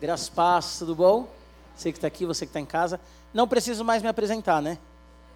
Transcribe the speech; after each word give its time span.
Graças 0.00 0.28
paz, 0.28 0.78
tudo 0.78 0.94
bom? 0.94 1.26
Você 1.74 1.90
que 1.90 1.98
está 1.98 2.06
aqui, 2.06 2.24
você 2.24 2.46
que 2.46 2.50
está 2.50 2.60
em 2.60 2.64
casa. 2.64 3.00
Não 3.34 3.48
preciso 3.48 3.84
mais 3.84 4.00
me 4.00 4.08
apresentar, 4.08 4.62
né? 4.62 4.78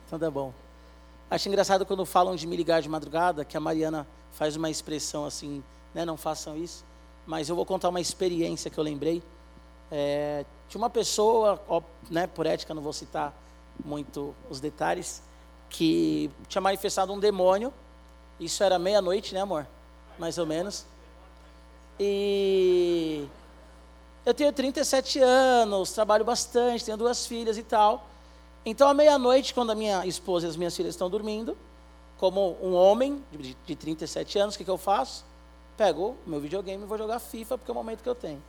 Então 0.07 0.17
tá 0.17 0.31
bom. 0.31 0.53
Acho 1.29 1.49
engraçado 1.49 1.85
quando 1.85 2.07
falam 2.07 2.37
de 2.37 2.47
me 2.47 2.55
ligar 2.55 2.81
de 2.81 2.89
madrugada, 2.89 3.45
que 3.45 3.57
a 3.57 3.61
Mariana 3.61 4.07
faz 4.31 4.55
uma 4.55 4.71
expressão 4.71 5.25
assim, 5.25 5.65
né? 5.93 6.05
Não 6.05 6.17
façam 6.17 6.57
isso. 6.57 6.85
Mas 7.27 7.49
eu 7.49 7.57
vou 7.57 7.67
contar 7.67 7.89
uma 7.89 8.01
experiência 8.01 8.71
que 8.71 8.79
eu 8.79 8.85
lembrei. 8.85 9.21
É, 9.91 10.45
uma 10.77 10.89
pessoa, 10.89 11.61
ó, 11.69 11.83
né, 12.09 12.29
por 12.29 12.47
ética 12.47 12.73
não 12.73 12.83
vou 12.83 12.93
citar 12.93 13.35
muito 13.85 14.33
os 14.49 14.61
detalhes, 14.61 15.23
que 15.69 16.31
tinha 16.47 16.63
manifestado 16.63 17.13
um 17.13 17.19
demônio. 17.19 17.75
Isso 18.39 18.63
era 18.63 18.79
meia-noite, 18.79 19.35
né, 19.35 19.41
amor? 19.41 19.67
Mais 20.21 20.39
ou 20.39 20.47
menos. 20.47 20.87
E 21.99 23.27
eu 24.25 24.33
tenho 24.33 24.53
37 24.53 25.19
anos, 25.21 25.93
trabalho 25.93 26.25
bastante, 26.25 26.85
tenho 26.85 26.97
duas 26.97 27.27
filhas 27.27 27.59
e 27.59 27.63
tal. 27.63 28.07
Então, 28.65 28.89
à 28.89 28.95
meia-noite, 28.95 29.53
quando 29.53 29.71
a 29.71 29.75
minha 29.75 30.07
esposa 30.07 30.47
e 30.47 30.51
as 30.51 30.57
minhas 30.57 30.77
filhas 30.77 30.95
estão 30.95 31.11
dormindo, 31.11 31.57
como 32.19 32.57
um 32.63 32.75
homem 32.75 33.23
de, 33.33 33.57
de 33.67 33.75
37 33.75 34.39
anos, 34.39 34.55
o 34.55 34.59
que, 34.59 34.65
que 34.65 34.71
eu 34.71 34.79
faço? 34.79 35.25
Pego 35.77 36.17
meu 36.25 36.41
videogame 36.41 36.85
e 36.85 36.87
vou 36.87 36.97
jogar 36.97 37.19
FIFA, 37.19 37.59
porque 37.59 37.71
é 37.71 37.73
o 37.73 37.75
momento 37.75 38.03
que 38.03 38.09
eu 38.09 38.15
tenho. 38.15 38.41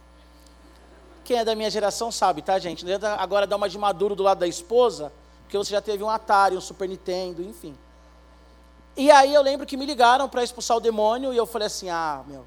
Quem 1.23 1.37
é 1.37 1.45
da 1.45 1.55
minha 1.55 1.71
geração 1.71 2.11
sabe, 2.11 2.43
tá, 2.43 2.59
gente? 2.59 2.85
Não 2.85 2.93
adianta 2.93 3.15
agora 3.15 3.47
dar 3.47 3.55
uma 3.55 3.67
de 3.67 3.77
maduro 3.77 4.13
do 4.13 4.21
lado 4.21 4.39
da 4.39 4.47
esposa, 4.47 5.11
porque 5.43 5.57
você 5.57 5.71
já 5.71 5.81
teve 5.81 6.03
um 6.03 6.09
Atari, 6.09 6.55
um 6.55 6.61
Super 6.61 6.87
Nintendo, 6.87 7.41
enfim. 7.41 7.75
E 8.95 9.09
aí 9.09 9.33
eu 9.33 9.41
lembro 9.41 9.65
que 9.65 9.75
me 9.75 9.85
ligaram 9.87 10.29
para 10.29 10.43
expulsar 10.43 10.77
o 10.77 10.79
demônio 10.79 11.33
e 11.33 11.37
eu 11.37 11.47
falei 11.47 11.65
assim: 11.65 11.89
ah, 11.89 12.23
meu, 12.27 12.45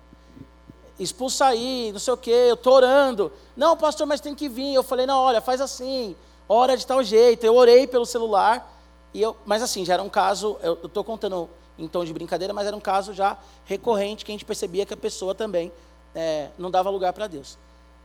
expulsa 0.99 1.47
aí, 1.47 1.91
não 1.93 1.99
sei 1.99 2.15
o 2.15 2.17
quê, 2.17 2.47
eu 2.49 2.55
estou 2.55 2.75
orando. 2.75 3.33
Não, 3.57 3.77
pastor, 3.77 4.07
mas 4.07 4.21
tem 4.21 4.35
que 4.35 4.49
vir. 4.49 4.75
Eu 4.75 4.83
falei: 4.83 5.07
não, 5.07 5.21
olha, 5.21 5.41
faz 5.41 5.61
assim, 5.61 6.17
ora 6.49 6.77
de 6.77 6.87
tal 6.87 7.03
jeito. 7.03 7.45
Eu 7.45 7.55
orei 7.55 7.87
pelo 7.87 8.07
celular, 8.07 8.73
e 9.13 9.21
eu, 9.21 9.37
mas 9.45 9.63
assim, 9.63 9.85
já 9.85 9.95
era 9.95 10.03
um 10.03 10.09
caso, 10.09 10.57
eu 10.63 10.75
estou 10.85 11.05
contando 11.05 11.49
em 11.79 11.87
tom 11.87 12.05
de 12.05 12.13
brincadeira, 12.13 12.55
mas 12.55 12.67
era 12.67 12.77
um 12.77 12.81
caso 12.81 13.13
já 13.13 13.37
recorrente 13.65 14.25
que 14.25 14.33
a 14.33 14.35
gente 14.35 14.45
percebia 14.45 14.87
que 14.87 14.95
a 14.95 14.97
pessoa 14.97 15.35
também 15.35 15.71
é, 16.15 16.49
não 16.57 16.71
dava 16.71 16.89
lugar 16.89 17.13
para 17.13 17.27
Deus. 17.27 17.59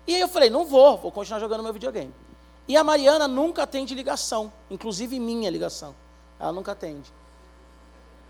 E 0.06 0.16
aí 0.16 0.22
eu 0.22 0.28
falei: 0.28 0.50
não 0.50 0.66
vou, 0.66 0.98
vou 0.98 1.12
continuar 1.12 1.40
jogando 1.40 1.64
meu 1.64 1.74
videogame. 1.74 2.14
E 2.68 2.78
a 2.78 2.84
Mariana 2.84 3.28
nunca 3.28 3.64
atende 3.64 3.96
ligação, 3.96 4.52
inclusive 4.70 5.20
minha 5.20 5.50
ligação. 5.50 5.96
Ela 6.40 6.52
nunca 6.52 6.72
atende. 6.72 7.12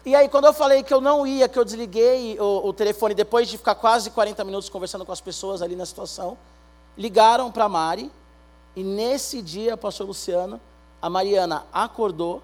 E 0.04 0.16
aí, 0.16 0.28
quando 0.28 0.46
eu 0.46 0.54
falei 0.54 0.82
que 0.82 0.92
eu 0.92 1.00
não 1.00 1.28
ia, 1.28 1.48
que 1.48 1.60
eu 1.60 1.64
desliguei 1.64 2.40
o, 2.40 2.68
o, 2.68 2.74
telefone 2.74 3.14
depois 3.14 3.48
de 3.48 3.58
ficar 3.58 3.76
quase 3.76 4.10
40 4.10 4.44
minutos 4.44 4.68
conversando 4.68 5.06
com 5.06 5.12
as 5.12 5.22
pessoas 5.22 5.62
ali 5.62 5.76
na 5.76 5.86
situação, 5.86 6.38
ligaram 6.98 7.52
para 7.52 7.66
a 7.66 7.70
Mari, 7.70 8.12
e 8.76 8.84
nesse 8.84 9.44
dia, 9.44 9.78
pastor 9.78 10.08
Luciano, 10.08 10.60
a 11.00 11.08
Mariana 11.08 11.66
acordou, 11.72 12.42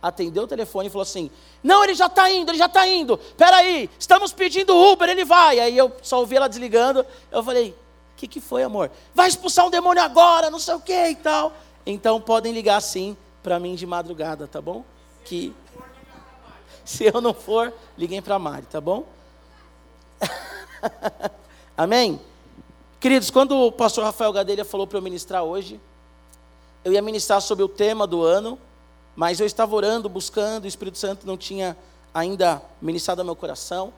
atendeu 0.00 0.44
o 0.44 0.46
telefone 0.46 0.86
e 0.86 0.90
falou 0.90 1.02
assim: 1.02 1.32
Não, 1.62 1.82
ele 1.82 1.94
já 1.94 2.06
está 2.06 2.30
indo, 2.30 2.52
ele 2.52 2.58
já 2.58 2.66
está 2.66 2.86
indo, 2.86 3.18
peraí, 3.36 3.90
estamos 3.98 4.32
pedindo 4.32 4.76
Uber, 4.76 5.08
ele 5.08 5.24
vai. 5.24 5.58
Aí 5.58 5.76
eu 5.76 5.92
só 6.02 6.20
ouvi 6.20 6.36
ela 6.36 6.48
desligando, 6.48 7.04
eu 7.32 7.42
falei: 7.42 7.70
O 7.70 8.16
que, 8.16 8.28
que 8.28 8.40
foi, 8.40 8.62
amor? 8.62 8.88
Vai 9.12 9.28
expulsar 9.28 9.66
um 9.66 9.70
demônio 9.70 10.02
agora, 10.02 10.48
não 10.48 10.60
sei 10.60 10.74
o 10.74 10.80
que 10.80 11.08
e 11.08 11.16
tal. 11.16 11.52
Então 11.84 12.20
podem 12.20 12.52
ligar 12.52 12.80
sim 12.80 13.16
para 13.42 13.58
mim 13.58 13.74
de 13.74 13.86
madrugada, 13.86 14.46
tá 14.46 14.60
bom? 14.60 14.84
Que 15.24 15.52
se 16.84 17.04
eu 17.04 17.20
não 17.20 17.34
for, 17.34 17.72
liguem 17.96 18.22
para 18.22 18.34
a 18.34 18.38
Mari, 18.38 18.66
tá 18.66 18.80
bom? 18.80 19.04
Amém? 21.76 22.20
Queridos, 22.98 23.30
quando 23.30 23.56
o 23.56 23.72
pastor 23.72 24.04
Rafael 24.04 24.32
Gadelha 24.32 24.64
falou 24.64 24.86
para 24.86 24.98
eu 24.98 25.02
ministrar 25.02 25.42
hoje, 25.42 25.80
eu 26.84 26.92
ia 26.92 27.02
ministrar 27.02 27.40
sobre 27.40 27.64
o 27.64 27.68
tema 27.68 28.06
do 28.06 28.22
ano, 28.22 28.58
mas 29.16 29.40
eu 29.40 29.46
estava 29.46 29.74
orando, 29.74 30.08
buscando, 30.08 30.64
o 30.64 30.68
Espírito 30.68 30.98
Santo 30.98 31.26
não 31.26 31.36
tinha 31.36 31.76
ainda 32.12 32.62
ministrado 32.80 33.20
ao 33.20 33.24
meu 33.24 33.36
coração. 33.36 33.92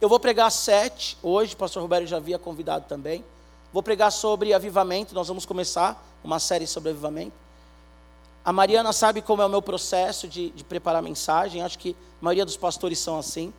Eu 0.00 0.08
vou 0.08 0.20
pregar 0.20 0.50
sete 0.50 1.16
hoje, 1.22 1.54
o 1.54 1.56
pastor 1.56 1.82
Roberto 1.82 2.06
já 2.06 2.18
havia 2.18 2.38
convidado 2.38 2.86
também. 2.88 3.24
Vou 3.72 3.82
pregar 3.82 4.10
sobre 4.10 4.52
avivamento, 4.52 5.14
nós 5.14 5.28
vamos 5.28 5.44
começar 5.44 6.02
uma 6.22 6.38
série 6.38 6.66
sobre 6.66 6.90
avivamento. 6.90 7.45
A 8.46 8.52
Mariana 8.52 8.92
sabe 8.92 9.20
como 9.20 9.42
é 9.42 9.44
o 9.44 9.48
meu 9.48 9.60
processo 9.60 10.28
de, 10.28 10.50
de 10.50 10.62
preparar 10.62 11.02
mensagem, 11.02 11.62
acho 11.62 11.76
que 11.76 11.96
a 12.22 12.24
maioria 12.24 12.44
dos 12.44 12.56
pastores 12.56 12.96
são 12.96 13.18
assim. 13.18 13.52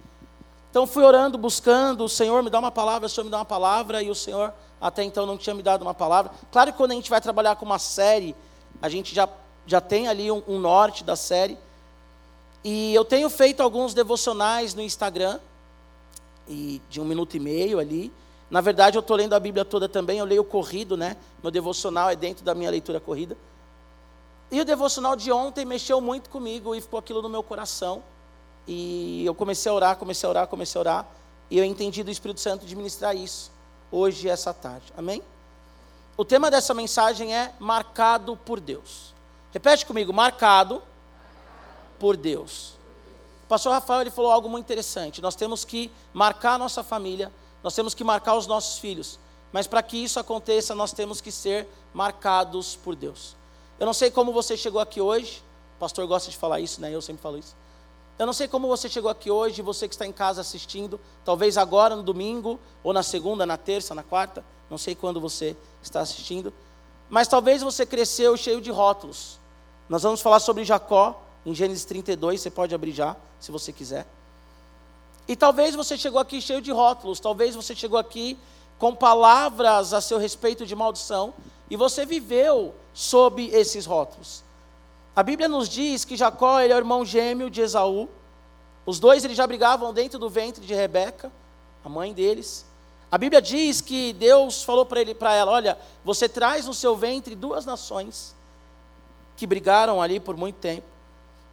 Então 0.70 0.88
fui 0.88 1.04
orando, 1.04 1.38
buscando, 1.38 2.06
o 2.06 2.10
Senhor 2.10 2.42
me 2.42 2.50
dá 2.50 2.58
uma 2.58 2.72
palavra, 2.72 3.08
o 3.08 3.10
Senhor 3.10 3.26
me 3.26 3.30
dá 3.30 3.40
uma 3.40 3.44
palavra, 3.44 4.02
e 4.02 4.10
o 4.10 4.16
Senhor 4.16 4.54
até 4.80 5.04
então 5.04 5.26
não 5.26 5.38
tinha 5.38 5.54
me 5.54 5.62
dado 5.62 5.82
uma 5.82 5.94
palavra. 5.94 6.32
Claro 6.54 6.72
que 6.72 6.78
quando 6.78 6.92
a 6.92 6.94
gente 6.94 7.10
vai 7.10 7.20
trabalhar 7.20 7.58
com 7.58 7.66
uma 7.66 7.80
série, 7.80 8.34
a 8.82 8.88
gente 8.88 9.14
já, 9.14 9.28
já 9.66 9.82
tem 9.82 10.08
ali 10.08 10.32
um, 10.32 10.42
um 10.48 10.58
norte 10.58 11.04
da 11.04 11.18
série. 11.18 11.58
E 12.64 12.96
eu 12.96 13.04
tenho 13.04 13.30
feito 13.30 13.62
alguns 13.62 13.94
devocionais 13.94 14.74
no 14.74 14.82
Instagram, 14.82 15.38
e 16.48 16.82
de 16.90 17.02
um 17.02 17.06
minuto 17.06 17.36
e 17.36 17.42
meio 17.42 17.78
ali. 17.78 18.10
Na 18.50 18.62
verdade, 18.62 18.98
eu 18.98 19.02
estou 19.02 19.18
lendo 19.18 19.34
a 19.34 19.40
Bíblia 19.40 19.66
toda 19.66 19.90
também, 19.90 20.20
eu 20.20 20.26
leio 20.26 20.46
corrido, 20.46 20.96
né? 20.96 21.18
Meu 21.44 21.52
devocional 21.52 22.10
é 22.10 22.16
dentro 22.16 22.46
da 22.46 22.56
minha 22.56 22.72
leitura 22.72 23.02
corrida. 23.02 23.36
E 24.50 24.62
o 24.62 24.66
devocional 24.66 25.16
de 25.16 25.32
ontem 25.32 25.66
mexeu 25.66 26.00
muito 26.00 26.30
comigo 26.30 26.74
e 26.74 26.82
ficou 26.82 26.98
aquilo 26.98 27.22
no 27.22 27.30
meu 27.30 27.44
coração. 27.44 28.02
E 28.66 29.26
eu 29.26 29.36
comecei 29.36 29.70
a 29.72 29.76
orar, 29.76 29.98
comecei 29.98 30.28
a 30.28 30.30
orar, 30.30 30.48
comecei 30.48 30.80
a 30.80 30.82
orar. 30.82 31.08
E 31.50 31.58
eu 31.58 31.64
entendi 31.64 32.04
do 32.04 32.12
Espírito 32.12 32.40
Santo 32.40 32.66
de 32.66 32.76
ministrar 32.76 33.16
isso 33.16 33.52
hoje, 33.92 34.30
essa 34.30 34.54
tarde. 34.54 34.94
Amém? 34.98 35.22
O 36.16 36.26
tema 36.26 36.50
dessa 36.50 36.74
mensagem 36.74 37.36
é 37.36 37.54
marcado 37.60 38.36
por 38.38 38.60
Deus. 38.60 39.14
Repete 39.52 39.86
comigo, 39.86 40.12
marcado 40.12 40.82
por 42.00 42.18
Deus. 42.18 42.74
O 43.46 43.48
pastor 43.48 43.72
Rafael 43.72 44.02
ele 44.02 44.12
falou 44.12 44.32
algo 44.32 44.50
muito 44.50 44.66
interessante. 44.66 45.22
Nós 45.22 45.36
temos 45.36 45.64
que 45.64 45.92
marcar 46.14 46.54
a 46.54 46.58
nossa 46.58 46.84
família, 46.84 47.32
nós 47.64 47.76
temos 47.76 47.94
que 47.94 48.04
marcar 48.04 48.36
os 48.36 48.48
nossos 48.48 48.80
filhos. 48.80 49.20
Mas 49.52 49.68
para 49.68 49.82
que 49.82 49.98
isso 49.98 50.20
aconteça, 50.20 50.76
nós 50.76 50.92
temos 50.92 51.22
que 51.22 51.32
ser 51.32 51.68
marcados 51.94 52.76
por 52.76 52.96
Deus. 52.96 53.36
Eu 53.80 53.86
não 53.86 53.94
sei 53.94 54.10
como 54.10 54.32
você 54.32 54.58
chegou 54.58 54.82
aqui 54.82 55.00
hoje. 55.00 55.44
O 55.78 55.80
pastor 55.80 56.06
gosta 56.08 56.32
de 56.32 56.38
falar 56.38 56.60
isso, 56.60 56.82
né? 56.82 56.94
Eu 56.94 57.02
sempre 57.02 57.22
falo 57.22 57.38
isso. 57.38 57.56
Eu 58.18 58.26
não 58.26 58.34
sei 58.34 58.48
como 58.48 58.68
você 58.68 58.90
chegou 58.90 59.12
aqui 59.12 59.30
hoje, 59.30 59.62
você 59.62 59.88
que 59.88 59.94
está 59.94 60.06
em 60.06 60.12
casa 60.12 60.42
assistindo, 60.42 61.00
talvez 61.24 61.56
agora 61.56 61.96
no 61.96 62.02
domingo, 62.02 62.60
ou 62.84 62.92
na 62.92 63.04
segunda, 63.04 63.46
na 63.46 63.58
terça, 63.58 63.94
na 63.94 64.02
quarta, 64.02 64.44
não 64.72 64.78
sei 64.78 64.96
quando 64.96 65.22
você 65.22 65.56
está 65.84 66.00
assistindo, 66.00 66.52
mas 67.10 67.28
talvez 67.28 67.62
você 67.62 67.86
cresceu 67.86 68.36
cheio 68.36 68.60
de 68.60 68.72
rótulos. 68.72 69.40
Nós 69.88 70.02
vamos 70.02 70.20
falar 70.20 70.40
sobre 70.40 70.66
Jacó, 70.66 71.22
em 71.46 71.54
Gênesis 71.54 71.86
32, 71.86 72.42
você 72.42 72.50
pode 72.50 72.74
abrir 72.74 72.92
já, 72.92 73.16
se 73.40 73.52
você 73.52 73.72
quiser. 73.72 74.08
E 75.28 75.36
talvez 75.36 75.76
você 75.76 75.96
chegou 75.96 76.20
aqui 76.20 76.42
cheio 76.42 76.62
de 76.62 76.72
rótulos, 76.72 77.20
talvez 77.20 77.54
você 77.54 77.76
chegou 77.76 78.00
aqui 78.00 78.36
com 78.78 78.96
palavras 78.96 79.94
a 79.94 80.02
seu 80.02 80.18
respeito 80.18 80.66
de 80.66 80.76
maldição, 80.76 81.34
e 81.70 81.76
você 81.76 82.06
viveu 82.06 82.76
sob 82.94 83.46
esses 83.48 83.86
rótulos. 83.86 84.44
A 85.16 85.24
Bíblia 85.24 85.48
nos 85.48 85.68
diz 85.68 86.06
que 86.06 86.16
Jacó 86.16 86.60
ele 86.60 86.74
é 86.74 86.76
o 86.76 86.80
irmão 86.80 87.04
gêmeo 87.04 87.50
de 87.50 87.62
Esaú. 87.62 88.08
Os 88.86 89.00
dois 89.00 89.26
eles 89.26 89.36
já 89.36 89.48
brigavam 89.48 89.92
dentro 89.94 90.20
do 90.20 90.30
ventre 90.30 90.66
de 90.66 90.74
Rebeca, 90.74 91.32
a 91.84 91.90
mãe 91.90 92.14
deles. 92.14 92.66
A 93.12 93.18
Bíblia 93.18 93.42
diz 93.42 93.82
que 93.82 94.14
Deus 94.14 94.64
falou 94.64 94.86
para 94.86 95.02
ele, 95.02 95.16
para 95.16 95.34
ela, 95.34 95.52
olha, 95.52 95.78
você 96.04 96.30
traz 96.30 96.68
no 96.68 96.74
seu 96.74 96.96
ventre 96.96 97.36
duas 97.36 97.66
nações 97.66 98.36
que 99.36 99.48
brigaram 99.48 100.02
ali 100.02 100.20
por 100.20 100.36
muito 100.36 100.58
tempo. 100.58 100.86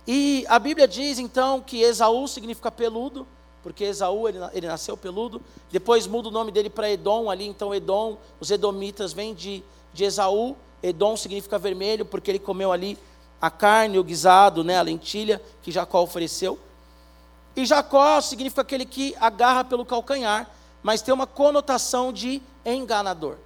E 0.07 0.45
a 0.49 0.59
Bíblia 0.59 0.87
diz 0.87 1.19
então 1.19 1.61
que 1.61 1.81
Esaú 1.81 2.27
significa 2.29 2.71
peludo, 2.71 3.27
porque 3.65 3.83
Esaú 3.83 4.29
ele, 4.29 4.39
ele 4.53 4.69
nasceu 4.69 4.97
peludo. 4.97 5.43
Depois 5.73 6.07
muda 6.07 6.29
o 6.29 6.31
nome 6.31 6.53
dele 6.53 6.71
para 6.71 6.89
Edom 6.89 7.29
ali, 7.29 7.47
então 7.49 7.75
Edom, 7.75 8.17
os 8.39 8.53
edomitas 8.53 9.13
vêm 9.13 9.35
de 9.35 9.65
de 9.95 10.05
Esaú. 10.05 10.57
Edom 10.83 11.17
significa 11.17 11.59
vermelho, 11.59 12.05
porque 12.05 12.31
ele 12.31 12.39
comeu 12.39 12.71
ali 12.71 12.99
a 13.41 13.51
carne, 13.51 13.99
o 13.99 14.05
guisado, 14.05 14.63
né, 14.63 14.77
a 14.77 14.83
lentilha 14.83 15.41
que 15.63 15.71
Jacó 15.71 16.03
ofereceu. 16.03 16.59
E 17.57 17.65
Jacó 17.65 18.21
significa 18.21 18.61
aquele 18.61 18.85
que 18.85 19.15
agarra 19.19 19.65
pelo 19.65 19.85
calcanhar, 19.85 20.51
mas 20.83 21.01
tem 21.01 21.15
uma 21.15 21.27
conotação 21.27 22.13
de 22.13 22.43
enganador. 22.67 23.37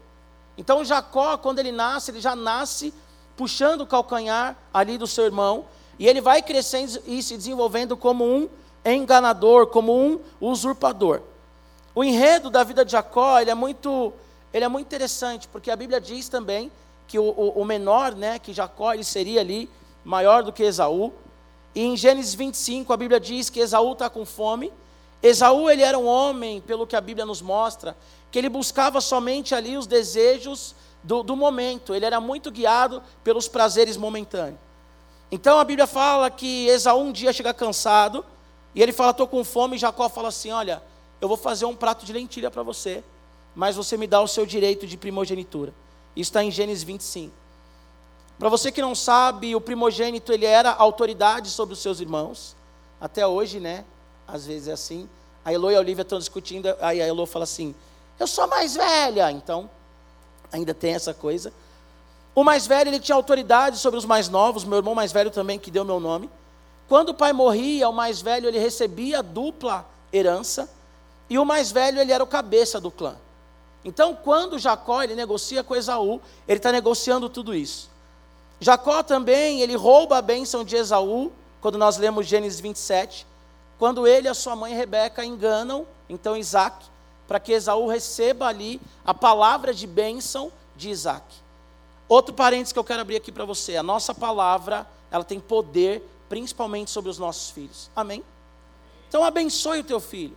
Então 0.57 0.85
Jacó, 0.85 1.37
quando 1.37 1.61
ele 1.61 1.71
nasce, 1.71 2.11
ele 2.11 2.21
já 2.21 2.35
nasce 2.35 2.93
puxando 3.37 3.83
o 3.83 3.87
calcanhar 3.87 4.57
ali 4.75 4.99
do 4.99 5.07
seu 5.07 5.25
irmão, 5.25 5.67
e 5.97 6.09
ele 6.09 6.21
vai 6.21 6.43
crescendo 6.43 7.01
e 7.07 7.23
se 7.23 7.37
desenvolvendo 7.37 7.97
como 7.97 8.25
um 8.25 8.49
enganador, 8.85 9.67
como 9.67 9.93
um 9.95 10.21
usurpador. 10.41 11.23
O 11.95 12.05
enredo 12.05 12.51
da 12.51 12.63
vida 12.65 12.85
de 12.85 12.93
Jacó, 12.93 13.41
ele 13.41 13.51
é 13.51 13.55
muito 13.55 14.13
ele 14.53 14.65
é 14.65 14.69
muito 14.69 14.87
interessante, 14.87 15.47
porque 15.49 15.71
a 15.71 15.77
Bíblia 15.77 16.01
diz 16.01 16.29
também 16.29 16.73
que 17.07 17.19
o, 17.19 17.31
o, 17.31 17.65
menor, 17.65 18.15
né, 18.15 18.39
que 18.39 18.53
Jacó, 18.53 18.95
ele 18.95 19.05
seria 19.05 19.41
ali 19.41 19.69
maior 20.05 20.43
do 20.43 20.53
que 20.53 20.63
Esaú. 20.63 21.13
E 21.75 21.83
em 21.83 21.97
Gênesis 21.97 22.35
25, 22.35 22.93
a 22.93 22.97
Bíblia 22.97 23.21
diz 23.21 23.51
que 23.51 23.61
Esaú 23.61 23.93
está 23.93 24.09
com 24.09 24.25
fome. 24.25 24.73
Esaú, 25.23 25.69
ele 25.69 25.83
era 25.83 25.99
um 25.99 26.07
homem, 26.07 26.61
pelo 26.61 26.87
que 26.87 26.97
a 26.97 27.01
Bíblia 27.01 27.27
nos 27.27 27.43
mostra, 27.43 27.97
que 28.31 28.39
ele 28.39 28.49
buscava 28.49 29.01
somente 29.01 29.55
ali 29.55 29.77
os 29.77 29.87
desejos 29.87 30.75
do, 31.03 31.23
do 31.23 31.37
momento, 31.37 31.95
ele 31.95 32.05
era 32.05 32.21
muito 32.21 32.51
guiado 32.51 33.03
pelos 33.23 33.49
prazeres 33.49 33.97
momentâneos. 33.97 34.59
Então 35.31 35.59
a 35.59 35.65
Bíblia 35.65 35.87
fala 35.87 36.31
que 36.31 36.67
Esaú 36.69 37.03
um 37.03 37.13
dia 37.13 37.33
chega 37.33 37.53
cansado, 37.53 38.25
e 38.79 38.83
ele 38.83 38.93
fala: 38.93 39.11
Estou 39.11 39.27
com 39.27 39.43
fome, 39.43 39.75
e 39.75 39.79
Jacó 39.79 40.09
fala 40.09 40.29
assim: 40.29 40.53
Olha, 40.53 40.81
eu 41.21 41.27
vou 41.27 41.37
fazer 41.37 41.65
um 41.65 41.75
prato 41.75 42.07
de 42.07 42.13
lentilha 42.13 42.49
para 42.49 42.63
você, 42.63 43.03
mas 43.53 43.75
você 43.75 43.97
me 43.97 44.07
dá 44.07 44.21
o 44.21 44.29
seu 44.29 44.47
direito 44.47 44.87
de 44.87 44.97
primogenitura. 44.97 45.75
Isso 46.15 46.31
está 46.31 46.45
em 46.45 46.51
Gênesis 46.53 46.85
25. 46.85 47.35
Para 48.39 48.49
você 48.49 48.71
que 48.71 48.81
não 48.81 48.95
sabe, 48.95 49.57
o 49.57 49.61
primogênito 49.61 50.33
ele 50.33 50.47
era 50.47 50.71
autoridade 50.73 51.51
sobre 51.51 51.73
os 51.73 51.81
seus 51.81 51.99
irmãos. 51.99 52.55
Até 53.01 53.27
hoje, 53.27 53.59
né? 53.59 53.85
Às 54.29 54.47
vezes 54.47 54.69
é 54.69 54.73
assim. 54.75 55.09
A 55.45 55.53
Elo 55.53 55.73
e 55.73 55.75
a 55.75 55.81
Olivia 55.81 56.03
estão 56.03 56.21
discutindo, 56.21 56.73
aí 56.81 57.03
a 57.03 57.07
Elo 57.07 57.27
fala 57.27 57.43
assim: 57.43 57.75
Eu 58.17 58.29
sou 58.29 58.47
mais 58.47 58.77
velha. 58.77 59.29
Então, 59.33 59.69
ainda 60.53 60.73
tem 60.73 60.95
essa 60.95 61.13
coisa. 61.13 61.53
O 62.33 62.45
mais 62.45 62.65
velho 62.65 62.91
ele 62.91 63.01
tinha 63.01 63.17
autoridade 63.17 63.79
sobre 63.79 63.99
os 63.99 64.05
mais 64.05 64.29
novos, 64.29 64.63
meu 64.63 64.79
irmão 64.79 64.95
mais 64.95 65.11
velho 65.11 65.33
também, 65.33 65.59
que 65.59 65.69
deu 65.69 65.85
meu 65.85 65.99
nome. 65.99 66.31
Quando 66.89 67.11
o 67.11 67.15
pai 67.15 67.33
morria, 67.33 67.89
o 67.89 67.93
mais 67.93 68.23
velho 68.23 68.49
ele 68.49 68.59
recebia 68.59 69.23
dupla 69.23 69.87
herança, 70.13 70.69
e 71.29 71.39
o 71.39 71.45
mais 71.45 71.71
velho 71.71 72.01
ele 72.01 72.13
era 72.13 72.25
o 72.25 72.27
cabeça 72.27 72.81
do 72.81 72.91
clã. 72.91 73.17
Então, 73.85 74.15
quando 74.15 74.59
Jacó 74.59 75.03
ele 75.03 75.15
negocia 75.15 75.63
com 75.63 75.77
Esaú, 75.77 76.21
ele 76.47 76.59
está 76.59 76.73
negociando 76.73 77.29
tudo 77.29 77.55
isso. 77.55 77.91
Jacó 78.61 79.03
também, 79.03 79.61
ele 79.61 79.77
rouba 79.77 80.19
a 80.19 80.23
bênção 80.23 80.65
de 80.65 80.77
Esaú, 80.77 81.31
quando 81.61 81.77
nós 81.77 81.97
lemos 81.97 82.27
Gênesis 82.27 82.59
27, 82.59 83.27
quando 83.79 84.07
ele 84.07 84.27
e 84.27 84.31
a 84.31 84.35
sua 84.35 84.57
mãe 84.57 84.75
Rebeca 84.75 85.25
enganam, 85.25 85.87
então 86.09 86.37
Isaac, 86.37 86.87
para 87.29 87.39
que 87.39 87.53
Esaú 87.53 87.87
receba 87.87 88.47
ali 88.47 88.81
a 89.05 89.13
palavra 89.13 89.75
de 89.75 89.87
bênção 89.87 90.51
de 90.75 90.89
Isaac. 90.89 91.23
Outro 92.09 92.35
parênteses 92.35 92.73
que 92.73 92.79
eu 92.79 92.85
quero 92.85 93.03
abrir 93.03 93.17
aqui 93.17 93.31
para 93.31 93.45
você, 93.45 93.77
a 93.77 93.83
nossa 93.83 94.15
palavra, 94.15 94.87
ela 95.11 95.23
tem 95.23 95.39
poder 95.39 96.03
principalmente 96.29 96.91
sobre 96.91 97.11
os 97.11 97.19
nossos 97.19 97.51
filhos. 97.51 97.91
Amém? 97.95 98.25
Então 99.09 99.25
abençoe 99.25 99.81
o 99.81 99.85
teu 99.85 100.01
filho. 100.01 100.37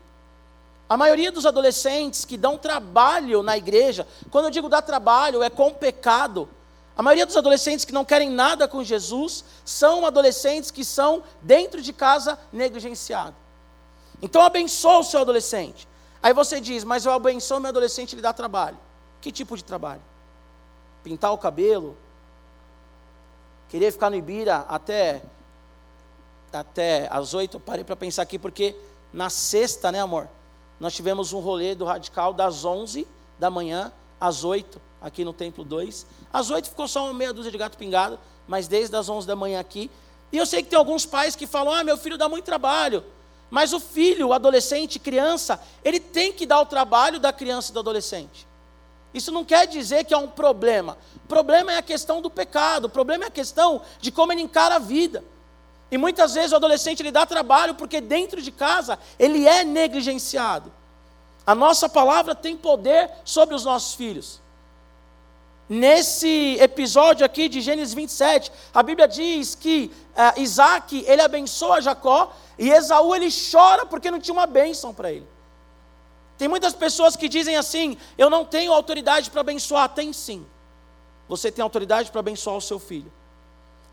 A 0.88 0.98
maioria 0.98 1.32
dos 1.32 1.46
adolescentes 1.46 2.26
que 2.26 2.38
dão 2.38 2.58
trabalho 2.58 3.42
na 3.42 3.58
igreja, 3.58 4.08
quando 4.30 4.46
eu 4.46 4.52
digo 4.52 4.68
dar 4.68 4.82
trabalho, 4.82 5.42
é 5.42 5.50
com 5.50 5.74
pecado. 5.74 6.50
A 6.98 7.02
maioria 7.02 7.26
dos 7.26 7.38
adolescentes 7.38 7.86
que 7.86 7.94
não 7.94 8.04
querem 8.04 8.30
nada 8.30 8.68
com 8.68 8.84
Jesus 8.84 9.46
são 9.64 10.06
adolescentes 10.06 10.70
que 10.70 10.84
são, 10.84 11.24
dentro 11.42 11.82
de 11.82 11.94
casa, 11.94 12.38
negligenciados. 12.52 13.36
Então 14.22 14.42
abençoa 14.42 15.00
o 15.00 15.04
seu 15.04 15.22
adolescente. 15.22 15.88
Aí 16.22 16.34
você 16.34 16.60
diz, 16.60 16.84
mas 16.84 17.06
eu 17.06 17.14
abençoo 17.14 17.60
meu 17.60 17.70
adolescente, 17.70 18.14
ele 18.14 18.22
dá 18.22 18.34
trabalho. 18.34 18.78
Que 19.20 19.32
tipo 19.32 19.56
de 19.56 19.64
trabalho? 19.64 20.02
Pintar 21.04 21.32
o 21.32 21.38
cabelo? 21.38 21.98
Querer 23.70 23.92
ficar 23.92 24.10
no 24.10 24.18
Ibira 24.18 24.66
até, 24.68 25.24
até 26.60 27.08
às 27.12 27.34
oito? 27.34 27.60
Parei 27.60 27.84
para 27.84 27.96
pensar 27.96 28.24
aqui, 28.24 28.38
porque 28.38 28.76
na 29.14 29.30
sexta, 29.30 29.92
né 29.92 30.00
amor? 30.00 30.28
nós 30.82 30.96
tivemos 30.96 31.32
um 31.32 31.40
rolê 31.40 31.76
do 31.76 31.86
Radical 31.86 32.34
das 32.34 32.66
11 32.66 33.08
da 33.38 33.52
manhã 33.52 33.94
às 34.20 34.44
8, 34.44 34.82
aqui 35.00 35.24
no 35.24 35.32
Templo 35.32 35.64
2. 35.64 36.08
Às 36.34 36.50
8 36.50 36.70
ficou 36.70 36.88
só 36.88 37.06
uma 37.06 37.14
meia 37.14 37.32
dúzia 37.32 37.52
de 37.52 37.58
gato 37.58 37.78
pingado, 37.78 38.18
mas 38.48 38.68
desde 38.68 38.96
as 38.96 39.08
11 39.08 39.28
da 39.28 39.36
manhã 39.36 39.60
aqui. 39.60 39.92
E 40.32 40.38
eu 40.38 40.46
sei 40.46 40.64
que 40.64 40.72
tem 40.72 40.80
alguns 40.80 41.06
pais 41.06 41.36
que 41.36 41.46
falam: 41.46 41.72
ah, 41.72 41.84
meu 41.84 41.98
filho 41.98 42.18
dá 42.18 42.28
muito 42.28 42.46
trabalho. 42.46 43.04
Mas 43.52 43.74
o 43.74 43.80
filho, 43.80 44.30
o 44.30 44.34
adolescente, 44.34 44.98
criança, 44.98 45.62
ele 45.84 46.00
tem 46.00 46.34
que 46.34 46.48
dar 46.48 46.60
o 46.60 46.66
trabalho 46.66 47.20
da 47.20 47.32
criança 47.32 47.70
e 47.70 47.74
do 47.76 47.80
adolescente. 47.80 48.48
Isso 49.14 49.32
não 49.32 49.46
quer 49.46 49.68
dizer 49.68 50.06
que 50.06 50.16
é 50.16 50.18
um 50.18 50.30
problema. 50.30 50.98
O 51.24 51.28
problema 51.28 51.74
é 51.74 51.78
a 51.78 51.84
questão 51.84 52.24
do 52.24 52.30
pecado, 52.30 52.86
o 52.86 52.90
problema 52.90 53.26
é 53.26 53.28
a 53.28 53.32
questão 53.32 53.84
de 54.00 54.12
como 54.12 54.32
ele 54.32 54.42
encara 54.42 54.78
a 54.78 54.80
vida. 54.80 55.24
E 55.92 55.98
muitas 55.98 56.34
vezes 56.34 56.54
o 56.54 56.56
adolescente 56.56 57.02
ele 57.02 57.12
dá 57.12 57.26
trabalho 57.26 57.76
porque 57.76 58.00
dentro 58.00 58.42
de 58.42 58.52
casa 58.52 58.98
ele 59.20 59.46
é 59.48 59.66
negligenciado. 59.66 60.72
A 61.46 61.54
nossa 61.54 61.90
palavra 61.90 62.34
tem 62.34 62.56
poder 62.56 63.12
sobre 63.26 63.54
os 63.54 63.66
nossos 63.66 63.94
filhos. 63.96 64.40
Nesse 65.68 66.58
episódio 66.60 67.26
aqui 67.26 67.50
de 67.50 67.62
Gênesis 67.62 67.94
27, 67.94 68.52
a 68.74 68.84
Bíblia 68.84 69.08
diz 69.08 69.56
que 69.56 69.92
uh, 70.16 70.40
Isaac 70.40 71.04
ele 71.08 71.22
abençoa 71.22 71.82
Jacó 71.82 72.34
e 72.58 72.70
Esaú 72.70 73.16
ele 73.16 73.30
chora 73.52 73.86
porque 73.86 74.12
não 74.12 74.20
tinha 74.20 74.34
uma 74.34 74.46
bênção 74.46 74.94
para 74.94 75.12
ele. 75.12 75.28
Tem 76.38 76.48
muitas 76.48 76.74
pessoas 76.74 77.16
que 77.16 77.30
dizem 77.30 77.56
assim: 77.56 77.98
eu 78.18 78.30
não 78.30 78.44
tenho 78.44 78.74
autoridade 78.74 79.30
para 79.30 79.42
abençoar. 79.42 79.90
Tem 79.90 80.12
sim. 80.12 80.46
Você 81.28 81.52
tem 81.52 81.64
autoridade 81.64 82.12
para 82.12 82.20
abençoar 82.20 82.58
o 82.58 82.62
seu 82.62 82.80
filho. 82.80 83.12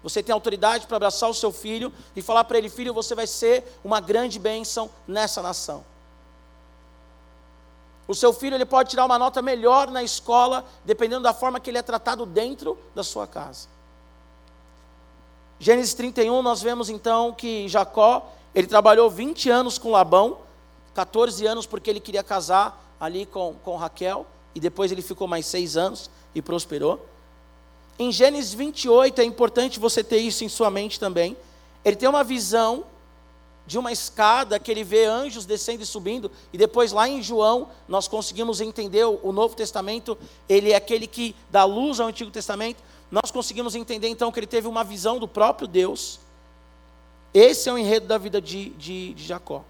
Você 0.02 0.22
tem 0.22 0.32
autoridade 0.32 0.86
para 0.86 0.96
abraçar 0.96 1.28
o 1.28 1.34
seu 1.34 1.52
filho 1.52 1.92
e 2.14 2.22
falar 2.22 2.44
para 2.44 2.58
ele: 2.58 2.68
Filho, 2.68 2.94
você 2.94 3.14
vai 3.14 3.26
ser 3.26 3.64
uma 3.82 4.00
grande 4.00 4.38
bênção 4.38 4.90
nessa 5.06 5.42
nação. 5.42 5.84
O 8.06 8.14
seu 8.14 8.32
filho 8.32 8.54
ele 8.54 8.64
pode 8.64 8.88
tirar 8.88 9.04
uma 9.04 9.18
nota 9.18 9.42
melhor 9.42 9.90
na 9.90 10.02
escola, 10.02 10.64
dependendo 10.82 11.22
da 11.22 11.34
forma 11.34 11.60
que 11.60 11.68
ele 11.68 11.76
é 11.76 11.82
tratado 11.82 12.24
dentro 12.24 12.78
da 12.94 13.04
sua 13.04 13.26
casa. 13.26 13.68
Gênesis 15.60 15.92
31, 15.92 16.40
nós 16.40 16.62
vemos 16.62 16.88
então 16.88 17.32
que 17.32 17.68
Jacó, 17.68 18.32
ele 18.54 18.66
trabalhou 18.66 19.10
20 19.10 19.50
anos 19.50 19.76
com 19.76 19.90
Labão, 19.90 20.38
14 20.94 21.44
anos 21.46 21.66
porque 21.66 21.90
ele 21.90 22.00
queria 22.00 22.22
casar 22.22 22.94
ali 22.98 23.26
com, 23.26 23.54
com 23.62 23.76
Raquel, 23.76 24.24
e 24.54 24.60
depois 24.60 24.90
ele 24.90 25.02
ficou 25.02 25.28
mais 25.28 25.44
seis 25.44 25.76
anos 25.76 26.10
e 26.34 26.40
prosperou. 26.40 27.04
Em 27.98 28.12
Gênesis 28.12 28.54
28, 28.54 29.20
é 29.20 29.24
importante 29.24 29.80
você 29.80 30.04
ter 30.04 30.18
isso 30.18 30.44
em 30.44 30.48
sua 30.48 30.70
mente 30.70 31.00
também. 31.00 31.36
Ele 31.84 31.96
tem 31.96 32.08
uma 32.08 32.22
visão 32.22 32.84
de 33.66 33.78
uma 33.78 33.92
escada 33.92 34.58
que 34.58 34.70
ele 34.70 34.82
vê 34.82 35.04
anjos 35.04 35.44
descendo 35.44 35.82
e 35.82 35.86
subindo, 35.86 36.30
e 36.52 36.56
depois 36.56 36.90
lá 36.90 37.06
em 37.06 37.22
João 37.22 37.68
nós 37.86 38.08
conseguimos 38.08 38.62
entender 38.62 39.04
o 39.04 39.30
Novo 39.30 39.54
Testamento, 39.54 40.16
ele 40.48 40.72
é 40.72 40.76
aquele 40.76 41.06
que 41.06 41.36
dá 41.50 41.64
luz 41.64 42.00
ao 42.00 42.08
Antigo 42.08 42.30
Testamento. 42.30 42.82
Nós 43.10 43.30
conseguimos 43.30 43.74
entender 43.74 44.08
então 44.08 44.32
que 44.32 44.40
ele 44.40 44.46
teve 44.46 44.66
uma 44.66 44.82
visão 44.82 45.18
do 45.18 45.28
próprio 45.28 45.68
Deus. 45.68 46.18
Esse 47.34 47.68
é 47.68 47.72
o 47.72 47.76
enredo 47.76 48.06
da 48.06 48.16
vida 48.16 48.40
de, 48.40 48.70
de, 48.70 49.12
de 49.12 49.24
Jacó. 49.24 49.62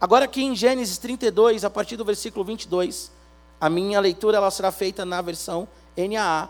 Agora, 0.00 0.24
aqui 0.24 0.42
em 0.42 0.56
Gênesis 0.56 0.98
32, 0.98 1.64
a 1.64 1.70
partir 1.70 1.96
do 1.96 2.04
versículo 2.04 2.44
22, 2.44 3.12
a 3.60 3.70
minha 3.70 4.00
leitura 4.00 4.38
ela 4.38 4.50
será 4.50 4.72
feita 4.72 5.04
na 5.04 5.20
versão 5.20 5.68
NAA. 5.96 6.48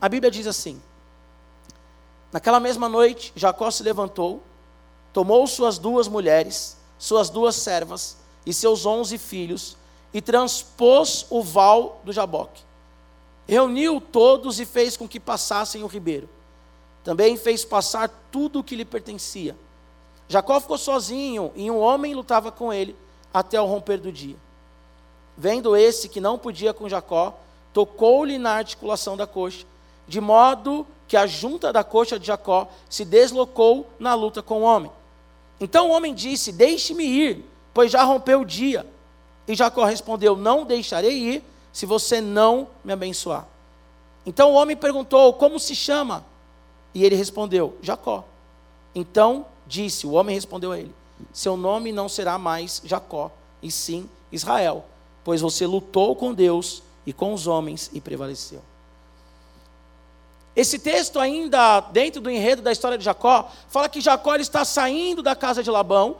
A 0.00 0.08
Bíblia 0.08 0.30
diz 0.30 0.46
assim: 0.46 0.80
Naquela 2.32 2.60
mesma 2.60 2.88
noite, 2.88 3.32
Jacó 3.34 3.70
se 3.70 3.82
levantou, 3.82 4.42
tomou 5.12 5.46
suas 5.46 5.78
duas 5.78 6.06
mulheres, 6.08 6.76
suas 6.98 7.30
duas 7.30 7.56
servas 7.56 8.16
e 8.44 8.52
seus 8.52 8.84
onze 8.84 9.16
filhos 9.16 9.76
e 10.12 10.20
transpôs 10.20 11.26
o 11.30 11.42
val 11.42 12.00
do 12.04 12.12
Jaboque. 12.12 12.62
Reuniu 13.46 14.00
todos 14.00 14.58
e 14.60 14.66
fez 14.66 14.96
com 14.96 15.08
que 15.08 15.20
passassem 15.20 15.82
o 15.82 15.86
ribeiro. 15.86 16.28
Também 17.04 17.36
fez 17.36 17.64
passar 17.64 18.10
tudo 18.30 18.58
o 18.58 18.64
que 18.64 18.74
lhe 18.74 18.84
pertencia. 18.84 19.56
Jacó 20.28 20.60
ficou 20.60 20.76
sozinho 20.76 21.52
e 21.54 21.70
um 21.70 21.78
homem 21.78 22.14
lutava 22.14 22.50
com 22.50 22.72
ele 22.72 22.96
até 23.32 23.60
o 23.60 23.66
romper 23.66 23.98
do 23.98 24.10
dia. 24.10 24.36
Vendo 25.36 25.76
esse 25.76 26.08
que 26.08 26.20
não 26.20 26.36
podia 26.36 26.74
com 26.74 26.88
Jacó, 26.88 27.38
tocou-lhe 27.72 28.38
na 28.38 28.52
articulação 28.52 29.16
da 29.16 29.26
coxa 29.26 29.64
de 30.06 30.20
modo 30.20 30.86
que 31.08 31.16
a 31.16 31.26
junta 31.26 31.72
da 31.72 31.84
coxa 31.84 32.18
de 32.18 32.26
Jacó 32.26 32.68
se 32.88 33.04
deslocou 33.04 33.88
na 33.98 34.14
luta 34.14 34.42
com 34.42 34.60
o 34.60 34.64
homem. 34.64 34.90
Então 35.60 35.88
o 35.88 35.92
homem 35.92 36.14
disse: 36.14 36.52
Deixe-me 36.52 37.04
ir, 37.04 37.44
pois 37.72 37.90
já 37.92 38.02
rompeu 38.02 38.40
o 38.40 38.44
dia. 38.44 38.86
E 39.46 39.54
Jacó 39.54 39.84
respondeu: 39.84 40.36
Não 40.36 40.64
deixarei 40.64 41.16
ir, 41.16 41.44
se 41.72 41.86
você 41.86 42.20
não 42.20 42.68
me 42.84 42.92
abençoar. 42.92 43.46
Então 44.24 44.52
o 44.52 44.54
homem 44.54 44.76
perguntou: 44.76 45.32
Como 45.34 45.58
se 45.58 45.74
chama? 45.74 46.24
E 46.94 47.04
ele 47.04 47.14
respondeu: 47.14 47.76
Jacó. 47.80 48.24
Então 48.94 49.46
disse: 49.66 50.06
O 50.06 50.12
homem 50.12 50.34
respondeu 50.34 50.72
a 50.72 50.78
ele: 50.78 50.94
Seu 51.32 51.56
nome 51.56 51.92
não 51.92 52.08
será 52.08 52.36
mais 52.38 52.82
Jacó, 52.84 53.30
e 53.62 53.70
sim 53.70 54.08
Israel, 54.32 54.84
pois 55.22 55.40
você 55.40 55.66
lutou 55.66 56.16
com 56.16 56.34
Deus 56.34 56.82
e 57.06 57.12
com 57.12 57.32
os 57.32 57.46
homens 57.46 57.90
e 57.92 58.00
prevaleceu. 58.00 58.60
Esse 60.56 60.78
texto, 60.78 61.20
ainda 61.20 61.80
dentro 61.80 62.18
do 62.18 62.30
enredo 62.30 62.62
da 62.62 62.72
história 62.72 62.96
de 62.96 63.04
Jacó, 63.04 63.52
fala 63.68 63.90
que 63.90 64.00
Jacó 64.00 64.34
está 64.36 64.64
saindo 64.64 65.22
da 65.22 65.36
casa 65.36 65.62
de 65.62 65.70
Labão 65.70 66.16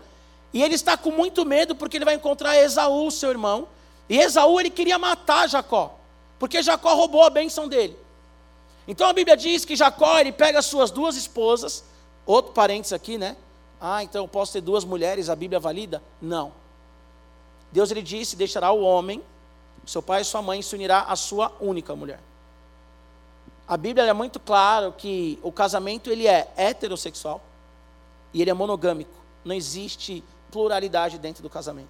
e 0.52 0.62
ele 0.62 0.74
está 0.74 0.94
com 0.94 1.10
muito 1.10 1.42
medo 1.46 1.74
porque 1.74 1.96
ele 1.96 2.04
vai 2.04 2.14
encontrar 2.14 2.54
Esaú, 2.58 3.10
seu 3.10 3.30
irmão. 3.30 3.66
E 4.10 4.18
Esaú 4.18 4.60
ele 4.60 4.68
queria 4.68 4.98
matar 4.98 5.48
Jacó, 5.48 5.98
porque 6.38 6.62
Jacó 6.62 6.94
roubou 6.94 7.24
a 7.24 7.30
bênção 7.30 7.66
dele. 7.66 7.96
Então 8.86 9.08
a 9.08 9.12
Bíblia 9.14 9.38
diz 9.38 9.64
que 9.64 9.74
Jacó 9.74 10.18
ele 10.18 10.32
pega 10.32 10.58
as 10.58 10.66
suas 10.66 10.90
duas 10.90 11.16
esposas, 11.16 11.82
outro 12.26 12.52
parênteses 12.52 12.92
aqui, 12.92 13.16
né? 13.16 13.36
Ah, 13.80 14.04
então 14.04 14.24
eu 14.24 14.28
posso 14.28 14.52
ter 14.52 14.60
duas 14.60 14.84
mulheres, 14.84 15.30
a 15.30 15.34
Bíblia 15.34 15.58
valida? 15.58 16.02
Não. 16.20 16.52
Deus 17.72 17.90
ele 17.90 18.02
disse: 18.02 18.36
deixará 18.36 18.70
o 18.70 18.82
homem, 18.82 19.22
seu 19.86 20.02
pai 20.02 20.20
e 20.20 20.24
sua 20.24 20.42
mãe, 20.42 20.60
se 20.60 20.74
unirá 20.74 21.00
à 21.00 21.16
sua 21.16 21.52
única 21.58 21.96
mulher. 21.96 22.20
A 23.68 23.76
Bíblia 23.76 24.06
é 24.06 24.12
muito 24.12 24.38
clara 24.38 24.92
que 24.92 25.40
o 25.42 25.50
casamento 25.50 26.08
ele 26.08 26.26
é 26.26 26.52
heterossexual 26.56 27.42
e 28.32 28.40
ele 28.40 28.50
é 28.50 28.54
monogâmico. 28.54 29.10
Não 29.44 29.54
existe 29.54 30.22
pluralidade 30.52 31.18
dentro 31.18 31.42
do 31.42 31.50
casamento. 31.50 31.88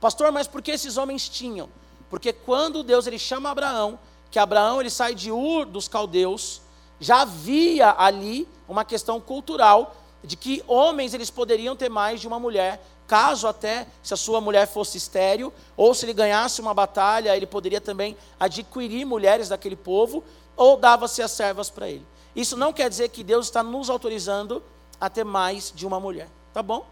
Pastor, 0.00 0.30
mas 0.30 0.46
por 0.46 0.60
que 0.60 0.70
esses 0.70 0.98
homens 0.98 1.28
tinham? 1.28 1.70
Porque 2.10 2.30
quando 2.32 2.82
Deus 2.82 3.06
ele 3.06 3.18
chama 3.18 3.50
Abraão, 3.50 3.98
que 4.30 4.38
Abraão 4.38 4.80
ele 4.80 4.90
sai 4.90 5.14
de 5.14 5.32
Ur 5.32 5.64
dos 5.64 5.88
caldeus, 5.88 6.60
já 7.00 7.22
havia 7.22 7.94
ali 7.96 8.46
uma 8.68 8.84
questão 8.84 9.18
cultural 9.18 9.96
de 10.22 10.36
que 10.36 10.62
homens 10.66 11.14
eles 11.14 11.30
poderiam 11.30 11.74
ter 11.74 11.88
mais 11.88 12.20
de 12.20 12.28
uma 12.28 12.38
mulher, 12.38 12.84
caso 13.06 13.46
até 13.46 13.86
se 14.02 14.12
a 14.12 14.16
sua 14.16 14.40
mulher 14.40 14.66
fosse 14.66 14.98
estéril, 14.98 15.52
ou 15.76 15.94
se 15.94 16.04
ele 16.04 16.12
ganhasse 16.12 16.60
uma 16.60 16.74
batalha, 16.74 17.36
ele 17.36 17.46
poderia 17.46 17.80
também 17.80 18.16
adquirir 18.38 19.04
mulheres 19.04 19.48
daquele 19.48 19.76
povo, 19.76 20.22
ou 20.56 20.76
dava-se 20.76 21.22
as 21.22 21.30
servas 21.30 21.70
para 21.70 21.88
ele. 21.88 22.06
Isso 22.34 22.56
não 22.56 22.72
quer 22.72 22.88
dizer 22.88 23.08
que 23.10 23.22
Deus 23.22 23.46
está 23.46 23.62
nos 23.62 23.88
autorizando 23.88 24.62
a 25.00 25.08
ter 25.08 25.24
mais 25.24 25.72
de 25.74 25.86
uma 25.86 26.00
mulher, 26.00 26.28
tá 26.52 26.62
bom? 26.62 26.86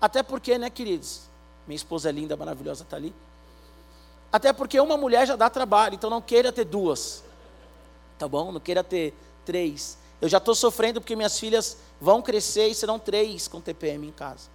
Até 0.00 0.22
porque, 0.22 0.58
né, 0.58 0.68
queridos? 0.68 1.22
Minha 1.66 1.76
esposa 1.76 2.08
é 2.08 2.12
linda, 2.12 2.36
maravilhosa, 2.36 2.82
está 2.82 2.96
ali. 2.96 3.14
Até 4.32 4.52
porque 4.52 4.80
uma 4.80 4.96
mulher 4.96 5.26
já 5.26 5.36
dá 5.36 5.48
trabalho, 5.48 5.94
então 5.94 6.10
não 6.10 6.20
queira 6.20 6.50
ter 6.50 6.64
duas. 6.64 7.22
Tá 8.18 8.26
bom? 8.26 8.50
Não 8.50 8.60
queira 8.60 8.82
ter 8.82 9.14
três. 9.44 9.98
Eu 10.20 10.28
já 10.28 10.38
estou 10.38 10.54
sofrendo 10.54 11.00
porque 11.00 11.14
minhas 11.14 11.38
filhas 11.38 11.76
vão 12.00 12.22
crescer 12.22 12.68
e 12.68 12.74
serão 12.74 12.98
três 12.98 13.46
com 13.46 13.60
TPM 13.60 14.08
em 14.08 14.12
casa. 14.12 14.48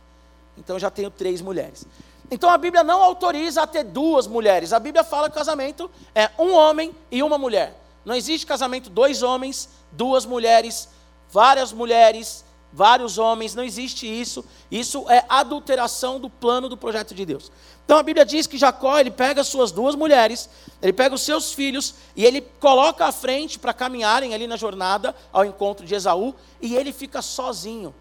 Então 0.58 0.76
eu 0.76 0.80
já 0.80 0.90
tenho 0.90 1.12
três 1.12 1.42
mulheres. 1.42 1.86
Então 2.30 2.50
a 2.50 2.58
Bíblia 2.58 2.84
não 2.84 3.02
autoriza 3.02 3.62
a 3.62 3.68
ter 3.68 3.84
duas 3.84 4.28
mulheres. 4.28 4.74
A 4.74 4.80
Bíblia 4.80 5.04
fala 5.04 5.30
que 5.30 5.36
casamento 5.36 5.90
é 6.14 6.30
um 6.38 6.54
homem 6.54 6.94
e 7.12 7.22
uma 7.22 7.38
mulher. 7.38 7.87
Não 8.08 8.16
existe 8.16 8.46
casamento 8.46 8.90
dois 8.90 9.22
homens, 9.22 9.68
duas 9.92 10.26
mulheres, 10.26 10.88
várias 11.30 11.74
mulheres, 11.74 12.46
vários 12.72 13.18
homens, 13.18 13.54
não 13.54 13.66
existe 13.66 14.08
isso. 14.08 14.46
Isso 14.72 15.12
é 15.12 15.26
adulteração 15.28 16.18
do 16.18 16.30
plano 16.30 16.70
do 16.70 16.78
projeto 16.78 17.14
de 17.14 17.26
Deus. 17.26 17.52
Então 17.84 17.98
a 17.98 18.04
Bíblia 18.04 18.26
diz 18.26 18.48
que 18.48 18.58
Jacó, 18.58 18.98
ele 18.98 19.12
pega 19.12 19.42
as 19.42 19.48
suas 19.48 19.74
duas 19.74 19.94
mulheres, 19.94 20.50
ele 20.82 20.94
pega 20.94 21.16
os 21.16 21.22
seus 21.22 21.52
filhos 21.52 21.96
e 22.16 22.24
ele 22.24 22.40
coloca 22.62 23.06
à 23.06 23.12
frente 23.12 23.60
para 23.60 23.74
caminharem 23.74 24.34
ali 24.34 24.48
na 24.48 24.56
jornada 24.56 25.14
ao 25.34 25.44
encontro 25.44 25.86
de 25.86 25.94
Esaú, 25.94 26.34
e 26.62 26.78
ele 26.78 26.94
fica 26.94 27.22
sozinho. 27.22 27.94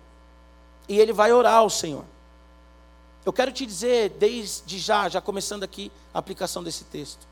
E 0.89 1.01
ele 1.01 1.13
vai 1.13 1.33
orar 1.33 1.57
ao 1.57 1.69
Senhor. 1.69 2.05
Eu 3.25 3.33
quero 3.33 3.51
te 3.51 3.67
dizer 3.67 4.11
desde 4.11 4.79
já, 4.79 5.09
já 5.09 5.21
começando 5.21 5.65
aqui 5.65 5.91
a 6.15 6.21
aplicação 6.21 6.63
desse 6.63 6.85
texto. 6.85 7.27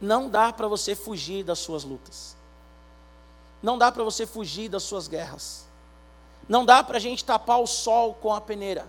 Não 0.00 0.28
dá 0.28 0.52
para 0.52 0.66
você 0.66 0.94
fugir 0.94 1.44
das 1.44 1.58
suas 1.58 1.84
lutas. 1.84 2.36
Não 3.62 3.76
dá 3.76 3.92
para 3.92 4.02
você 4.02 4.26
fugir 4.26 4.68
das 4.68 4.82
suas 4.82 5.06
guerras. 5.06 5.66
Não 6.48 6.64
dá 6.64 6.82
para 6.82 6.96
a 6.96 7.00
gente 7.00 7.24
tapar 7.24 7.60
o 7.60 7.66
sol 7.66 8.14
com 8.14 8.32
a 8.32 8.40
peneira. 8.40 8.86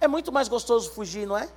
É 0.00 0.06
muito 0.06 0.30
mais 0.30 0.48
gostoso 0.48 0.90
fugir, 0.90 1.26
não 1.26 1.36
é? 1.36 1.48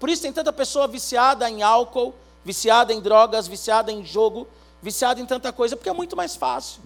Por 0.00 0.10
isso 0.10 0.22
tem 0.22 0.32
tanta 0.32 0.52
pessoa 0.52 0.88
viciada 0.88 1.48
em 1.48 1.62
álcool, 1.62 2.14
viciada 2.44 2.92
em 2.92 3.00
drogas, 3.00 3.46
viciada 3.46 3.92
em 3.92 4.04
jogo, 4.04 4.46
viciada 4.82 5.20
em 5.20 5.26
tanta 5.26 5.52
coisa, 5.52 5.76
porque 5.76 5.88
é 5.88 5.92
muito 5.92 6.16
mais 6.16 6.34
fácil. 6.36 6.82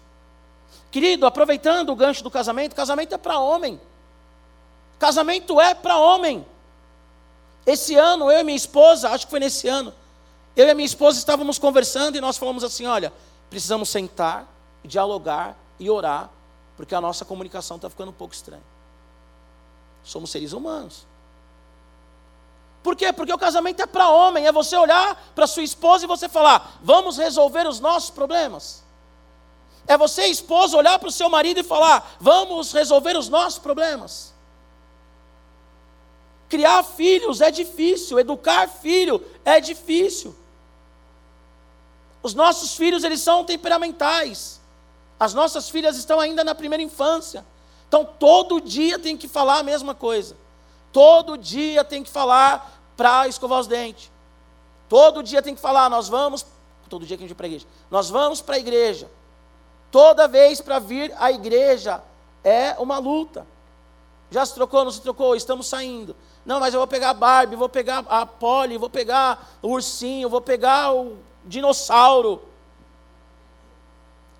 Querido, 0.90 1.26
aproveitando 1.26 1.90
o 1.90 1.96
gancho 1.96 2.22
do 2.22 2.30
casamento, 2.30 2.74
casamento 2.74 3.14
é 3.14 3.18
para 3.18 3.38
homem. 3.38 3.80
Casamento 4.98 5.60
é 5.60 5.74
para 5.74 5.98
homem. 5.98 6.46
Esse 7.66 7.94
ano, 7.94 8.30
eu 8.30 8.40
e 8.40 8.44
minha 8.44 8.56
esposa, 8.56 9.10
acho 9.10 9.26
que 9.26 9.30
foi 9.30 9.40
nesse 9.40 9.68
ano, 9.68 9.92
eu 10.62 10.68
e 10.68 10.74
minha 10.74 10.86
esposa 10.86 11.18
estávamos 11.18 11.58
conversando 11.58 12.16
e 12.16 12.20
nós 12.20 12.36
falamos 12.36 12.64
assim: 12.64 12.86
olha, 12.86 13.12
precisamos 13.48 13.88
sentar, 13.88 14.46
dialogar 14.84 15.56
e 15.78 15.88
orar 15.88 16.30
porque 16.78 16.94
a 16.94 17.00
nossa 17.00 17.24
comunicação 17.24 17.76
está 17.76 17.90
ficando 17.90 18.10
um 18.10 18.14
pouco 18.14 18.32
estranha. 18.32 18.62
Somos 20.04 20.30
seres 20.30 20.52
humanos. 20.52 21.04
Por 22.84 22.94
quê? 22.94 23.12
Porque 23.12 23.32
o 23.32 23.36
casamento 23.36 23.82
é 23.82 23.86
para 23.86 24.08
homem, 24.08 24.46
é 24.46 24.52
você 24.52 24.76
olhar 24.76 25.20
para 25.34 25.48
sua 25.48 25.64
esposa 25.64 26.04
e 26.04 26.06
você 26.06 26.28
falar: 26.28 26.78
vamos 26.80 27.18
resolver 27.18 27.66
os 27.66 27.80
nossos 27.80 28.10
problemas. 28.10 28.84
É 29.88 29.98
você, 29.98 30.26
esposa, 30.26 30.76
olhar 30.76 31.00
para 31.00 31.08
o 31.08 31.12
seu 31.12 31.28
marido 31.28 31.58
e 31.58 31.64
falar: 31.64 32.14
vamos 32.20 32.72
resolver 32.72 33.16
os 33.16 33.28
nossos 33.28 33.58
problemas. 33.58 34.32
Criar 36.48 36.84
filhos 36.84 37.40
é 37.40 37.50
difícil, 37.50 38.20
educar 38.20 38.68
filho 38.68 39.20
é 39.44 39.60
difícil. 39.60 40.32
Os 42.28 42.34
nossos 42.34 42.76
filhos, 42.76 43.04
eles 43.04 43.22
são 43.22 43.42
temperamentais. 43.42 44.60
As 45.18 45.32
nossas 45.32 45.70
filhas 45.70 45.96
estão 45.96 46.20
ainda 46.20 46.44
na 46.44 46.54
primeira 46.54 46.82
infância. 46.82 47.42
Então, 47.88 48.04
todo 48.04 48.60
dia 48.60 48.98
tem 48.98 49.16
que 49.16 49.26
falar 49.26 49.60
a 49.60 49.62
mesma 49.62 49.94
coisa. 49.94 50.36
Todo 50.92 51.38
dia 51.38 51.82
tem 51.82 52.02
que 52.02 52.10
falar 52.10 52.82
para 52.98 53.26
escovar 53.26 53.60
os 53.60 53.66
dentes. 53.66 54.10
Todo 54.90 55.22
dia 55.22 55.40
tem 55.40 55.54
que 55.54 55.60
falar, 55.60 55.88
nós 55.88 56.06
vamos, 56.06 56.44
todo 56.90 57.06
dia 57.06 57.16
que 57.16 57.24
a 57.24 57.26
gente 57.26 57.34
vai 57.34 57.38
para 57.38 57.46
a 57.46 57.48
igreja, 57.48 57.66
nós 57.90 58.10
vamos 58.10 58.42
para 58.42 58.56
a 58.56 58.58
igreja. 58.58 59.10
Toda 59.90 60.28
vez 60.28 60.60
para 60.60 60.78
vir 60.78 61.14
à 61.16 61.32
igreja 61.32 62.02
é 62.44 62.76
uma 62.78 62.98
luta. 62.98 63.46
Já 64.30 64.44
se 64.44 64.52
trocou, 64.52 64.84
não 64.84 64.92
se 64.92 65.00
trocou, 65.00 65.34
estamos 65.34 65.66
saindo. 65.66 66.14
Não, 66.48 66.58
mas 66.58 66.72
eu 66.72 66.80
vou 66.80 66.86
pegar 66.86 67.10
a 67.10 67.12
Barbie, 67.12 67.56
vou 67.56 67.68
pegar 67.68 68.06
a 68.08 68.24
Polly, 68.24 68.78
vou 68.78 68.88
pegar 68.88 69.50
o 69.60 69.68
ursinho, 69.68 70.30
vou 70.30 70.40
pegar 70.40 70.94
o 70.94 71.18
dinossauro. 71.44 72.40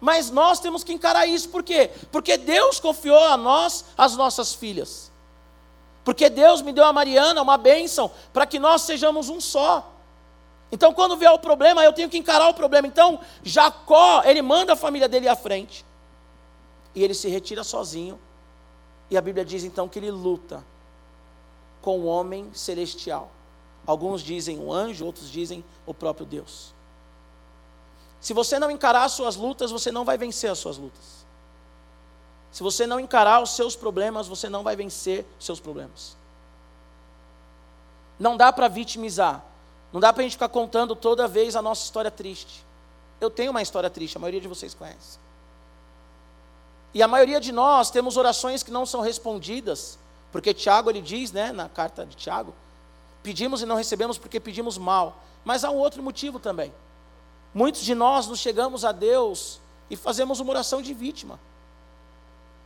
Mas 0.01 0.31
nós 0.31 0.59
temos 0.59 0.83
que 0.83 0.91
encarar 0.91 1.27
isso, 1.27 1.51
por 1.51 1.63
quê? 1.63 1.91
Porque 2.11 2.39
Deus 2.39 2.81
confiou 2.81 3.23
a 3.25 3.37
nós 3.37 3.85
as 3.95 4.17
nossas 4.17 4.55
filhas. 4.55 5.13
Porque 6.03 6.31
Deus 6.31 6.63
me 6.63 6.73
deu 6.73 6.87
a 6.87 6.95
Mariana 6.95 7.43
uma 7.43 7.59
bênção 7.59 8.11
para 8.33 8.47
que 8.47 8.59
nós 8.59 8.81
sejamos 8.81 9.29
um 9.29 9.39
só. 9.39 9.93
Então, 10.73 10.95
quando 10.95 11.15
vier 11.15 11.31
o 11.31 11.39
problema, 11.39 11.85
eu 11.85 11.93
tenho 11.93 12.09
que 12.09 12.17
encarar 12.17 12.49
o 12.49 12.55
problema. 12.55 12.87
Então, 12.87 13.21
Jacó, 13.43 14.23
ele 14.25 14.41
manda 14.41 14.73
a 14.73 14.77
família 14.77 15.11
dele 15.11 15.29
à 15.29 15.37
frente. 15.37 15.85
E 16.95 17.05
ele 17.05 17.13
se 17.13 17.29
retira 17.29 17.63
sozinho. 17.63 18.19
E 19.11 19.19
a 19.19 19.21
Bíblia 19.21 19.45
diz 19.45 19.63
então 19.63 19.87
que 19.87 19.99
ele 19.99 20.11
luta 20.11 20.65
com 21.81 21.99
o 22.01 22.05
homem 22.07 22.51
celestial. 22.53 23.31
Alguns 23.87 24.23
dizem 24.23 24.59
o 24.59 24.73
anjo, 24.73 25.05
outros 25.05 25.31
dizem 25.31 25.65
o 25.87 25.95
próprio 25.95 26.27
Deus. 26.27 26.75
Se 28.21 28.35
você 28.35 28.59
não 28.59 28.71
encarar 28.71 29.05
as 29.05 29.13
suas 29.13 29.37
lutas, 29.37 29.71
você 29.71 29.91
não 29.91 30.05
vai 30.05 30.19
vencer 30.19 30.51
as 30.51 30.59
suas 30.59 30.77
lutas. 30.77 31.19
Se 32.51 32.63
você 32.63 32.87
não 32.87 32.99
encarar 32.99 33.41
os 33.43 33.51
seus 33.51 33.77
problemas, 33.77 34.27
você 34.27 34.49
não 34.49 34.63
vai 34.63 34.75
vencer 34.75 35.25
os 35.39 35.47
seus 35.47 35.61
problemas. 35.61 36.17
Não 38.19 38.37
dá 38.37 38.53
para 38.53 38.69
vitimizar. 38.69 39.45
Não 39.93 40.01
dá 40.01 40.13
para 40.13 40.21
a 40.21 40.25
gente 40.25 40.33
ficar 40.33 40.49
contando 40.49 40.97
toda 40.97 41.29
vez 41.29 41.57
a 41.57 41.63
nossa 41.63 41.85
história 41.85 42.11
triste. 42.11 42.65
Eu 43.21 43.31
tenho 43.31 43.51
uma 43.51 43.63
história 43.63 43.89
triste, 43.89 44.17
a 44.17 44.21
maioria 44.21 44.41
de 44.41 44.49
vocês 44.49 44.75
conhece. 44.75 45.19
E 46.93 47.03
a 47.03 47.09
maioria 47.09 47.41
de 47.41 47.53
nós 47.53 47.91
temos 47.91 48.17
orações 48.17 48.63
que 48.63 48.71
não 48.71 48.87
são 48.87 49.01
respondidas, 49.01 49.99
porque 50.31 50.53
Tiago 50.53 50.91
ele 50.91 51.01
diz, 51.01 51.33
né, 51.33 51.53
na 51.53 51.69
carta 51.69 52.05
de 52.05 52.17
Tiago, 52.17 52.55
pedimos 53.23 53.63
e 53.63 53.67
não 53.67 53.77
recebemos 53.77 54.19
porque 54.19 54.39
pedimos 54.39 54.77
mal. 54.77 55.23
Mas 55.45 55.65
há 55.65 55.71
um 55.71 55.77
outro 55.77 56.03
motivo 56.03 56.39
também. 56.39 56.73
Muitos 57.55 57.83
de 57.83 57.95
nós 57.95 58.27
nos 58.27 58.39
chegamos 58.39 58.85
a 58.85 58.93
Deus 58.93 59.61
e 59.91 59.97
fazemos 59.97 60.41
uma 60.41 60.51
oração 60.51 60.83
de 60.83 60.93
vítima. 60.93 61.41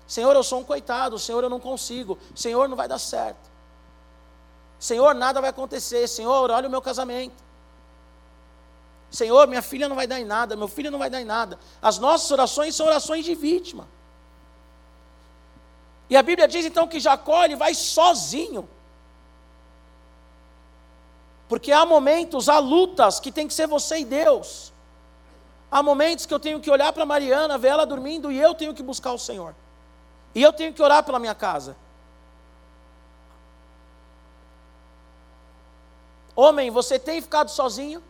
Senhor, 0.06 0.34
eu 0.34 0.42
sou 0.42 0.60
um 0.60 0.64
coitado, 0.64 1.18
Senhor, 1.18 1.42
eu 1.42 1.48
não 1.48 1.60
consigo, 1.60 2.18
Senhor, 2.34 2.68
não 2.68 2.76
vai 2.76 2.88
dar 2.88 2.98
certo. 2.98 3.50
Senhor, 4.78 5.14
nada 5.14 5.40
vai 5.40 5.50
acontecer, 5.50 6.08
Senhor, 6.08 6.50
olha 6.50 6.66
o 6.66 6.70
meu 6.70 6.82
casamento. 6.82 7.42
Senhor, 9.10 9.46
minha 9.46 9.62
filha 9.62 9.88
não 9.88 9.94
vai 9.94 10.06
dar 10.06 10.18
em 10.18 10.24
nada, 10.24 10.56
meu 10.56 10.66
filho 10.66 10.90
não 10.90 10.98
vai 10.98 11.08
dar 11.08 11.20
em 11.20 11.24
nada. 11.24 11.58
As 11.80 11.98
nossas 11.98 12.30
orações 12.30 12.74
são 12.74 12.86
orações 12.86 13.24
de 13.24 13.34
vítima. 13.34 13.86
E 16.12 16.16
a 16.16 16.22
Bíblia 16.22 16.46
diz 16.46 16.66
então 16.66 16.86
que 16.86 17.00
Jacó 17.00 17.42
ele 17.42 17.56
vai 17.56 17.72
sozinho. 17.72 18.68
Porque 21.48 21.72
há 21.72 21.86
momentos, 21.86 22.50
há 22.50 22.58
lutas 22.58 23.18
que 23.18 23.32
tem 23.32 23.48
que 23.48 23.54
ser 23.54 23.66
você 23.66 24.00
e 24.00 24.04
Deus. 24.04 24.74
Há 25.70 25.82
momentos 25.82 26.26
que 26.26 26.34
eu 26.34 26.38
tenho 26.38 26.60
que 26.60 26.70
olhar 26.70 26.92
para 26.92 27.06
Mariana, 27.06 27.56
ver 27.56 27.68
ela 27.68 27.86
dormindo 27.86 28.30
e 28.30 28.38
eu 28.38 28.54
tenho 28.54 28.74
que 28.74 28.82
buscar 28.82 29.12
o 29.12 29.18
Senhor. 29.18 29.54
E 30.34 30.42
eu 30.42 30.52
tenho 30.52 30.74
que 30.74 30.82
orar 30.82 31.02
pela 31.02 31.18
minha 31.18 31.34
casa. 31.34 31.74
Homem, 36.36 36.70
você 36.70 36.98
tem 36.98 37.22
ficado 37.22 37.50
sozinho? 37.50 38.02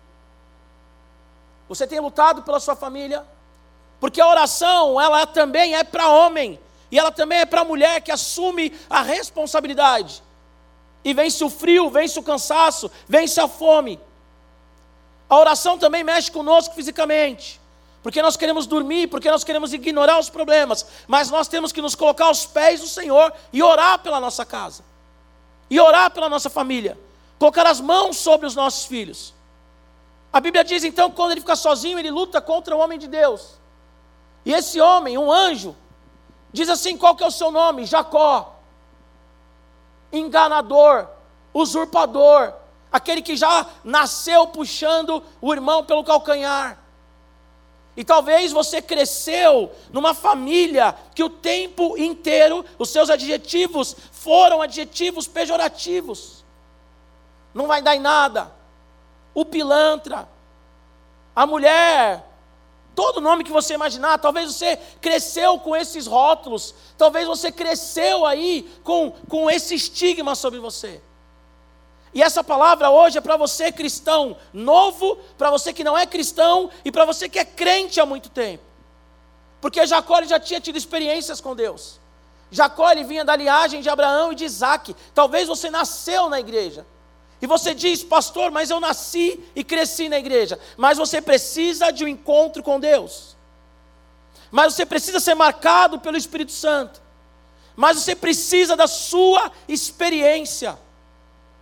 Você 1.69 1.87
tem 1.87 2.01
lutado 2.01 2.43
pela 2.43 2.59
sua 2.59 2.75
família? 2.75 3.25
Porque 4.01 4.21
a 4.21 4.27
oração, 4.27 5.01
ela 5.01 5.25
também 5.25 5.77
é 5.77 5.85
para 5.85 6.09
homem, 6.09 6.59
e 6.93 6.99
ela 6.99 7.11
também 7.11 7.39
é 7.39 7.47
para 7.47 7.65
mulher 7.65 8.03
que 8.03 8.13
assume 8.13 8.79
a 8.89 9.01
responsabilidade. 9.01 10.23
E 11.03 11.15
vence 11.15 11.43
o 11.43 11.49
frio, 11.49 11.91
vence 11.91 12.19
o 12.19 12.23
cansaço, 12.23 12.91
vence 13.09 13.41
a 13.41 13.49
fome. 13.49 13.99
A 15.29 15.39
oração 15.39 15.79
também 15.79 16.05
mexe 16.05 16.31
conosco 16.31 16.75
fisicamente. 16.75 17.59
porque 18.03 18.21
nós 18.21 18.37
queremos 18.37 18.67
dormir, 18.67 19.07
porque 19.07 19.31
nós 19.31 19.45
queremos 19.45 19.73
ignorar 19.73 20.19
os 20.19 20.29
problemas, 20.29 20.85
mas 21.07 21.31
nós 21.31 21.47
temos 21.47 21.71
que 21.71 21.81
nos 21.81 21.95
colocar 21.95 22.27
aos 22.27 22.45
pés 22.45 22.81
do 22.81 22.89
Senhor 22.89 23.33
e 23.53 23.63
orar 23.63 24.01
pela 24.01 24.19
nossa 24.19 24.45
casa, 24.45 24.85
e 25.71 25.79
orar 25.79 26.11
pela 26.11 26.29
nossa 26.29 26.51
família, 26.51 26.99
colocar 27.39 27.65
as 27.65 27.81
mãos 27.81 28.17
sobre 28.17 28.45
os 28.45 28.57
nossos 28.57 28.87
filhos. 28.87 29.33
A 30.33 30.41
Bíblia 30.41 30.65
diz 30.65 30.83
então 30.83 31.11
que 31.11 31.15
quando 31.15 31.31
ele 31.31 31.41
fica 31.41 31.55
sozinho, 31.55 31.97
ele 31.97 32.11
luta 32.11 32.41
contra 32.41 32.75
o 32.75 32.81
homem 32.81 32.99
de 32.99 33.07
Deus. 33.07 33.53
E 34.45 34.53
esse 34.53 34.81
homem, 34.81 35.17
um 35.17 35.31
anjo, 35.31 35.77
diz 36.53 36.69
assim: 36.69 36.97
qual 36.97 37.17
que 37.17 37.25
é 37.25 37.27
o 37.27 37.31
seu 37.31 37.51
nome? 37.51 37.85
Jacó. 37.85 38.57
Enganador, 40.13 41.09
usurpador, 41.55 42.53
aquele 42.91 43.23
que 43.23 43.37
já 43.37 43.67
nasceu 43.83 44.47
puxando 44.47 45.23
o 45.41 45.53
irmão 45.53 45.85
pelo 45.85 46.05
calcanhar. 46.05 46.79
E 47.97 48.05
talvez 48.05 48.53
você 48.53 48.81
cresceu 48.81 49.71
numa 49.91 50.15
família 50.15 50.97
que 51.15 51.23
o 51.23 51.29
tempo 51.29 51.97
inteiro 51.99 52.65
os 52.79 52.89
seus 52.89 53.11
adjetivos 53.11 53.95
foram 54.11 54.63
adjetivos 54.63 55.27
pejorativos. 55.27 56.43
Não 57.53 57.67
vai 57.67 57.83
dar 57.83 57.95
em 57.95 58.01
nada. 58.01 58.51
O 59.35 59.45
pilantra, 59.45 60.27
a 61.37 61.47
mulher, 61.47 62.32
todo 62.95 63.21
nome 63.21 63.45
que 63.45 63.53
você 63.53 63.75
imaginar, 63.75 64.19
talvez 64.19 64.53
você 64.53 64.77
cresceu 65.01 65.59
com 65.59 65.75
esses 65.75 66.07
rótulos, 66.07 66.75
talvez 66.97 67.27
você 67.27 67.51
cresceu 67.51 68.27
aí 68.27 68.71
com, 68.85 69.11
com 69.29 69.51
esse 69.51 69.75
estigma 69.75 70.35
sobre 70.35 70.59
você. 70.59 71.01
E 72.15 72.23
essa 72.23 72.45
palavra 72.45 72.91
hoje 72.91 73.19
é 73.19 73.21
para 73.21 73.37
você 73.37 73.73
cristão 73.73 74.37
novo, 74.53 75.17
para 75.39 75.51
você 75.51 75.73
que 75.73 75.83
não 75.83 75.97
é 75.97 76.07
cristão 76.07 76.71
e 76.85 76.93
para 76.93 77.05
você 77.05 77.29
que 77.29 77.39
é 77.39 77.45
crente 77.45 78.01
há 78.01 78.07
muito 78.07 78.29
tempo. 78.29 78.63
Porque 79.61 79.87
Jacó 79.87 80.23
já 80.25 80.39
tinha 80.39 80.61
tido 80.61 80.77
experiências 80.77 81.41
com 81.41 81.57
Deus. 81.57 81.99
Jacó 82.51 82.95
vinha 82.97 83.25
da 83.25 83.35
linhagem 83.35 83.81
de 83.81 83.89
Abraão 83.89 84.33
e 84.33 84.35
de 84.35 84.45
Isaac. 84.45 84.95
Talvez 85.15 85.49
você 85.49 85.71
nasceu 85.71 86.29
na 86.29 86.39
igreja. 86.39 86.85
E 87.43 87.47
você 87.47 87.75
diz, 87.75 88.05
pastor, 88.05 88.53
mas 88.53 88.71
eu 88.71 88.79
nasci 88.79 89.43
e 89.57 89.65
cresci 89.65 90.09
na 90.09 90.17
igreja. 90.17 90.61
Mas 90.77 90.97
você 90.97 91.21
precisa 91.21 91.91
de 91.91 92.05
um 92.05 92.09
encontro 92.09 92.63
com 92.63 92.79
Deus. 92.79 93.37
Mas 94.49 94.75
você 94.75 94.87
precisa 94.87 95.19
ser 95.19 95.35
marcado 95.35 95.99
pelo 95.99 96.17
Espírito 96.17 96.53
Santo. 96.53 97.03
Mas 97.75 97.99
você 97.99 98.15
precisa 98.15 98.77
da 98.77 98.87
sua 98.87 99.51
experiência. 99.67 100.79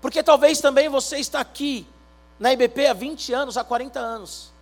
Porque 0.03 0.23
talvez 0.23 0.61
também 0.61 0.87
você 0.91 1.17
está 1.17 1.41
aqui 1.41 1.87
na 2.39 2.53
IBP 2.53 2.87
há 2.87 2.93
20 2.93 3.33
anos, 3.33 3.57
há 3.57 3.65
40 3.65 3.99
anos. 3.99 4.53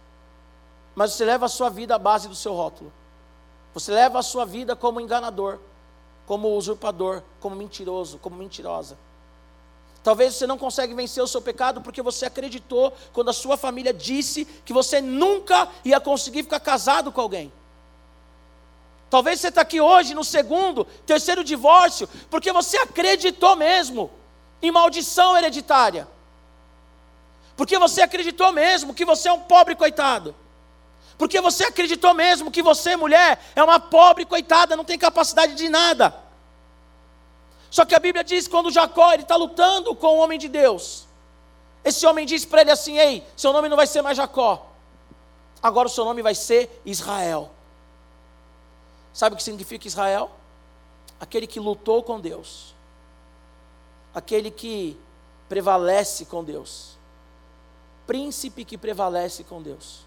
Mas 0.94 1.14
você 1.14 1.24
leva 1.24 1.46
a 1.46 1.48
sua 1.48 1.68
vida 1.68 1.96
à 1.96 1.98
base 1.98 2.28
do 2.28 2.36
seu 2.36 2.54
rótulo. 2.54 2.92
Você 3.74 3.90
leva 3.90 4.20
a 4.20 4.22
sua 4.22 4.44
vida 4.44 4.76
como 4.76 5.00
enganador, 5.00 5.58
como 6.26 6.56
usurpador, 6.56 7.24
como 7.40 7.56
mentiroso, 7.56 8.18
como 8.18 8.36
mentirosa. 8.36 8.96
Talvez 10.02 10.34
você 10.34 10.46
não 10.46 10.56
consegue 10.56 10.94
vencer 10.94 11.22
o 11.22 11.26
seu 11.26 11.40
pecado 11.40 11.80
porque 11.80 12.00
você 12.00 12.26
acreditou 12.26 12.92
quando 13.12 13.30
a 13.30 13.32
sua 13.32 13.56
família 13.56 13.92
disse 13.92 14.44
que 14.64 14.72
você 14.72 15.00
nunca 15.00 15.68
ia 15.84 16.00
conseguir 16.00 16.44
ficar 16.44 16.60
casado 16.60 17.10
com 17.10 17.20
alguém. 17.20 17.52
Talvez 19.10 19.40
você 19.40 19.48
está 19.48 19.62
aqui 19.62 19.80
hoje 19.80 20.14
no 20.14 20.22
segundo, 20.22 20.84
terceiro 21.06 21.42
divórcio, 21.42 22.08
porque 22.30 22.52
você 22.52 22.76
acreditou 22.78 23.56
mesmo 23.56 24.10
em 24.62 24.70
maldição 24.70 25.36
hereditária. 25.36 26.06
Porque 27.56 27.78
você 27.78 28.02
acreditou 28.02 28.52
mesmo 28.52 28.94
que 28.94 29.04
você 29.04 29.28
é 29.28 29.32
um 29.32 29.40
pobre 29.40 29.74
coitado. 29.74 30.34
Porque 31.16 31.40
você 31.40 31.64
acreditou 31.64 32.14
mesmo 32.14 32.50
que 32.50 32.62
você, 32.62 32.94
mulher, 32.94 33.40
é 33.56 33.62
uma 33.62 33.80
pobre 33.80 34.24
coitada, 34.24 34.76
não 34.76 34.84
tem 34.84 34.96
capacidade 34.96 35.54
de 35.54 35.68
nada. 35.68 36.14
Só 37.70 37.84
que 37.84 37.94
a 37.94 37.98
Bíblia 37.98 38.24
diz 38.24 38.46
que 38.46 38.50
quando 38.50 38.70
Jacó 38.70 39.12
está 39.12 39.36
lutando 39.36 39.94
com 39.94 40.16
o 40.16 40.18
homem 40.18 40.38
de 40.38 40.48
Deus, 40.48 41.06
esse 41.84 42.06
homem 42.06 42.26
diz 42.26 42.44
para 42.44 42.62
ele 42.62 42.70
assim: 42.70 42.98
Ei, 42.98 43.26
seu 43.36 43.52
nome 43.52 43.68
não 43.68 43.76
vai 43.76 43.86
ser 43.86 44.02
mais 44.02 44.16
Jacó, 44.16 44.66
agora 45.62 45.88
o 45.88 45.90
seu 45.90 46.04
nome 46.04 46.22
vai 46.22 46.34
ser 46.34 46.80
Israel. 46.84 47.50
Sabe 49.12 49.34
o 49.34 49.36
que 49.36 49.42
significa 49.42 49.86
Israel? 49.86 50.30
Aquele 51.20 51.46
que 51.46 51.58
lutou 51.58 52.02
com 52.02 52.20
Deus 52.20 52.78
aquele 54.18 54.50
que 54.50 54.98
prevalece 55.48 56.24
com 56.24 56.42
Deus. 56.42 56.96
Príncipe 58.06 58.64
que 58.64 58.76
prevalece 58.76 59.44
com 59.44 59.62
Deus. 59.62 60.06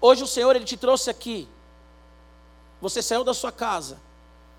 Hoje 0.00 0.22
o 0.22 0.26
Senhor 0.26 0.56
ele 0.56 0.64
te 0.64 0.76
trouxe 0.76 1.10
aqui. 1.10 1.48
Você 2.80 3.02
saiu 3.02 3.22
da 3.22 3.34
sua 3.34 3.52
casa 3.52 4.00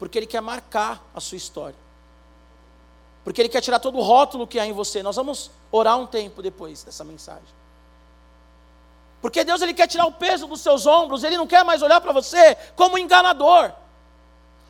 porque 0.01 0.17
ele 0.17 0.25
quer 0.25 0.41
marcar 0.41 0.99
a 1.13 1.19
sua 1.19 1.37
história. 1.37 1.75
Porque 3.23 3.39
ele 3.39 3.49
quer 3.49 3.61
tirar 3.61 3.77
todo 3.77 3.99
o 3.99 4.01
rótulo 4.01 4.47
que 4.47 4.59
há 4.59 4.65
em 4.65 4.71
você. 4.71 5.03
Nós 5.03 5.15
vamos 5.15 5.51
orar 5.71 5.95
um 5.95 6.07
tempo 6.07 6.41
depois 6.41 6.81
dessa 6.81 7.03
mensagem. 7.03 7.45
Porque 9.21 9.43
Deus 9.43 9.61
ele 9.61 9.75
quer 9.75 9.85
tirar 9.85 10.07
o 10.07 10.11
peso 10.11 10.47
dos 10.47 10.61
seus 10.61 10.87
ombros, 10.87 11.23
ele 11.23 11.37
não 11.37 11.45
quer 11.45 11.63
mais 11.63 11.83
olhar 11.83 12.01
para 12.01 12.11
você 12.11 12.57
como 12.75 12.97
enganador. 12.97 13.73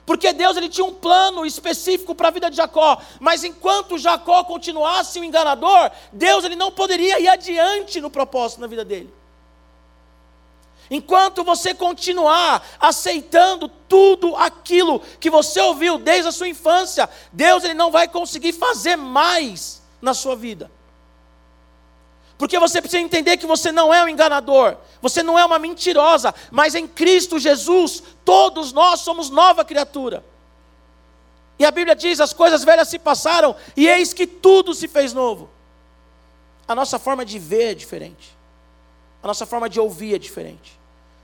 Porque 0.05 0.33
Deus 0.33 0.57
ele 0.57 0.67
tinha 0.67 0.85
um 0.85 0.95
plano 0.95 1.45
específico 1.45 2.13
para 2.13 2.27
a 2.27 2.31
vida 2.31 2.49
de 2.49 2.57
Jacó, 2.57 3.01
mas 3.17 3.45
enquanto 3.45 3.97
Jacó 3.97 4.43
continuasse 4.43 5.17
o 5.17 5.23
enganador, 5.23 5.91
Deus 6.11 6.43
ele 6.43 6.57
não 6.57 6.73
poderia 6.73 7.21
ir 7.21 7.29
adiante 7.29 8.01
no 8.01 8.09
propósito 8.09 8.59
na 8.59 8.67
vida 8.67 8.83
dele. 8.83 9.20
Enquanto 10.91 11.41
você 11.41 11.73
continuar 11.73 12.61
aceitando 12.77 13.69
tudo 13.87 14.35
aquilo 14.35 14.99
que 15.21 15.29
você 15.29 15.61
ouviu 15.61 15.97
desde 15.97 16.27
a 16.27 16.31
sua 16.33 16.49
infância, 16.49 17.09
Deus 17.31 17.63
ele 17.63 17.73
não 17.73 17.89
vai 17.89 18.09
conseguir 18.09 18.51
fazer 18.51 18.97
mais 18.97 19.81
na 20.01 20.13
sua 20.13 20.35
vida. 20.35 20.69
Porque 22.37 22.59
você 22.59 22.81
precisa 22.81 23.01
entender 23.01 23.37
que 23.37 23.45
você 23.45 23.71
não 23.71 23.93
é 23.93 24.03
um 24.03 24.09
enganador, 24.09 24.75
você 25.01 25.23
não 25.23 25.39
é 25.39 25.45
uma 25.45 25.57
mentirosa, 25.57 26.35
mas 26.49 26.75
em 26.75 26.85
Cristo 26.85 27.39
Jesus, 27.39 28.03
todos 28.25 28.73
nós 28.73 28.99
somos 28.99 29.29
nova 29.29 29.63
criatura. 29.63 30.25
E 31.57 31.63
a 31.63 31.71
Bíblia 31.71 31.95
diz: 31.95 32.19
as 32.19 32.33
coisas 32.33 32.65
velhas 32.65 32.89
se 32.89 32.99
passaram, 32.99 33.55
e 33.77 33.87
eis 33.87 34.11
que 34.11 34.27
tudo 34.27 34.73
se 34.73 34.89
fez 34.89 35.13
novo. 35.13 35.49
A 36.67 36.75
nossa 36.75 36.99
forma 36.99 37.23
de 37.23 37.39
ver 37.39 37.71
é 37.71 37.73
diferente, 37.75 38.35
a 39.23 39.27
nossa 39.27 39.45
forma 39.45 39.69
de 39.69 39.79
ouvir 39.79 40.15
é 40.15 40.17
diferente, 40.17 40.80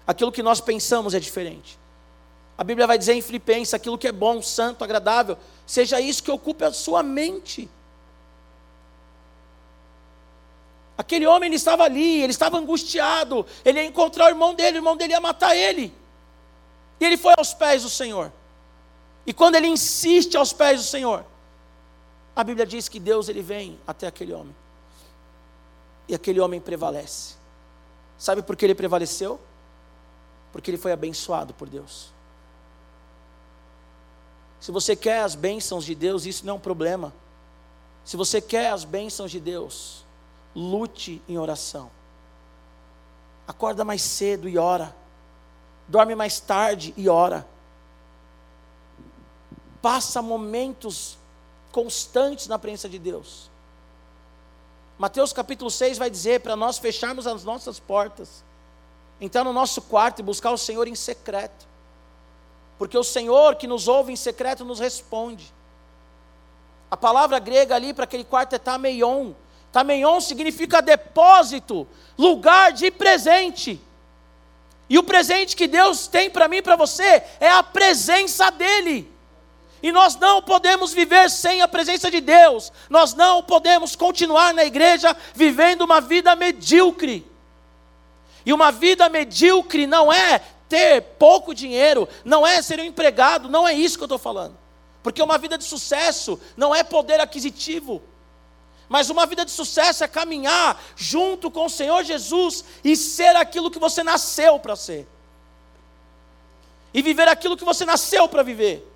aquilo 0.07 0.31
que 0.31 0.41
nós 0.41 0.61
pensamos 0.61 1.13
é 1.13 1.19
diferente. 1.19 1.77
A 2.57 2.63
Bíblia 2.63 2.87
vai 2.87 2.97
dizer 2.97 3.13
em 3.13 3.21
Filipenses: 3.21 3.73
aquilo 3.73 3.97
que 3.97 4.07
é 4.07 4.11
bom, 4.11 4.41
santo, 4.41 4.83
agradável, 4.83 5.37
seja 5.65 5.99
isso 5.99 6.23
que 6.23 6.31
ocupe 6.31 6.63
a 6.63 6.71
sua 6.71 7.03
mente. 7.03 7.69
Aquele 10.97 11.27
homem 11.27 11.47
ele 11.47 11.57
estava 11.57 11.83
ali, 11.83 12.23
ele 12.23 12.31
estava 12.31 12.57
angustiado, 12.57 13.45
ele 13.63 13.79
ia 13.79 13.85
encontrar 13.85 14.25
o 14.25 14.29
irmão 14.29 14.55
dele, 14.55 14.77
o 14.77 14.79
irmão 14.79 14.97
dele 14.97 15.13
ia 15.13 15.21
matar 15.21 15.55
ele. 15.55 15.93
E 16.99 17.05
ele 17.05 17.17
foi 17.17 17.35
aos 17.37 17.53
pés 17.53 17.83
do 17.83 17.89
Senhor. 17.89 18.31
E 19.23 19.31
quando 19.31 19.55
ele 19.55 19.67
insiste 19.67 20.35
aos 20.35 20.51
pés 20.51 20.79
do 20.79 20.85
Senhor, 20.87 21.23
a 22.35 22.43
Bíblia 22.43 22.65
diz 22.65 22.89
que 22.89 22.99
Deus 22.99 23.29
ele 23.29 23.43
vem 23.43 23.79
até 23.85 24.07
aquele 24.07 24.33
homem. 24.33 24.55
E 26.07 26.15
aquele 26.15 26.39
homem 26.39 26.59
prevalece. 26.59 27.35
Sabe 28.17 28.41
por 28.41 28.55
que 28.55 28.65
ele 28.65 28.73
prevaleceu? 28.73 29.39
Porque 30.51 30.71
ele 30.71 30.77
foi 30.77 30.91
abençoado 30.91 31.53
por 31.53 31.69
Deus. 31.69 32.11
Se 34.59 34.71
você 34.71 34.95
quer 34.95 35.21
as 35.21 35.35
bênçãos 35.35 35.85
de 35.85 35.93
Deus, 35.93 36.25
isso 36.25 36.45
não 36.45 36.53
é 36.53 36.57
um 36.57 36.59
problema. 36.59 37.13
Se 38.03 38.17
você 38.17 38.41
quer 38.41 38.71
as 38.71 38.83
bênçãos 38.83 39.31
de 39.31 39.39
Deus, 39.39 40.05
lute 40.55 41.21
em 41.27 41.37
oração. 41.37 41.91
Acorda 43.47 43.85
mais 43.85 44.01
cedo 44.01 44.49
e 44.49 44.57
ora. 44.57 44.95
Dorme 45.87 46.15
mais 46.15 46.39
tarde 46.39 46.93
e 46.97 47.07
ora. 47.07 47.47
Passa 49.81 50.21
momentos 50.21 51.17
constantes 51.71 52.47
na 52.47 52.57
presença 52.57 52.89
de 52.89 52.97
Deus. 52.97 53.49
Mateus 54.97 55.31
capítulo 55.31 55.69
6 55.69 55.97
vai 55.97 56.09
dizer 56.09 56.41
para 56.41 56.55
nós 56.55 56.79
fecharmos 56.79 57.27
as 57.27 57.43
nossas 57.43 57.79
portas, 57.79 58.43
entrar 59.19 59.43
no 59.43 59.53
nosso 59.53 59.81
quarto 59.81 60.19
e 60.19 60.23
buscar 60.23 60.51
o 60.51 60.57
Senhor 60.57 60.87
em 60.87 60.95
secreto. 60.95 61.67
Porque 62.77 62.97
o 62.97 63.03
Senhor 63.03 63.55
que 63.55 63.67
nos 63.67 63.87
ouve 63.87 64.11
em 64.13 64.15
secreto 64.15 64.63
nos 64.63 64.79
responde. 64.79 65.53
A 66.89 66.95
palavra 66.95 67.39
grega 67.39 67.75
ali 67.75 67.93
para 67.93 68.03
aquele 68.03 68.23
quarto 68.23 68.53
é 68.53 68.59
tameion, 68.59 69.33
Tameion 69.71 70.19
significa 70.21 70.81
depósito, 70.81 71.87
lugar 72.17 72.71
de 72.71 72.89
presente. 72.89 73.79
E 74.89 74.97
o 74.97 75.03
presente 75.03 75.55
que 75.55 75.67
Deus 75.67 76.07
tem 76.07 76.29
para 76.29 76.47
mim 76.47 76.57
e 76.57 76.61
para 76.61 76.75
você 76.75 77.23
é 77.39 77.49
a 77.49 77.61
presença 77.61 78.49
dEle. 78.49 79.11
E 79.83 79.91
nós 79.91 80.15
não 80.15 80.41
podemos 80.41 80.93
viver 80.93 81.29
sem 81.29 81.61
a 81.61 81.67
presença 81.67 82.09
de 82.09 82.21
Deus. 82.21 82.71
Nós 82.89 83.13
não 83.13 83.43
podemos 83.43 83.95
continuar 83.95 84.53
na 84.53 84.65
igreja 84.65 85.15
vivendo 85.35 85.81
uma 85.81 86.01
vida 86.01 86.35
medíocre. 86.35 87.29
E 88.47 88.53
uma 88.53 88.71
vida 88.71 89.09
medíocre 89.09 89.85
não 89.85 90.11
é 90.11 90.39
ter 90.69 91.01
pouco 91.19 91.53
dinheiro, 91.53 92.07
não 92.23 92.47
é 92.47 92.61
ser 92.61 92.79
um 92.79 92.83
empregado, 92.85 93.49
não 93.49 93.67
é 93.67 93.73
isso 93.73 93.97
que 93.97 94.03
eu 94.03 94.05
estou 94.05 94.17
falando. 94.17 94.57
Porque 95.03 95.21
uma 95.21 95.37
vida 95.37 95.57
de 95.57 95.65
sucesso 95.65 96.39
não 96.55 96.73
é 96.73 96.81
poder 96.81 97.19
aquisitivo. 97.19 98.01
Mas 98.87 99.09
uma 99.09 99.25
vida 99.25 99.43
de 99.43 99.51
sucesso 99.51 100.01
é 100.01 100.07
caminhar 100.07 100.81
junto 100.95 101.51
com 101.51 101.65
o 101.65 101.69
Senhor 101.69 102.05
Jesus 102.05 102.63
e 102.85 102.95
ser 102.95 103.35
aquilo 103.35 103.69
que 103.69 103.79
você 103.79 104.01
nasceu 104.01 104.57
para 104.57 104.77
ser. 104.77 105.05
E 106.93 107.01
viver 107.01 107.27
aquilo 107.27 107.57
que 107.57 107.65
você 107.65 107.83
nasceu 107.83 108.29
para 108.29 108.43
viver. 108.43 108.89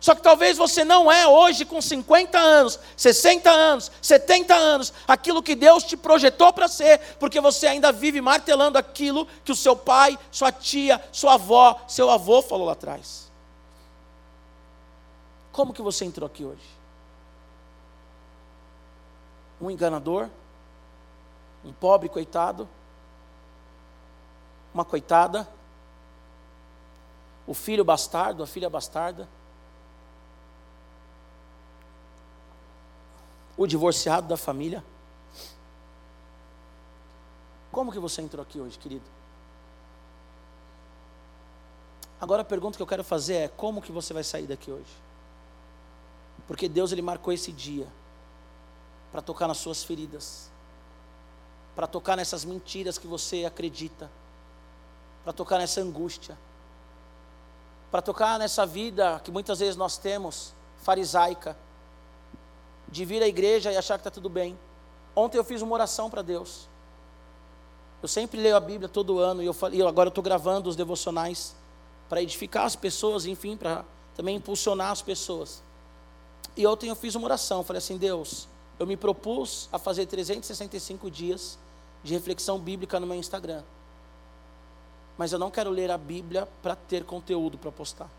Só 0.00 0.14
que 0.14 0.22
talvez 0.22 0.56
você 0.56 0.82
não 0.82 1.12
é 1.12 1.28
hoje 1.28 1.66
com 1.66 1.80
50 1.80 2.38
anos, 2.38 2.80
60 2.96 3.50
anos, 3.50 3.92
70 4.00 4.54
anos, 4.54 4.94
aquilo 5.06 5.42
que 5.42 5.54
Deus 5.54 5.84
te 5.84 5.94
projetou 5.94 6.50
para 6.54 6.68
ser, 6.68 6.98
porque 7.18 7.38
você 7.38 7.66
ainda 7.66 7.92
vive 7.92 8.18
martelando 8.22 8.78
aquilo 8.78 9.26
que 9.44 9.52
o 9.52 9.56
seu 9.56 9.76
pai, 9.76 10.18
sua 10.30 10.50
tia, 10.50 10.98
sua 11.12 11.34
avó, 11.34 11.78
seu 11.86 12.10
avô 12.10 12.40
falou 12.40 12.66
lá 12.66 12.72
atrás. 12.72 13.30
Como 15.52 15.74
que 15.74 15.82
você 15.82 16.06
entrou 16.06 16.26
aqui 16.26 16.46
hoje? 16.46 16.80
Um 19.60 19.70
enganador? 19.70 20.30
Um 21.62 21.74
pobre 21.74 22.08
coitado? 22.08 22.66
Uma 24.72 24.84
coitada? 24.86 25.46
O 27.46 27.52
filho 27.52 27.84
bastardo, 27.84 28.42
a 28.42 28.46
filha 28.46 28.70
bastarda? 28.70 29.28
O 33.60 33.66
divorciado 33.66 34.26
da 34.26 34.38
família. 34.38 34.82
Como 37.70 37.92
que 37.92 37.98
você 37.98 38.22
entrou 38.22 38.42
aqui 38.42 38.58
hoje, 38.58 38.78
querido? 38.78 39.04
Agora 42.18 42.40
a 42.40 42.44
pergunta 42.44 42.78
que 42.78 42.82
eu 42.82 42.86
quero 42.86 43.04
fazer 43.04 43.34
é: 43.34 43.48
como 43.48 43.82
que 43.82 43.92
você 43.92 44.14
vai 44.14 44.24
sair 44.24 44.46
daqui 44.46 44.70
hoje? 44.70 44.90
Porque 46.46 46.70
Deus 46.70 46.90
ele 46.90 47.02
marcou 47.02 47.34
esse 47.34 47.52
dia 47.52 47.86
para 49.12 49.20
tocar 49.20 49.46
nas 49.46 49.58
suas 49.58 49.84
feridas, 49.84 50.50
para 51.76 51.86
tocar 51.86 52.16
nessas 52.16 52.46
mentiras 52.46 52.96
que 52.96 53.06
você 53.06 53.44
acredita, 53.44 54.10
para 55.22 55.34
tocar 55.34 55.58
nessa 55.58 55.82
angústia, 55.82 56.38
para 57.90 58.00
tocar 58.00 58.38
nessa 58.38 58.64
vida 58.64 59.20
que 59.22 59.30
muitas 59.30 59.58
vezes 59.58 59.76
nós 59.76 59.98
temos 59.98 60.54
farisaica 60.78 61.54
de 62.90 63.04
vir 63.04 63.22
à 63.22 63.28
igreja 63.28 63.72
e 63.72 63.76
achar 63.76 63.94
que 63.94 64.00
está 64.00 64.10
tudo 64.10 64.28
bem. 64.28 64.58
Ontem 65.14 65.38
eu 65.38 65.44
fiz 65.44 65.62
uma 65.62 65.74
oração 65.74 66.10
para 66.10 66.22
Deus. 66.22 66.68
Eu 68.02 68.08
sempre 68.08 68.40
leio 68.40 68.56
a 68.56 68.60
Bíblia 68.60 68.88
todo 68.88 69.18
ano 69.18 69.42
e 69.42 69.46
eu 69.46 69.52
falei, 69.52 69.82
agora 69.82 70.08
eu 70.08 70.10
estou 70.10 70.24
gravando 70.24 70.68
os 70.68 70.76
devocionais 70.76 71.54
para 72.08 72.22
edificar 72.22 72.64
as 72.64 72.74
pessoas, 72.74 73.26
enfim, 73.26 73.56
para 73.56 73.84
também 74.14 74.36
impulsionar 74.36 74.90
as 74.90 75.02
pessoas. 75.02 75.62
E 76.56 76.66
ontem 76.66 76.88
eu 76.88 76.96
fiz 76.96 77.14
uma 77.14 77.26
oração, 77.26 77.62
falei 77.62 77.78
assim, 77.78 77.96
Deus, 77.96 78.48
eu 78.78 78.86
me 78.86 78.96
propus 78.96 79.68
a 79.70 79.78
fazer 79.78 80.06
365 80.06 81.10
dias 81.10 81.58
de 82.02 82.14
reflexão 82.14 82.58
bíblica 82.58 82.98
no 82.98 83.06
meu 83.06 83.16
Instagram. 83.16 83.62
Mas 85.18 85.32
eu 85.32 85.38
não 85.38 85.50
quero 85.50 85.70
ler 85.70 85.90
a 85.90 85.98
Bíblia 85.98 86.48
para 86.62 86.74
ter 86.74 87.04
conteúdo 87.04 87.58
para 87.58 87.70
postar. 87.70 88.10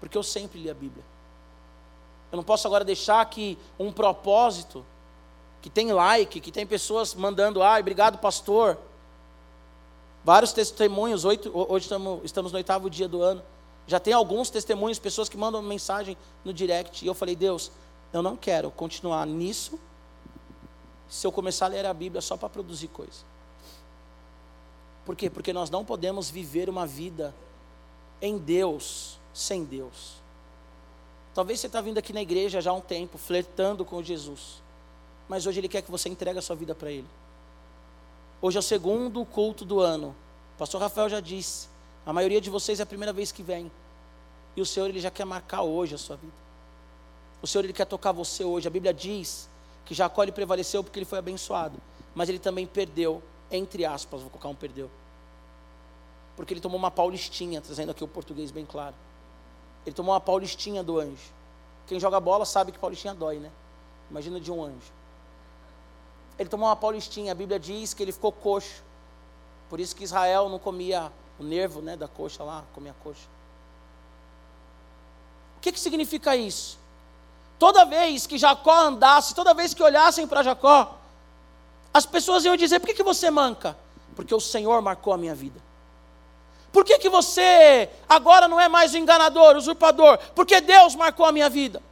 Porque 0.00 0.18
eu 0.18 0.24
sempre 0.24 0.60
li 0.60 0.68
a 0.68 0.74
Bíblia. 0.74 1.04
Eu 2.30 2.36
não 2.36 2.44
posso 2.44 2.66
agora 2.66 2.84
deixar 2.84 3.24
que 3.26 3.58
um 3.78 3.92
propósito, 3.92 4.84
que 5.62 5.70
tem 5.70 5.92
like, 5.92 6.40
que 6.40 6.52
tem 6.52 6.66
pessoas 6.66 7.14
mandando, 7.14 7.62
ai, 7.62 7.80
obrigado, 7.80 8.18
pastor. 8.18 8.78
Vários 10.24 10.52
testemunhos, 10.52 11.24
oito, 11.24 11.50
hoje 11.54 11.88
estamos 12.24 12.52
no 12.52 12.58
oitavo 12.58 12.90
dia 12.90 13.08
do 13.08 13.22
ano. 13.22 13.42
Já 13.86 14.00
tem 14.00 14.12
alguns 14.12 14.50
testemunhos, 14.50 14.98
pessoas 14.98 15.28
que 15.28 15.36
mandam 15.36 15.62
mensagem 15.62 16.16
no 16.44 16.52
direct. 16.52 17.04
E 17.04 17.08
eu 17.08 17.14
falei, 17.14 17.36
Deus, 17.36 17.70
eu 18.12 18.22
não 18.22 18.36
quero 18.36 18.70
continuar 18.70 19.24
nisso 19.24 19.78
se 21.08 21.24
eu 21.24 21.30
começar 21.30 21.66
a 21.66 21.68
ler 21.68 21.86
a 21.86 21.94
Bíblia 21.94 22.20
só 22.20 22.36
para 22.36 22.48
produzir 22.48 22.88
coisa. 22.88 23.24
Por 25.04 25.14
quê? 25.14 25.30
Porque 25.30 25.52
nós 25.52 25.70
não 25.70 25.84
podemos 25.84 26.28
viver 26.28 26.68
uma 26.68 26.84
vida 26.84 27.32
em 28.20 28.36
Deus 28.36 29.20
sem 29.32 29.64
Deus. 29.64 30.14
Talvez 31.36 31.60
você 31.60 31.66
está 31.66 31.82
vindo 31.82 31.98
aqui 31.98 32.14
na 32.14 32.22
igreja 32.22 32.62
já 32.62 32.70
há 32.70 32.72
um 32.72 32.80
tempo, 32.80 33.18
flertando 33.18 33.84
com 33.84 34.02
Jesus. 34.02 34.62
Mas 35.28 35.46
hoje 35.46 35.60
Ele 35.60 35.68
quer 35.68 35.82
que 35.82 35.90
você 35.90 36.08
entregue 36.08 36.38
a 36.38 36.42
sua 36.42 36.56
vida 36.56 36.74
para 36.74 36.90
Ele. 36.90 37.06
Hoje 38.40 38.56
é 38.56 38.60
o 38.60 38.62
segundo 38.62 39.22
culto 39.22 39.62
do 39.62 39.78
ano. 39.78 40.16
O 40.54 40.58
pastor 40.58 40.80
Rafael 40.80 41.10
já 41.10 41.20
disse. 41.20 41.68
A 42.06 42.12
maioria 42.12 42.40
de 42.40 42.48
vocês 42.48 42.80
é 42.80 42.84
a 42.84 42.86
primeira 42.86 43.12
vez 43.12 43.32
que 43.32 43.42
vem. 43.42 43.70
E 44.56 44.62
o 44.62 44.64
Senhor 44.64 44.88
Ele 44.88 44.98
já 44.98 45.10
quer 45.10 45.26
marcar 45.26 45.60
hoje 45.60 45.94
a 45.94 45.98
sua 45.98 46.16
vida. 46.16 46.32
O 47.42 47.46
Senhor 47.46 47.64
Ele 47.64 47.74
quer 47.74 47.84
tocar 47.84 48.12
você 48.12 48.42
hoje. 48.42 48.66
A 48.66 48.70
Bíblia 48.70 48.94
diz 48.94 49.46
que 49.84 49.92
Jacó 49.92 50.22
ele 50.22 50.32
prevaleceu 50.32 50.82
porque 50.82 50.98
ele 50.98 51.04
foi 51.04 51.18
abençoado. 51.18 51.76
Mas 52.14 52.30
ele 52.30 52.38
também 52.38 52.66
perdeu, 52.66 53.22
entre 53.50 53.84
aspas, 53.84 54.22
vou 54.22 54.30
colocar 54.30 54.48
um 54.48 54.54
perdeu. 54.54 54.90
Porque 56.34 56.54
ele 56.54 56.62
tomou 56.62 56.78
uma 56.78 56.90
paulistinha, 56.90 57.60
trazendo 57.60 57.90
aqui 57.90 58.02
o 58.02 58.08
português 58.08 58.50
bem 58.50 58.64
claro. 58.64 58.94
Ele 59.86 59.94
tomou 59.94 60.12
uma 60.12 60.20
paulistinha 60.20 60.82
do 60.82 60.98
anjo. 60.98 61.32
Quem 61.86 62.00
joga 62.00 62.18
bola 62.18 62.44
sabe 62.44 62.72
que 62.72 62.78
paulistinha 62.78 63.14
dói, 63.14 63.38
né? 63.38 63.50
Imagina 64.10 64.40
de 64.40 64.50
um 64.50 64.62
anjo. 64.62 64.92
Ele 66.38 66.48
tomou 66.48 66.68
uma 66.68 66.76
paulistinha, 66.76 67.32
a 67.32 67.34
Bíblia 67.34 67.58
diz 67.58 67.94
que 67.94 68.02
ele 68.02 68.12
ficou 68.12 68.32
coxo. 68.32 68.82
Por 69.70 69.78
isso 69.78 69.94
que 69.94 70.04
Israel 70.04 70.48
não 70.48 70.58
comia 70.58 71.10
o 71.38 71.44
nervo 71.44 71.80
né, 71.80 71.96
da 71.96 72.08
coxa 72.08 72.42
lá, 72.42 72.64
comia 72.74 72.90
a 72.90 73.02
coxa. 73.04 73.26
O 75.56 75.60
que, 75.60 75.72
que 75.72 75.80
significa 75.80 76.36
isso? 76.36 76.78
Toda 77.58 77.84
vez 77.84 78.26
que 78.26 78.36
Jacó 78.36 78.86
andasse, 78.86 79.34
toda 79.34 79.54
vez 79.54 79.72
que 79.72 79.82
olhassem 79.82 80.26
para 80.26 80.42
Jacó, 80.42 80.98
as 81.94 82.04
pessoas 82.04 82.44
iam 82.44 82.56
dizer: 82.56 82.80
por 82.80 82.86
que, 82.86 82.94
que 82.94 83.02
você 83.02 83.30
manca? 83.30 83.76
Porque 84.14 84.34
o 84.34 84.40
Senhor 84.40 84.82
marcou 84.82 85.12
a 85.12 85.18
minha 85.18 85.34
vida. 85.34 85.65
Por 86.76 86.84
que, 86.84 86.98
que 86.98 87.08
você 87.08 87.88
agora 88.06 88.46
não 88.46 88.60
é 88.60 88.68
mais 88.68 88.92
o 88.92 88.98
enganador, 88.98 89.56
usurpador? 89.56 90.18
Porque 90.34 90.60
Deus 90.60 90.94
marcou 90.94 91.24
a 91.24 91.32
minha 91.32 91.48
vida. 91.48 91.82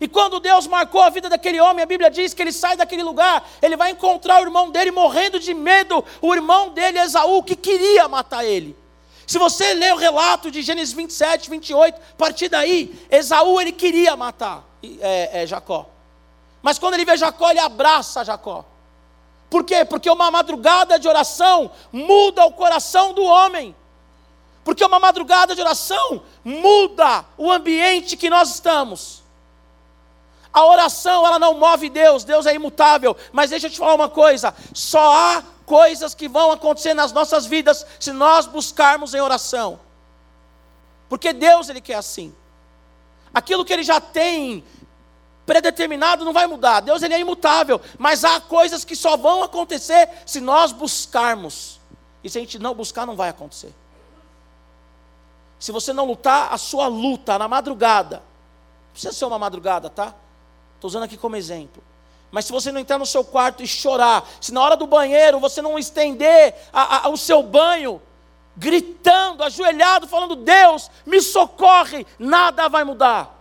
E 0.00 0.08
quando 0.08 0.40
Deus 0.40 0.66
marcou 0.66 1.02
a 1.02 1.10
vida 1.10 1.28
daquele 1.28 1.60
homem, 1.60 1.82
a 1.82 1.86
Bíblia 1.86 2.10
diz 2.10 2.32
que 2.32 2.40
ele 2.40 2.50
sai 2.50 2.74
daquele 2.74 3.02
lugar, 3.02 3.46
ele 3.60 3.76
vai 3.76 3.90
encontrar 3.90 4.40
o 4.40 4.46
irmão 4.46 4.70
dele 4.70 4.90
morrendo 4.90 5.38
de 5.38 5.52
medo, 5.52 6.02
o 6.22 6.34
irmão 6.34 6.70
dele, 6.70 6.98
Esaú, 6.98 7.42
que 7.42 7.54
queria 7.54 8.08
matar 8.08 8.46
ele. 8.46 8.74
Se 9.26 9.38
você 9.38 9.74
ler 9.74 9.92
o 9.92 9.98
relato 9.98 10.50
de 10.50 10.62
Gênesis 10.62 10.94
27, 10.94 11.50
28, 11.50 11.94
a 11.94 12.16
partir 12.16 12.48
daí, 12.48 12.98
Esaú 13.10 13.60
ele 13.60 13.72
queria 13.72 14.16
matar 14.16 14.64
é, 15.02 15.42
é, 15.42 15.46
Jacó. 15.46 15.86
Mas 16.62 16.78
quando 16.78 16.94
ele 16.94 17.04
vê 17.04 17.14
Jacó, 17.14 17.50
ele 17.50 17.60
abraça 17.60 18.24
Jacó. 18.24 18.64
Por 19.50 19.64
quê? 19.64 19.84
Porque 19.84 20.08
uma 20.08 20.30
madrugada 20.30 20.98
de 20.98 21.06
oração 21.06 21.70
muda 21.92 22.46
o 22.46 22.52
coração 22.52 23.12
do 23.12 23.22
homem. 23.22 23.76
Porque 24.68 24.84
uma 24.84 25.00
madrugada 25.00 25.54
de 25.54 25.62
oração 25.62 26.20
muda 26.44 27.24
o 27.38 27.50
ambiente 27.50 28.18
que 28.18 28.28
nós 28.28 28.50
estamos. 28.50 29.22
A 30.52 30.62
oração, 30.66 31.26
ela 31.26 31.38
não 31.38 31.54
move 31.54 31.88
Deus, 31.88 32.22
Deus 32.22 32.44
é 32.44 32.54
imutável. 32.54 33.16
Mas 33.32 33.48
deixa 33.48 33.68
eu 33.68 33.70
te 33.70 33.78
falar 33.78 33.94
uma 33.94 34.10
coisa: 34.10 34.54
só 34.74 35.10
há 35.10 35.42
coisas 35.64 36.14
que 36.14 36.28
vão 36.28 36.52
acontecer 36.52 36.92
nas 36.92 37.12
nossas 37.12 37.46
vidas 37.46 37.86
se 37.98 38.12
nós 38.12 38.46
buscarmos 38.46 39.14
em 39.14 39.22
oração. 39.22 39.80
Porque 41.08 41.32
Deus, 41.32 41.70
Ele 41.70 41.80
quer 41.80 41.94
assim. 41.94 42.34
Aquilo 43.32 43.64
que 43.64 43.72
Ele 43.72 43.82
já 43.82 44.02
tem 44.02 44.62
predeterminado 45.46 46.26
não 46.26 46.34
vai 46.34 46.46
mudar. 46.46 46.80
Deus, 46.80 47.02
Ele 47.02 47.14
é 47.14 47.20
imutável. 47.20 47.80
Mas 47.96 48.22
há 48.22 48.38
coisas 48.38 48.84
que 48.84 48.94
só 48.94 49.16
vão 49.16 49.42
acontecer 49.42 50.10
se 50.26 50.42
nós 50.42 50.72
buscarmos. 50.72 51.80
E 52.22 52.28
se 52.28 52.36
a 52.36 52.42
gente 52.42 52.58
não 52.58 52.74
buscar, 52.74 53.06
não 53.06 53.16
vai 53.16 53.30
acontecer. 53.30 53.72
Se 55.58 55.72
você 55.72 55.92
não 55.92 56.04
lutar, 56.04 56.52
a 56.52 56.58
sua 56.58 56.86
luta 56.86 57.38
na 57.38 57.48
madrugada, 57.48 58.16
não 58.16 58.92
precisa 58.92 59.12
ser 59.12 59.24
uma 59.24 59.38
madrugada, 59.38 59.90
tá? 59.90 60.14
Estou 60.74 60.88
usando 60.88 61.02
aqui 61.02 61.16
como 61.16 61.36
exemplo. 61.36 61.82
Mas 62.30 62.44
se 62.44 62.52
você 62.52 62.70
não 62.70 62.80
entrar 62.80 62.98
no 62.98 63.06
seu 63.06 63.24
quarto 63.24 63.62
e 63.62 63.66
chorar, 63.66 64.28
se 64.40 64.52
na 64.52 64.62
hora 64.62 64.76
do 64.76 64.86
banheiro 64.86 65.40
você 65.40 65.62
não 65.62 65.78
estender 65.78 66.54
a, 66.72 67.06
a, 67.06 67.08
o 67.08 67.16
seu 67.16 67.42
banho, 67.42 68.00
gritando, 68.56 69.42
ajoelhado, 69.42 70.06
falando: 70.06 70.36
Deus, 70.36 70.90
me 71.06 71.20
socorre, 71.20 72.06
nada 72.18 72.68
vai 72.68 72.84
mudar. 72.84 73.36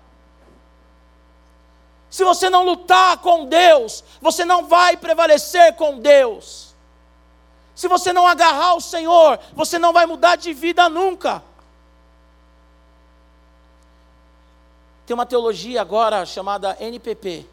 Se 2.09 2.23
você 2.23 2.49
não 2.49 2.63
lutar 2.63 3.17
com 3.17 3.45
Deus, 3.45 4.03
você 4.21 4.45
não 4.45 4.65
vai 4.65 4.95
prevalecer 4.95 5.75
com 5.75 5.99
Deus. 5.99 6.75
Se 7.75 7.87
você 7.87 8.11
não 8.13 8.25
agarrar 8.25 8.75
o 8.75 8.81
Senhor, 8.81 9.37
você 9.53 9.77
não 9.77 9.91
vai 9.93 10.05
mudar 10.05 10.35
de 10.37 10.53
vida 10.53 10.87
nunca. 10.89 11.43
Tem 15.07 15.13
uma 15.13 15.25
teologia 15.25 15.79
agora 15.79 16.25
chamada 16.25 16.75
NPP 16.81 17.45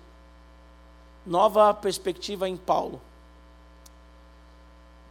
Nova 1.25 1.73
Perspectiva 1.73 2.49
em 2.49 2.57
Paulo. 2.57 3.01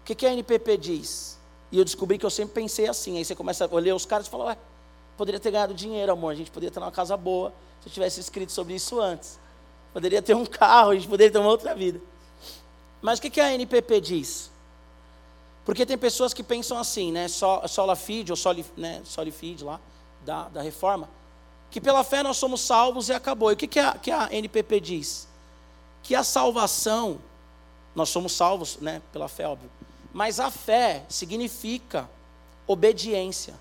O 0.02 0.04
que, 0.04 0.14
que 0.14 0.26
a 0.26 0.34
NPP 0.34 0.76
diz? 0.76 1.40
E 1.72 1.78
eu 1.78 1.86
descobri 1.86 2.18
que 2.18 2.26
eu 2.26 2.30
sempre 2.30 2.54
pensei 2.54 2.90
assim. 2.90 3.18
Aí 3.18 3.24
você 3.24 3.34
começa 3.34 3.64
a 3.64 3.74
olhar 3.74 3.96
os 3.96 4.06
caras 4.06 4.28
e 4.28 4.30
fala, 4.30 4.44
ué, 4.48 4.58
poderia 5.16 5.40
ter 5.40 5.52
ganhado 5.52 5.74
dinheiro, 5.74 6.12
amor. 6.12 6.34
A 6.34 6.36
gente 6.36 6.52
poderia 6.52 6.70
ter 6.70 6.80
uma 6.80 6.92
casa 6.92 7.16
boa 7.16 7.54
se 7.80 7.88
eu 7.88 7.94
tivesse 7.94 8.20
escrito 8.20 8.52
sobre 8.52 8.76
isso 8.76 9.00
antes. 9.00 9.40
Poderia 9.94 10.22
ter 10.22 10.36
um 10.36 10.46
carro, 10.46 10.92
a 10.92 10.96
gente 10.96 11.08
poderia 11.08 11.32
ter 11.32 11.40
uma 11.40 11.50
outra 11.50 11.74
vida. 11.74 12.02
Mas 13.02 13.20
o 13.20 13.22
que, 13.22 13.30
que 13.30 13.40
a 13.40 13.54
NPP 13.54 14.02
diz? 14.02 14.52
Porque 15.64 15.86
tem 15.86 15.98
pessoas 15.98 16.34
que 16.34 16.44
pensam 16.44 16.78
assim, 16.78 17.10
né? 17.10 17.30
Sola 17.30 17.96
Fide 17.96 18.34
ou 18.34 18.36
Soli, 18.36 18.66
né? 18.76 19.02
Solifide 19.06 19.64
lá, 19.64 19.80
da, 20.26 20.50
da 20.50 20.62
reforma, 20.62 21.08
que 21.74 21.82
pela 21.82 22.04
fé 22.04 22.22
nós 22.22 22.38
somos 22.38 22.62
salvos 22.62 23.10
e 23.10 23.14
acabou. 23.14 23.50
E 23.50 23.56
o 23.56 23.58
que, 23.58 23.66
que, 23.66 23.80
a, 23.80 23.94
que 23.94 24.12
a 24.12 24.30
NPP 24.32 24.80
diz? 24.80 25.28
Que 26.04 26.14
a 26.14 26.24
salvação, 26.24 27.18
nós 27.96 28.10
somos 28.10 28.34
salvos, 28.34 28.78
né? 28.78 29.02
Pela 29.12 29.28
fé, 29.28 29.48
óbvio. 29.48 29.72
Mas 30.14 30.40
a 30.40 30.52
fé 30.52 31.04
significa 31.10 32.08
obediência. 32.68 33.56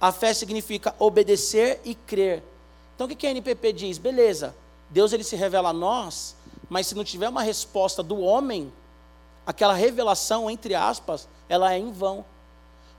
A 0.00 0.10
fé 0.10 0.34
significa 0.34 0.92
obedecer 0.98 1.80
e 1.84 1.94
crer. 1.94 2.42
Então 2.96 3.04
o 3.04 3.08
que, 3.08 3.14
que 3.14 3.28
a 3.28 3.30
NPP 3.30 3.74
diz? 3.74 3.96
Beleza, 3.96 4.52
Deus 4.88 5.12
ele 5.12 5.22
se 5.22 5.36
revela 5.36 5.68
a 5.68 5.72
nós, 5.72 6.34
mas 6.68 6.88
se 6.88 6.96
não 6.96 7.04
tiver 7.04 7.28
uma 7.28 7.44
resposta 7.44 8.02
do 8.02 8.18
homem, 8.18 8.72
aquela 9.46 9.74
revelação, 9.74 10.50
entre 10.50 10.74
aspas, 10.74 11.28
ela 11.48 11.72
é 11.72 11.78
em 11.78 11.92
vão. 11.92 12.18
O 12.18 12.24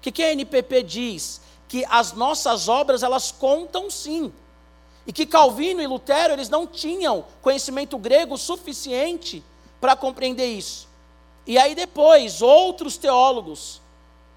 que, 0.02 0.10
que 0.10 0.24
a 0.24 0.32
NPP 0.32 0.84
diz? 0.84 1.41
Que 1.72 1.86
as 1.90 2.12
nossas 2.12 2.68
obras, 2.68 3.02
elas 3.02 3.32
contam 3.32 3.90
sim. 3.90 4.34
E 5.08 5.14
que 5.14 5.26
Calvino 5.26 5.82
e 5.82 5.88
Lutero, 5.88 6.34
eles 6.34 6.50
não 6.50 6.68
tinham 6.68 7.24
conhecimento 7.42 7.98
grego 7.98 8.38
suficiente 8.38 9.42
para 9.80 9.96
compreender 9.96 10.48
isso. 10.48 10.90
E 11.48 11.58
aí 11.58 11.74
depois, 11.74 12.42
outros 12.42 12.98
teólogos, 12.98 13.82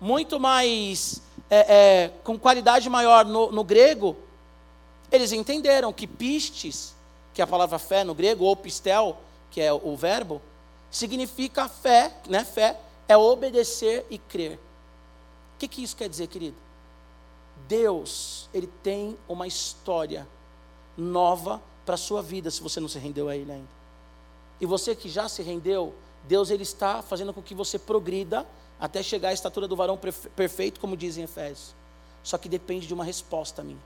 muito 0.01 0.39
mais, 0.39 1.21
é, 1.51 2.05
é, 2.05 2.11
com 2.23 2.39
qualidade 2.39 2.89
maior 2.89 3.25
no, 3.25 3.51
no 3.51 3.65
grego, 3.65 4.17
eles 5.11 5.33
entenderam 5.33 5.93
que 5.93 6.07
pistes, 6.07 6.95
que 7.35 7.41
é 7.41 7.45
a 7.45 7.49
palavra 7.49 7.81
fé 7.81 8.05
no 8.05 8.15
grego, 8.15 8.45
ou 8.45 8.55
pistel, 8.55 9.19
que 9.51 9.61
é 9.61 9.73
o 9.73 9.97
verbo, 9.97 10.41
significa 10.89 11.69
fé, 11.69 12.15
né? 12.29 12.45
Fé 12.45 12.79
é 13.09 13.17
obedecer 13.17 14.07
e 14.09 14.19
crer. 14.19 14.53
O 14.53 15.59
que, 15.59 15.67
que 15.67 15.83
isso 15.83 15.97
quer 15.97 16.09
dizer, 16.09 16.29
querido? 16.29 16.57
Deus, 17.69 18.49
Ele 18.53 18.67
tem 18.83 19.17
uma 19.29 19.47
história 19.47 20.27
nova 20.97 21.63
para 21.85 21.95
a 21.95 21.99
sua 21.99 22.23
vida, 22.23 22.51
se 22.51 22.63
você 22.63 22.81
não 22.81 22.89
se 22.89 22.99
rendeu 22.99 23.29
a 23.29 23.37
Ele 23.37 23.53
ainda. 23.53 23.69
E 24.61 24.67
você 24.67 24.95
que 24.95 25.09
já 25.09 25.29
se 25.29 25.43
rendeu, 25.43 25.95
Deus 26.25 26.51
Ele 26.51 26.63
está 26.63 27.03
fazendo 27.03 27.33
com 27.33 27.43
que 27.43 27.55
você 27.55 27.79
progrida 27.79 28.47
até 28.81 29.03
chegar 29.03 29.31
à 29.31 29.33
estatura 29.33 29.69
do 29.69 29.77
varão 29.77 29.99
perfeito, 30.37 30.81
como 30.81 30.97
diz 30.97 31.17
em 31.17 31.23
Efésios. 31.23 31.75
Só 32.23 32.39
que 32.39 32.49
depende 32.49 32.87
de 32.87 32.95
uma 32.95 33.05
resposta 33.05 33.63
minha. 33.63 33.83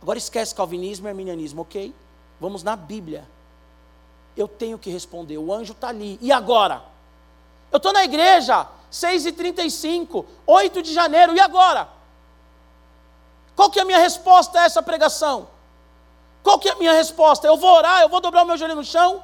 Agora 0.00 0.18
esquece 0.18 0.54
calvinismo 0.54 1.06
e 1.06 1.10
arminianismo, 1.10 1.62
ok? 1.62 1.94
Vamos 2.40 2.62
na 2.62 2.76
Bíblia 2.76 3.26
eu 4.40 4.48
tenho 4.48 4.78
que 4.78 4.90
responder. 4.90 5.38
O 5.38 5.52
anjo 5.52 5.72
está 5.72 5.88
ali. 5.88 6.18
E 6.22 6.30
agora? 6.30 6.82
Eu 7.70 7.78
estou 7.78 7.92
na 7.92 8.04
igreja, 8.04 8.66
6h35, 8.90 10.24
8 10.46 10.82
de 10.82 10.94
janeiro, 10.94 11.34
e 11.34 11.40
agora? 11.40 11.88
Qual 13.58 13.68
que 13.68 13.80
é 13.80 13.82
a 13.82 13.84
minha 13.84 13.98
resposta 13.98 14.60
a 14.60 14.66
essa 14.66 14.80
pregação? 14.80 15.48
Qual 16.44 16.60
que 16.60 16.68
é 16.68 16.72
a 16.72 16.76
minha 16.76 16.92
resposta? 16.92 17.44
Eu 17.44 17.56
vou 17.56 17.74
orar, 17.74 18.02
eu 18.02 18.08
vou 18.08 18.20
dobrar 18.20 18.44
o 18.44 18.46
meu 18.46 18.56
joelho 18.56 18.76
no 18.76 18.84
chão? 18.84 19.20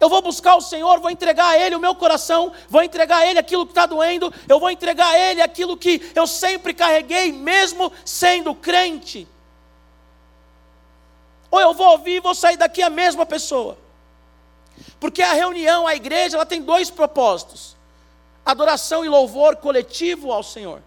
Eu 0.00 0.08
vou 0.08 0.22
buscar 0.22 0.56
o 0.56 0.62
Senhor, 0.62 0.98
vou 0.98 1.10
entregar 1.10 1.44
a 1.44 1.58
Ele 1.58 1.76
o 1.76 1.78
meu 1.78 1.94
coração, 1.94 2.50
vou 2.70 2.82
entregar 2.82 3.18
a 3.18 3.26
Ele 3.26 3.38
aquilo 3.38 3.66
que 3.66 3.72
está 3.72 3.84
doendo, 3.84 4.32
eu 4.48 4.58
vou 4.58 4.70
entregar 4.70 5.08
a 5.08 5.18
Ele 5.18 5.42
aquilo 5.42 5.76
que 5.76 6.10
eu 6.14 6.26
sempre 6.26 6.72
carreguei, 6.72 7.30
mesmo 7.32 7.92
sendo 8.02 8.54
crente. 8.54 9.28
Ou 11.50 11.60
eu 11.60 11.74
vou 11.74 11.88
ouvir 11.88 12.12
e 12.12 12.20
vou 12.20 12.34
sair 12.34 12.56
daqui 12.56 12.82
a 12.82 12.88
mesma 12.88 13.26
pessoa. 13.26 13.76
Porque 14.98 15.20
a 15.20 15.34
reunião, 15.34 15.86
a 15.86 15.94
igreja, 15.94 16.38
ela 16.38 16.46
tem 16.46 16.62
dois 16.62 16.88
propósitos: 16.88 17.76
adoração 18.42 19.04
e 19.04 19.08
louvor 19.10 19.56
coletivo 19.56 20.32
ao 20.32 20.42
Senhor, 20.42 20.80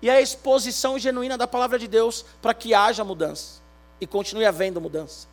e 0.00 0.08
a 0.08 0.20
exposição 0.20 0.98
genuína 0.98 1.36
da 1.36 1.46
palavra 1.46 1.78
de 1.78 1.88
Deus 1.88 2.24
para 2.40 2.54
que 2.54 2.74
haja 2.74 3.04
mudança 3.04 3.60
e 4.00 4.06
continue 4.06 4.44
havendo 4.44 4.80
mudança. 4.80 5.26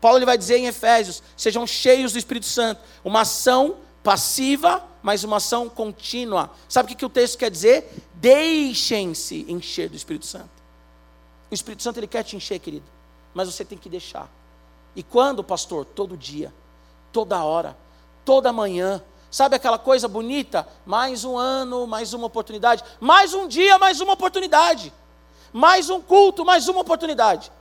Paulo 0.00 0.18
ele 0.18 0.26
vai 0.26 0.38
dizer 0.38 0.58
em 0.58 0.66
Efésios: 0.66 1.22
sejam 1.36 1.66
cheios 1.66 2.12
do 2.12 2.18
Espírito 2.18 2.46
Santo, 2.46 2.80
uma 3.04 3.22
ação 3.22 3.76
passiva, 4.02 4.84
mas 5.02 5.24
uma 5.24 5.38
ação 5.38 5.68
contínua. 5.68 6.50
Sabe 6.68 6.86
o 6.86 6.88
que, 6.90 6.94
que 6.94 7.06
o 7.06 7.08
texto 7.10 7.38
quer 7.38 7.50
dizer? 7.50 7.92
Deixem-se 8.14 9.44
encher 9.48 9.88
do 9.88 9.96
Espírito 9.96 10.26
Santo. 10.26 10.50
O 11.50 11.54
Espírito 11.54 11.82
Santo 11.82 11.98
ele 11.98 12.06
quer 12.06 12.22
te 12.22 12.36
encher, 12.36 12.58
querido 12.58 12.98
mas 13.38 13.54
você 13.54 13.64
tem 13.64 13.78
que 13.78 13.88
deixar. 13.88 14.28
E 14.96 15.02
quando, 15.02 15.44
pastor? 15.44 15.84
Todo 15.84 16.16
dia, 16.16 16.52
toda 17.12 17.44
hora, 17.44 17.76
toda 18.24 18.52
manhã. 18.52 19.00
Sabe 19.30 19.56
aquela 19.56 19.78
coisa 19.78 20.08
bonita? 20.08 20.66
Mais 20.86 21.24
um 21.24 21.36
ano, 21.36 21.86
mais 21.86 22.12
uma 22.12 22.26
oportunidade. 22.26 22.82
Mais 23.00 23.34
um 23.34 23.46
dia, 23.46 23.78
mais 23.78 24.00
uma 24.00 24.14
oportunidade. 24.14 24.92
Mais 25.52 25.90
um 25.90 26.00
culto, 26.00 26.44
mais 26.44 26.68
uma 26.68 26.80
oportunidade. 26.80 27.52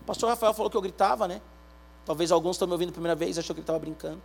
O 0.00 0.04
pastor 0.04 0.28
Rafael 0.28 0.54
falou 0.54 0.70
que 0.70 0.76
eu 0.76 0.82
gritava, 0.82 1.28
né? 1.28 1.40
Talvez 2.04 2.32
alguns 2.32 2.56
estão 2.56 2.66
me 2.66 2.72
ouvindo 2.72 2.90
a 2.90 2.92
primeira 2.92 3.14
vez, 3.14 3.38
achou 3.38 3.54
que 3.54 3.60
ele 3.60 3.62
estava 3.62 3.78
brincando. 3.78 4.20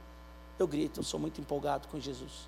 Eu 0.57 0.67
grito, 0.67 0.99
eu 0.99 1.03
sou 1.03 1.19
muito 1.19 1.39
empolgado 1.39 1.87
com 1.87 1.99
Jesus. 1.99 2.47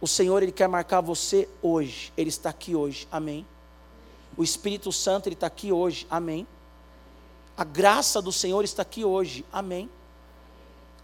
O 0.00 0.06
Senhor, 0.06 0.42
Ele 0.42 0.52
quer 0.52 0.68
marcar 0.68 1.00
você 1.00 1.48
hoje. 1.62 2.12
Ele 2.16 2.28
está 2.28 2.50
aqui 2.50 2.74
hoje. 2.74 3.06
Amém. 3.10 3.46
O 4.36 4.42
Espírito 4.42 4.90
Santo 4.90 5.28
ele 5.28 5.34
está 5.34 5.46
aqui 5.46 5.72
hoje, 5.72 6.06
amém. 6.10 6.46
A 7.56 7.64
graça 7.64 8.22
do 8.22 8.32
Senhor 8.32 8.64
está 8.64 8.82
aqui 8.82 9.04
hoje, 9.04 9.44
amém. 9.52 9.90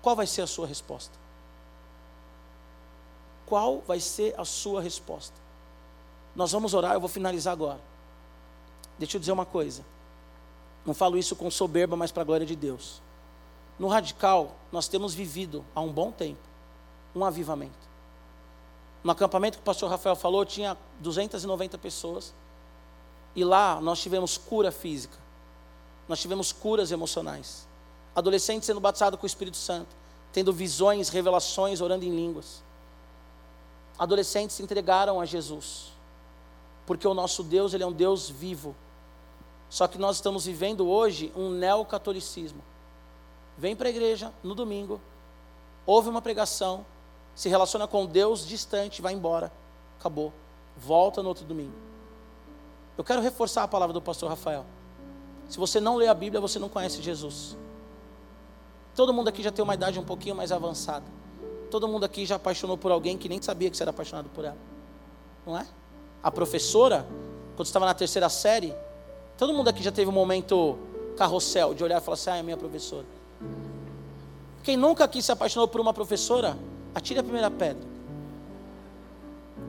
Qual 0.02 0.16
vai 0.16 0.26
ser 0.26 0.42
a 0.42 0.46
sua 0.46 0.66
resposta? 0.66 1.12
Qual 3.46 3.82
vai 3.86 4.00
ser 4.00 4.34
a 4.38 4.44
sua 4.44 4.80
resposta? 4.80 5.34
Nós 6.34 6.52
vamos 6.52 6.74
orar, 6.74 6.94
eu 6.94 7.00
vou 7.00 7.08
finalizar 7.08 7.52
agora. 7.52 7.80
Deixa 8.98 9.16
eu 9.16 9.20
dizer 9.20 9.32
uma 9.32 9.46
coisa. 9.46 9.84
Não 10.84 10.94
falo 10.94 11.18
isso 11.18 11.34
com 11.34 11.50
soberba, 11.50 11.96
mas 11.96 12.12
para 12.12 12.22
a 12.22 12.26
glória 12.26 12.46
de 12.46 12.54
Deus. 12.54 13.00
No 13.78 13.88
radical, 13.88 14.56
nós 14.72 14.88
temos 14.88 15.14
vivido 15.14 15.64
há 15.74 15.80
um 15.80 15.92
bom 15.92 16.10
tempo 16.10 16.48
um 17.14 17.24
avivamento. 17.24 17.88
No 19.02 19.12
acampamento 19.12 19.58
que 19.58 19.62
o 19.62 19.64
pastor 19.64 19.90
Rafael 19.90 20.16
falou, 20.16 20.44
tinha 20.44 20.76
290 21.00 21.78
pessoas. 21.78 22.34
E 23.34 23.44
lá 23.44 23.80
nós 23.80 24.00
tivemos 24.00 24.36
cura 24.36 24.72
física, 24.72 25.16
nós 26.08 26.20
tivemos 26.20 26.50
curas 26.50 26.90
emocionais. 26.90 27.67
Adolescentes 28.18 28.66
sendo 28.66 28.80
batizados 28.80 29.16
com 29.16 29.24
o 29.24 29.28
Espírito 29.28 29.56
Santo, 29.56 29.94
tendo 30.32 30.52
visões, 30.52 31.08
revelações, 31.08 31.80
orando 31.80 32.04
em 32.04 32.10
línguas. 32.10 32.64
Adolescentes 33.96 34.56
se 34.56 34.62
entregaram 34.62 35.20
a 35.20 35.24
Jesus, 35.24 35.92
porque 36.84 37.06
o 37.06 37.14
nosso 37.14 37.44
Deus 37.44 37.74
ele 37.74 37.84
é 37.84 37.86
um 37.86 37.92
Deus 37.92 38.28
vivo. 38.28 38.74
Só 39.70 39.86
que 39.86 39.98
nós 39.98 40.16
estamos 40.16 40.46
vivendo 40.46 40.88
hoje 40.88 41.32
um 41.36 41.50
neocatolicismo. 41.50 42.60
Vem 43.56 43.76
para 43.76 43.86
a 43.86 43.90
igreja 43.90 44.32
no 44.42 44.52
domingo, 44.52 45.00
ouve 45.86 46.08
uma 46.08 46.20
pregação, 46.20 46.84
se 47.36 47.48
relaciona 47.48 47.86
com 47.86 48.04
Deus 48.04 48.44
distante, 48.44 49.00
vai 49.00 49.12
embora, 49.12 49.52
acabou. 49.96 50.32
Volta 50.76 51.22
no 51.22 51.28
outro 51.28 51.44
domingo. 51.44 51.74
Eu 52.96 53.04
quero 53.04 53.22
reforçar 53.22 53.62
a 53.62 53.68
palavra 53.68 53.92
do 53.92 54.02
pastor 54.02 54.28
Rafael. 54.28 54.66
Se 55.48 55.56
você 55.56 55.78
não 55.78 55.94
lê 55.94 56.08
a 56.08 56.14
Bíblia, 56.14 56.40
você 56.40 56.58
não 56.58 56.68
conhece 56.68 57.00
Jesus. 57.00 57.56
Todo 58.98 59.14
mundo 59.14 59.28
aqui 59.28 59.44
já 59.44 59.52
tem 59.52 59.62
uma 59.62 59.74
idade 59.74 59.96
um 59.96 60.02
pouquinho 60.02 60.34
mais 60.34 60.50
avançada. 60.50 61.04
Todo 61.70 61.86
mundo 61.86 62.02
aqui 62.02 62.26
já 62.26 62.34
apaixonou 62.34 62.76
por 62.76 62.90
alguém 62.90 63.16
que 63.16 63.28
nem 63.28 63.40
sabia 63.40 63.70
que 63.70 63.76
você 63.76 63.84
era 63.84 63.90
apaixonado 63.90 64.28
por 64.30 64.44
ela. 64.44 64.56
Não 65.46 65.56
é? 65.56 65.64
A 66.20 66.32
professora, 66.32 67.06
quando 67.54 67.66
estava 67.66 67.86
na 67.86 67.94
terceira 67.94 68.28
série, 68.28 68.74
todo 69.36 69.54
mundo 69.54 69.68
aqui 69.68 69.84
já 69.84 69.92
teve 69.92 70.10
um 70.10 70.12
momento 70.12 70.76
carrossel 71.16 71.74
de 71.74 71.84
olhar 71.84 71.98
e 71.98 72.00
falar 72.00 72.14
assim: 72.14 72.30
ah, 72.30 72.36
é 72.38 72.42
minha 72.42 72.56
professora. 72.56 73.06
Quem 74.64 74.76
nunca 74.76 75.04
aqui 75.04 75.22
se 75.22 75.30
apaixonou 75.30 75.68
por 75.68 75.80
uma 75.80 75.94
professora, 75.94 76.58
atire 76.92 77.20
a 77.20 77.22
primeira 77.22 77.52
pedra. 77.52 77.86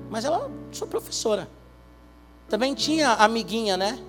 Mas 0.09 0.25
ela, 0.25 0.49
sua 0.71 0.87
professora. 0.87 1.47
Também 2.49 2.73
tinha 2.73 3.13
amiguinha, 3.13 3.77
né? 3.77 4.03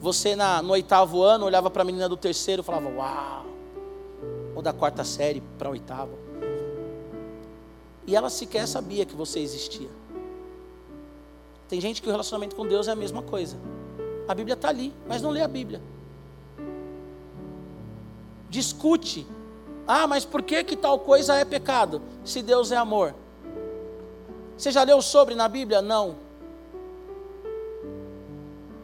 Você 0.00 0.36
na, 0.36 0.62
no 0.62 0.70
oitavo 0.70 1.20
ano 1.20 1.46
olhava 1.46 1.68
para 1.68 1.82
a 1.82 1.84
menina 1.84 2.08
do 2.08 2.16
terceiro 2.16 2.62
e 2.62 2.64
falava, 2.64 2.88
uau! 2.88 3.51
Ou 4.54 4.62
da 4.62 4.72
quarta 4.72 5.04
série 5.04 5.42
para 5.58 5.68
a 5.68 5.72
oitava. 5.72 6.12
E 8.06 8.16
ela 8.16 8.28
sequer 8.28 8.66
sabia 8.66 9.04
que 9.04 9.14
você 9.14 9.40
existia. 9.40 9.88
Tem 11.68 11.80
gente 11.80 12.02
que 12.02 12.08
o 12.08 12.10
relacionamento 12.10 12.54
com 12.54 12.66
Deus 12.66 12.88
é 12.88 12.92
a 12.92 12.96
mesma 12.96 13.22
coisa. 13.22 13.56
A 14.28 14.34
Bíblia 14.34 14.54
está 14.54 14.68
ali, 14.68 14.92
mas 15.06 15.22
não 15.22 15.30
lê 15.30 15.40
a 15.40 15.48
Bíblia. 15.48 15.80
Discute 18.50 19.26
Ah, 19.86 20.06
mas 20.06 20.24
por 20.24 20.42
que 20.42 20.62
que 20.62 20.76
tal 20.76 20.98
coisa 20.98 21.34
é 21.34 21.44
pecado? 21.44 22.02
Se 22.24 22.42
Deus 22.42 22.70
é 22.70 22.76
amor. 22.76 23.14
Você 24.56 24.70
já 24.70 24.84
leu 24.84 25.00
sobre 25.02 25.34
na 25.34 25.48
Bíblia? 25.48 25.82
Não. 25.82 26.16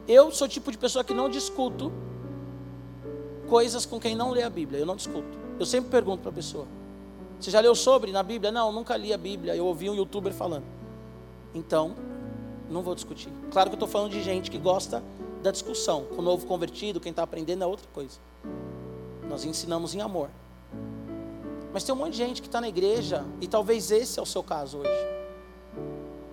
Eu 0.08 0.32
sou 0.32 0.46
o 0.46 0.50
tipo 0.50 0.72
de 0.72 0.78
pessoa 0.78 1.04
que 1.04 1.12
não 1.12 1.28
discuto 1.28 1.92
coisas 3.48 3.84
com 3.84 4.00
quem 4.00 4.16
não 4.16 4.30
lê 4.30 4.42
a 4.42 4.50
Bíblia. 4.50 4.80
Eu 4.80 4.86
não 4.86 4.96
discuto. 4.96 5.47
Eu 5.58 5.66
sempre 5.66 5.90
pergunto 5.90 6.22
para 6.22 6.30
a 6.30 6.34
pessoa: 6.34 6.66
Você 7.40 7.50
já 7.50 7.60
leu 7.60 7.74
sobre 7.74 8.12
na 8.12 8.22
Bíblia? 8.22 8.52
Não, 8.52 8.72
nunca 8.72 8.96
li 8.96 9.12
a 9.12 9.18
Bíblia. 9.18 9.56
Eu 9.56 9.66
ouvi 9.66 9.90
um 9.90 9.94
youtuber 9.94 10.32
falando. 10.32 10.64
Então, 11.54 11.94
não 12.70 12.82
vou 12.82 12.94
discutir. 12.94 13.32
Claro 13.50 13.70
que 13.70 13.74
eu 13.74 13.76
estou 13.78 13.88
falando 13.88 14.12
de 14.12 14.22
gente 14.22 14.50
que 14.50 14.58
gosta 14.58 15.02
da 15.42 15.50
discussão. 15.50 16.04
Com 16.04 16.16
o 16.16 16.22
novo 16.22 16.46
convertido, 16.46 17.00
quem 17.00 17.10
está 17.10 17.22
aprendendo 17.22 17.64
é 17.64 17.66
outra 17.66 17.86
coisa. 17.92 18.18
Nós 19.28 19.44
ensinamos 19.44 19.94
em 19.94 20.00
amor. 20.00 20.30
Mas 21.72 21.84
tem 21.84 21.94
um 21.94 21.98
monte 21.98 22.12
de 22.12 22.18
gente 22.18 22.40
que 22.40 22.48
está 22.48 22.60
na 22.60 22.68
igreja, 22.68 23.24
e 23.40 23.46
talvez 23.46 23.90
esse 23.90 24.18
é 24.18 24.22
o 24.22 24.26
seu 24.26 24.42
caso 24.42 24.78
hoje. 24.78 25.06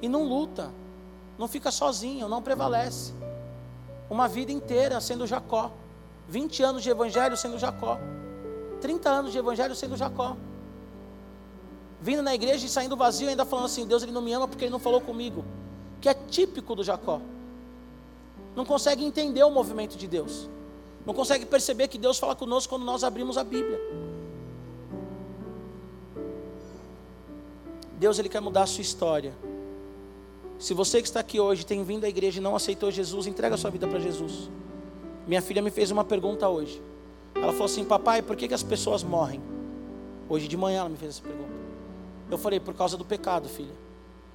E 0.02 0.08
não 0.08 0.24
luta, 0.24 0.72
não 1.38 1.48
fica 1.48 1.72
sozinho, 1.72 2.30
não 2.30 2.42
prevalece. 2.42 3.14
Uma 4.10 4.28
vida 4.28 4.52
inteira 4.52 5.02
sendo 5.02 5.28
Jacó. 5.28 5.72
20 6.28 6.64
anos 6.64 6.84
de 6.84 6.90
evangelho 6.90 7.36
sendo 7.36 7.60
Jacó. 7.60 8.00
30 8.86 9.10
anos 9.10 9.32
de 9.32 9.40
evangelho 9.40 9.74
sendo 9.74 9.98
Jacó. 9.98 10.38
Vindo 12.00 12.22
na 12.22 12.36
igreja 12.36 12.68
e 12.68 12.70
saindo 12.70 12.96
vazio, 12.96 13.28
ainda 13.28 13.44
falando 13.44 13.66
assim: 13.66 13.88
Deus 13.88 14.04
ele 14.04 14.12
não 14.12 14.22
me 14.22 14.32
ama 14.32 14.48
porque 14.48 14.66
ele 14.66 14.72
não 14.72 14.78
falou 14.78 15.02
comigo. 15.02 15.44
Que 16.00 16.08
é 16.08 16.14
típico 16.14 16.76
do 16.76 16.84
Jacó. 16.84 17.20
Não 18.56 18.64
consegue 18.64 19.04
entender 19.04 19.44
o 19.44 19.50
movimento 19.50 19.98
de 19.98 20.08
Deus. 20.08 20.48
Não 21.04 21.16
consegue 21.16 21.48
perceber 21.48 21.88
que 21.88 21.98
Deus 21.98 22.20
fala 22.20 22.36
conosco 22.36 22.70
quando 22.70 22.86
nós 22.86 23.04
abrimos 23.04 23.40
a 23.40 23.44
Bíblia. 23.44 23.80
Deus 27.98 28.20
ele 28.20 28.30
quer 28.30 28.40
mudar 28.40 28.64
a 28.64 28.68
sua 28.68 28.84
história. 28.84 29.34
Se 30.60 30.76
você 30.76 31.02
que 31.02 31.08
está 31.08 31.22
aqui 31.22 31.40
hoje 31.40 31.66
tem 31.66 31.84
vindo 31.84 32.04
à 32.04 32.08
igreja 32.08 32.40
e 32.40 32.44
não 32.44 32.56
aceitou 32.56 32.92
Jesus, 32.92 33.26
entrega 33.26 33.56
a 33.56 33.58
sua 33.58 33.72
vida 33.72 33.88
para 33.88 34.00
Jesus. 34.00 34.48
Minha 35.26 35.42
filha 35.42 35.62
me 35.64 35.72
fez 35.72 35.90
uma 35.90 36.04
pergunta 36.04 36.48
hoje. 36.48 36.80
Ela 37.36 37.52
falou 37.52 37.66
assim: 37.66 37.84
Papai, 37.84 38.22
por 38.22 38.36
que, 38.36 38.48
que 38.48 38.54
as 38.54 38.64
pessoas 38.64 39.04
morrem? 39.04 39.42
Hoje 40.28 40.48
de 40.48 40.58
manhã 40.58 40.80
ela 40.80 40.90
me 40.90 40.98
fez 40.98 41.16
essa 41.16 41.22
pergunta. 41.22 41.54
Eu 42.32 42.38
falei: 42.38 42.60
Por 42.60 42.74
causa 42.74 42.98
do 42.98 43.06
pecado, 43.06 43.48
filha. 43.48 43.74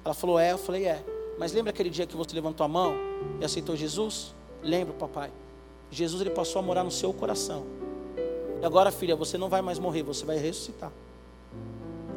Ela 0.05 0.13
falou: 0.13 0.39
É. 0.39 0.51
Eu 0.51 0.57
falei: 0.57 0.85
É. 0.85 1.03
Mas 1.37 1.53
lembra 1.53 1.71
aquele 1.71 1.89
dia 1.89 2.05
que 2.05 2.15
você 2.15 2.35
levantou 2.35 2.63
a 2.63 2.67
mão 2.67 2.93
e 3.39 3.45
aceitou 3.45 3.75
Jesus? 3.75 4.35
Lembro, 4.61 4.93
papai. 4.93 5.31
Jesus 5.89 6.21
ele 6.21 6.29
passou 6.29 6.59
a 6.59 6.61
morar 6.61 6.83
no 6.83 6.91
seu 6.91 7.11
coração. 7.11 7.65
E 8.61 8.65
agora, 8.65 8.91
filha, 8.91 9.15
você 9.15 9.37
não 9.37 9.49
vai 9.49 9.61
mais 9.61 9.79
morrer, 9.79 10.03
você 10.03 10.23
vai 10.23 10.37
ressuscitar. 10.37 10.91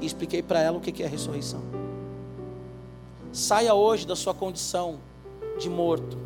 E 0.00 0.06
expliquei 0.06 0.42
para 0.42 0.60
ela 0.60 0.76
o 0.76 0.80
que 0.80 1.02
é 1.02 1.06
a 1.06 1.08
ressurreição. 1.08 1.62
Saia 3.32 3.74
hoje 3.74 4.06
da 4.06 4.14
sua 4.14 4.34
condição 4.34 5.00
de 5.58 5.68
morto, 5.68 6.16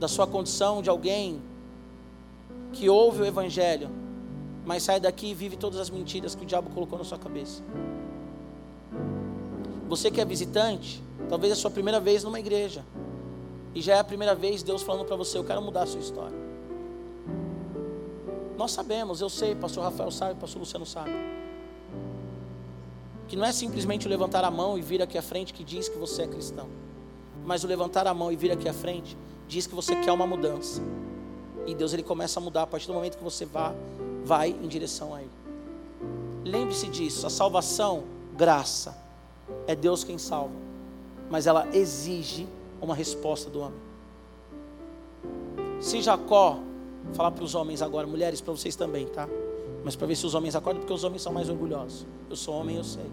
da 0.00 0.08
sua 0.08 0.26
condição 0.26 0.82
de 0.82 0.88
alguém 0.88 1.40
que 2.76 2.90
ouve 2.90 3.22
o 3.22 3.24
Evangelho, 3.24 3.88
mas 4.64 4.82
sai 4.82 5.00
daqui 5.00 5.28
e 5.30 5.34
vive 5.34 5.56
todas 5.56 5.80
as 5.80 5.88
mentiras 5.88 6.34
que 6.34 6.42
o 6.42 6.46
diabo 6.46 6.70
colocou 6.70 6.98
na 6.98 7.04
sua 7.04 7.18
cabeça. 7.18 7.62
Você 9.88 10.10
que 10.10 10.20
é 10.20 10.24
visitante, 10.24 11.02
talvez 11.28 11.50
é 11.50 11.54
a 11.54 11.56
sua 11.56 11.70
primeira 11.70 11.98
vez 11.98 12.22
numa 12.22 12.38
igreja, 12.38 12.84
e 13.74 13.80
já 13.80 13.94
é 13.94 13.98
a 13.98 14.04
primeira 14.04 14.34
vez 14.34 14.62
Deus 14.62 14.82
falando 14.82 15.06
para 15.06 15.16
você: 15.16 15.38
Eu 15.38 15.44
quero 15.44 15.62
mudar 15.62 15.82
a 15.82 15.86
sua 15.86 16.00
história. 16.00 16.36
Nós 18.58 18.72
sabemos, 18.72 19.20
eu 19.20 19.28
sei, 19.28 19.54
pastor 19.54 19.84
Rafael 19.84 20.10
sabe, 20.10 20.38
pastor 20.40 20.60
Luciano 20.60 20.86
sabe 20.86 21.12
que 23.28 23.36
não 23.36 23.44
é 23.44 23.52
simplesmente 23.52 24.06
o 24.06 24.10
levantar 24.10 24.44
a 24.44 24.50
mão 24.50 24.78
e 24.78 24.82
vir 24.82 25.02
aqui 25.02 25.18
à 25.18 25.22
frente 25.22 25.52
que 25.52 25.64
diz 25.64 25.88
que 25.88 25.98
você 25.98 26.22
é 26.22 26.26
cristão, 26.26 26.68
mas 27.44 27.64
o 27.64 27.66
levantar 27.66 28.06
a 28.06 28.14
mão 28.14 28.30
e 28.30 28.36
vir 28.36 28.52
aqui 28.52 28.68
à 28.68 28.72
frente 28.72 29.16
diz 29.48 29.66
que 29.66 29.74
você 29.74 29.96
quer 29.96 30.12
uma 30.12 30.26
mudança. 30.26 30.80
E 31.66 31.74
Deus 31.74 31.92
ele 31.92 32.02
começa 32.02 32.38
a 32.38 32.42
mudar 32.42 32.62
a 32.62 32.66
partir 32.66 32.86
do 32.86 32.94
momento 32.94 33.18
que 33.18 33.24
você 33.24 33.44
vá, 33.44 33.74
vai 34.24 34.50
em 34.50 34.68
direção 34.68 35.14
a 35.14 35.20
Ele. 35.20 35.30
Lembre-se 36.44 36.86
disso, 36.88 37.26
a 37.26 37.30
salvação, 37.30 38.04
graça, 38.36 38.96
é 39.66 39.74
Deus 39.74 40.04
quem 40.04 40.16
salva, 40.16 40.54
mas 41.28 41.46
ela 41.46 41.66
exige 41.72 42.46
uma 42.80 42.94
resposta 42.94 43.50
do 43.50 43.60
homem. 43.60 43.78
Se 45.80 46.00
Jacó, 46.00 46.58
falar 47.12 47.32
para 47.32 47.44
os 47.44 47.54
homens 47.54 47.82
agora, 47.82 48.06
mulheres 48.06 48.40
para 48.40 48.52
vocês 48.52 48.76
também, 48.76 49.06
tá? 49.06 49.28
mas 49.86 49.94
para 49.94 50.08
ver 50.08 50.16
se 50.16 50.26
os 50.26 50.34
homens 50.34 50.56
acordam, 50.56 50.80
porque 50.80 50.92
os 50.92 51.04
homens 51.04 51.22
são 51.22 51.32
mais 51.32 51.48
orgulhosos. 51.48 52.04
Eu 52.28 52.34
sou 52.34 52.56
homem, 52.56 52.76
eu 52.76 52.82
sei. 52.82 53.06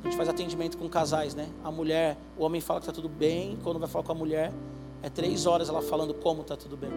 A 0.00 0.06
gente 0.06 0.16
faz 0.16 0.28
atendimento 0.28 0.78
com 0.78 0.88
casais, 0.88 1.34
né? 1.34 1.48
A 1.64 1.72
mulher, 1.72 2.16
o 2.38 2.44
homem 2.44 2.60
fala 2.60 2.78
que 2.78 2.84
está 2.84 2.92
tudo 2.92 3.08
bem, 3.08 3.58
quando 3.64 3.80
vai 3.80 3.88
falar 3.88 4.04
com 4.04 4.12
a 4.12 4.14
mulher, 4.14 4.52
é 5.02 5.10
três 5.10 5.44
horas 5.44 5.68
ela 5.68 5.82
falando 5.82 6.14
como 6.14 6.42
está 6.42 6.56
tudo 6.56 6.76
bem. 6.76 6.92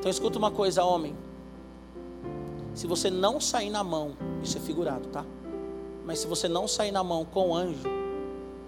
Então 0.00 0.10
escuta 0.10 0.36
uma 0.36 0.50
coisa, 0.50 0.82
homem. 0.82 1.16
Se 2.74 2.88
você 2.88 3.08
não 3.08 3.40
sair 3.40 3.70
na 3.70 3.84
mão, 3.84 4.16
isso 4.42 4.58
é 4.58 4.60
figurado, 4.60 5.08
tá? 5.08 5.24
Mas 6.04 6.18
se 6.18 6.26
você 6.26 6.48
não 6.48 6.66
sair 6.66 6.90
na 6.90 7.04
mão 7.04 7.24
com 7.24 7.50
o 7.50 7.54
anjo, 7.54 7.88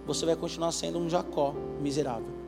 você 0.06 0.24
vai 0.24 0.36
continuar 0.36 0.70
sendo 0.70 1.00
um 1.00 1.10
Jacó 1.10 1.52
miserável 1.80 2.42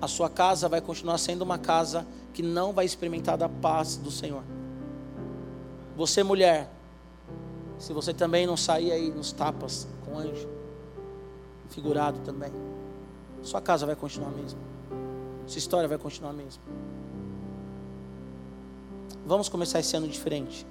a 0.00 0.06
sua 0.06 0.30
casa 0.30 0.68
vai 0.68 0.80
continuar 0.80 1.18
sendo 1.18 1.42
uma 1.42 1.58
casa 1.58 2.06
que 2.32 2.42
não 2.42 2.72
vai 2.72 2.84
experimentar 2.84 3.36
da 3.36 3.48
paz 3.48 3.96
do 3.96 4.10
Senhor. 4.10 4.42
Você, 5.96 6.22
mulher, 6.22 6.70
se 7.78 7.92
você 7.92 8.14
também 8.14 8.46
não 8.46 8.56
sair 8.56 8.92
aí 8.92 9.10
nos 9.10 9.32
tapas 9.32 9.88
com 10.04 10.16
anjo, 10.18 10.48
figurado 11.68 12.20
também, 12.20 12.52
sua 13.42 13.60
casa 13.60 13.86
vai 13.86 13.96
continuar 13.96 14.28
a 14.28 14.32
mesma, 14.32 14.60
sua 15.46 15.58
história 15.58 15.88
vai 15.88 15.98
continuar 15.98 16.30
a 16.30 16.34
mesma. 16.34 16.62
Vamos 19.26 19.48
começar 19.48 19.80
esse 19.80 19.96
ano 19.96 20.08
diferente, 20.08 20.66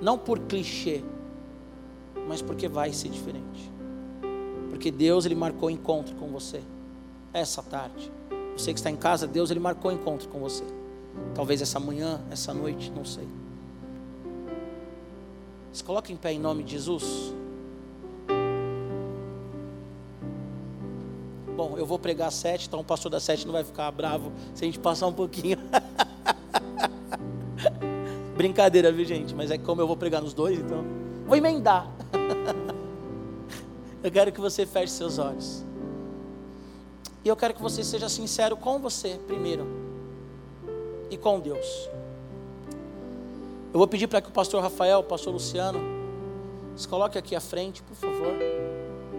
não 0.00 0.18
por 0.18 0.38
clichê, 0.40 1.02
mas 2.26 2.42
porque 2.42 2.68
vai 2.68 2.92
ser 2.92 3.08
diferente, 3.08 3.72
porque 4.68 4.90
Deus 4.90 5.24
ele 5.24 5.34
marcou 5.34 5.70
encontro 5.70 6.14
com 6.16 6.28
você 6.28 6.62
essa 7.32 7.62
tarde. 7.62 8.10
Você 8.56 8.72
que 8.72 8.80
está 8.80 8.90
em 8.90 8.96
casa, 8.96 9.26
Deus 9.26 9.50
ele 9.50 9.60
marcou 9.60 9.92
encontro 9.92 10.28
com 10.28 10.40
você. 10.40 10.64
Talvez 11.34 11.62
essa 11.62 11.78
manhã, 11.78 12.20
essa 12.30 12.52
noite, 12.52 12.90
não 12.90 13.04
sei. 13.04 13.28
Se 15.72 15.84
coloque 15.84 16.12
em 16.12 16.16
pé 16.16 16.32
em 16.32 16.40
nome 16.40 16.64
de 16.64 16.72
Jesus. 16.72 17.32
Bom, 21.56 21.76
eu 21.76 21.86
vou 21.86 21.98
pregar 21.98 22.30
sete, 22.32 22.66
então 22.66 22.80
o 22.80 22.84
pastor 22.84 23.10
da 23.10 23.20
sete 23.20 23.46
não 23.46 23.52
vai 23.52 23.64
ficar 23.64 23.90
bravo 23.90 24.32
se 24.54 24.64
a 24.64 24.66
gente 24.66 24.78
passar 24.78 25.06
um 25.06 25.12
pouquinho. 25.12 25.58
Brincadeira, 28.38 28.92
viu 28.92 29.04
gente? 29.04 29.34
Mas 29.34 29.50
é 29.50 29.58
como 29.58 29.80
eu 29.82 29.86
vou 29.88 29.96
pregar 29.96 30.22
nos 30.22 30.32
dois, 30.32 30.60
então. 30.60 30.84
Vou 31.26 31.36
emendar. 31.36 31.90
eu 34.00 34.12
quero 34.12 34.30
que 34.30 34.40
você 34.40 34.64
feche 34.64 34.92
seus 34.92 35.18
olhos. 35.18 35.64
E 37.24 37.28
eu 37.28 37.34
quero 37.34 37.52
que 37.52 37.60
você 37.60 37.82
seja 37.82 38.08
sincero 38.08 38.56
com 38.56 38.78
você 38.78 39.18
primeiro 39.26 39.66
e 41.10 41.16
com 41.16 41.40
Deus. 41.40 41.90
Eu 43.72 43.78
vou 43.78 43.88
pedir 43.88 44.06
para 44.06 44.20
que 44.20 44.28
o 44.28 44.32
pastor 44.32 44.62
Rafael, 44.62 45.00
o 45.00 45.04
pastor 45.04 45.32
Luciano, 45.32 45.80
se 46.76 46.86
coloque 46.86 47.18
aqui 47.18 47.34
à 47.34 47.40
frente, 47.40 47.82
por 47.82 47.96
favor. 47.96 48.34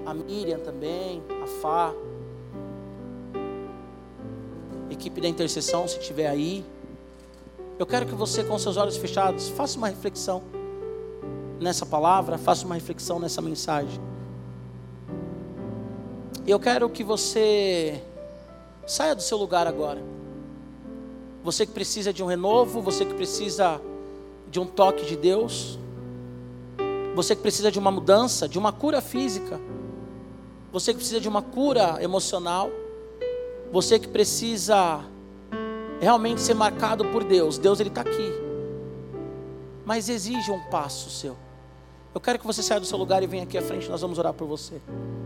A 0.05 0.13
Miriam 0.13 0.59
também, 0.59 1.21
a 1.43 1.45
Fá. 1.61 1.93
Equipe 4.89 5.19
da 5.19 5.27
intercessão, 5.27 5.89
se 5.89 5.99
estiver 5.99 6.27
aí. 6.29 6.63
Eu 7.79 7.85
quero 7.85 8.05
que 8.05 8.13
você, 8.13 8.43
com 8.43 8.59
seus 8.59 8.75
olhos 8.75 8.97
fechados, 8.97 9.47
faça 9.47 9.77
uma 9.77 9.87
reflexão 9.87 10.43
nessa 11.61 11.85
palavra, 11.85 12.37
faça 12.37 12.65
uma 12.65 12.75
reflexão 12.75 13.19
nessa 13.19 13.41
mensagem. 13.41 14.01
Eu 16.45 16.59
quero 16.59 16.89
que 16.89 17.05
você 17.05 18.03
saia 18.85 19.15
do 19.15 19.21
seu 19.21 19.37
lugar 19.37 19.65
agora. 19.65 20.03
Você 21.41 21.65
que 21.65 21.71
precisa 21.71 22.11
de 22.11 22.21
um 22.21 22.25
renovo, 22.25 22.81
você 22.81 23.05
que 23.05 23.13
precisa 23.13 23.79
de 24.51 24.59
um 24.59 24.65
toque 24.65 25.05
de 25.05 25.15
Deus, 25.15 25.79
você 27.15 27.33
que 27.33 27.41
precisa 27.41 27.71
de 27.71 27.79
uma 27.79 27.91
mudança, 27.91 28.45
de 28.45 28.59
uma 28.59 28.73
cura 28.73 28.99
física, 28.99 29.57
você 30.69 30.91
que 30.91 30.97
precisa 30.97 31.21
de 31.21 31.29
uma 31.29 31.41
cura 31.41 32.03
emocional, 32.03 32.69
você 33.71 33.97
que 33.97 34.09
precisa 34.09 35.01
realmente 35.99 36.41
ser 36.41 36.53
marcado 36.53 37.05
por 37.05 37.23
Deus. 37.23 37.57
Deus 37.57 37.79
ele 37.79 37.89
está 37.89 38.01
aqui, 38.01 38.31
mas 39.85 40.09
exige 40.09 40.51
um 40.51 40.59
passo 40.69 41.09
seu. 41.09 41.35
Eu 42.13 42.21
quero 42.21 42.39
que 42.39 42.47
você 42.47 42.63
saia 42.63 42.79
do 42.79 42.85
seu 42.85 42.97
lugar 42.97 43.21
e 43.21 43.27
venha 43.27 43.43
aqui 43.43 43.57
à 43.57 43.61
frente, 43.61 43.89
nós 43.89 44.01
vamos 44.01 44.17
orar 44.17 44.33
por 44.33 44.47
você. 44.47 44.81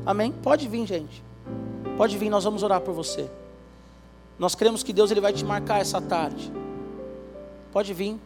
Amém? 0.05 0.31
Pode 0.31 0.67
vir, 0.67 0.85
gente. 0.85 1.23
Pode 1.97 2.17
vir, 2.17 2.29
nós 2.29 2.43
vamos 2.43 2.63
orar 2.63 2.81
por 2.81 2.93
você. 2.93 3.29
Nós 4.37 4.55
cremos 4.55 4.83
que 4.83 4.91
Deus 4.91 5.11
ele 5.11 5.21
vai 5.21 5.31
te 5.31 5.45
marcar 5.45 5.79
essa 5.79 6.01
tarde. 6.01 6.51
Pode 7.71 7.93
vir. 7.93 8.19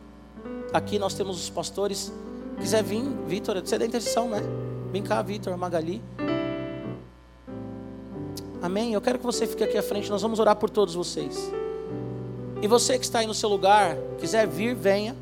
Aqui 0.74 0.98
nós 0.98 1.14
temos 1.14 1.38
os 1.42 1.50
pastores. 1.50 2.12
Quiser 2.60 2.84
vir, 2.84 3.04
Vitor, 3.28 3.62
você 3.62 3.76
é 3.76 3.80
da 3.80 3.86
intercessão, 3.86 4.30
né? 4.30 4.42
Vem 4.92 5.04
cá, 5.04 5.22
Vitor, 5.22 5.56
Magali. 5.58 6.02
Amém? 8.62 8.94
Eu 8.94 9.02
quero 9.02 9.20
que 9.20 9.26
você 9.26 9.46
fique 9.46 9.64
aqui 9.64 9.78
à 9.78 9.84
frente, 9.84 10.10
nós 10.10 10.22
vamos 10.22 10.40
orar 10.40 10.56
por 10.56 10.70
todos 10.70 10.96
vocês. 10.96 11.52
E 12.62 12.68
você 12.68 12.98
que 12.98 13.06
está 13.06 13.20
aí 13.20 13.28
no 13.28 13.34
seu 13.34 13.50
lugar, 13.50 13.98
quiser 14.20 14.48
vir, 14.48 14.76
venha. 14.76 15.16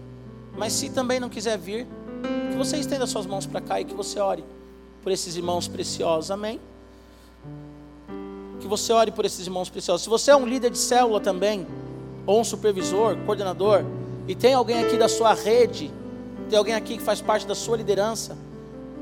Mas 0.57 0.73
se 0.73 0.89
também 0.89 1.19
não 1.19 1.29
quiser 1.29 1.57
vir, 1.57 1.85
que 2.51 2.57
você 2.57 2.77
estenda 2.77 3.05
suas 3.05 3.25
mãos 3.25 3.45
para 3.45 3.59
cá 3.59 3.81
e 3.81 3.85
que 3.85 3.93
você 3.93 4.19
ore 4.19 4.43
por 5.03 5.11
esses 5.11 5.35
irmãos 5.35 5.67
preciosos. 5.67 6.31
Amém? 6.31 6.59
Que 8.59 8.67
você 8.67 8.93
ore 8.93 9.11
por 9.11 9.25
esses 9.25 9.45
irmãos 9.45 9.69
preciosos. 9.69 10.03
Se 10.03 10.09
você 10.09 10.31
é 10.31 10.35
um 10.35 10.45
líder 10.45 10.71
de 10.71 10.77
célula 10.77 11.19
também, 11.19 11.67
ou 12.25 12.39
um 12.39 12.43
supervisor, 12.43 13.17
coordenador, 13.25 13.83
e 14.27 14.33
tem 14.33 14.53
alguém 14.53 14.83
aqui 14.83 14.97
da 14.97 15.07
sua 15.07 15.33
rede, 15.33 15.91
tem 16.49 16.57
alguém 16.57 16.73
aqui 16.73 16.97
que 16.97 17.03
faz 17.03 17.21
parte 17.21 17.45
da 17.45 17.53
sua 17.53 17.77
liderança, 17.77 18.35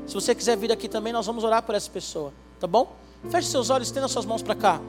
se 0.06 0.14
você 0.14 0.34
quiser 0.34 0.56
vir 0.56 0.70
aqui 0.70 0.88
também, 0.88 1.12
nós 1.12 1.26
vamos 1.26 1.44
orar 1.44 1.62
por 1.62 1.74
essa 1.74 1.90
pessoa, 1.90 2.32
tá 2.60 2.66
bom? 2.66 2.94
Feche 3.30 3.48
seus 3.48 3.70
olhos, 3.70 3.88
estenda 3.88 4.06
suas 4.06 4.26
mãos 4.26 4.42
para 4.42 4.54
cá. 4.54 4.80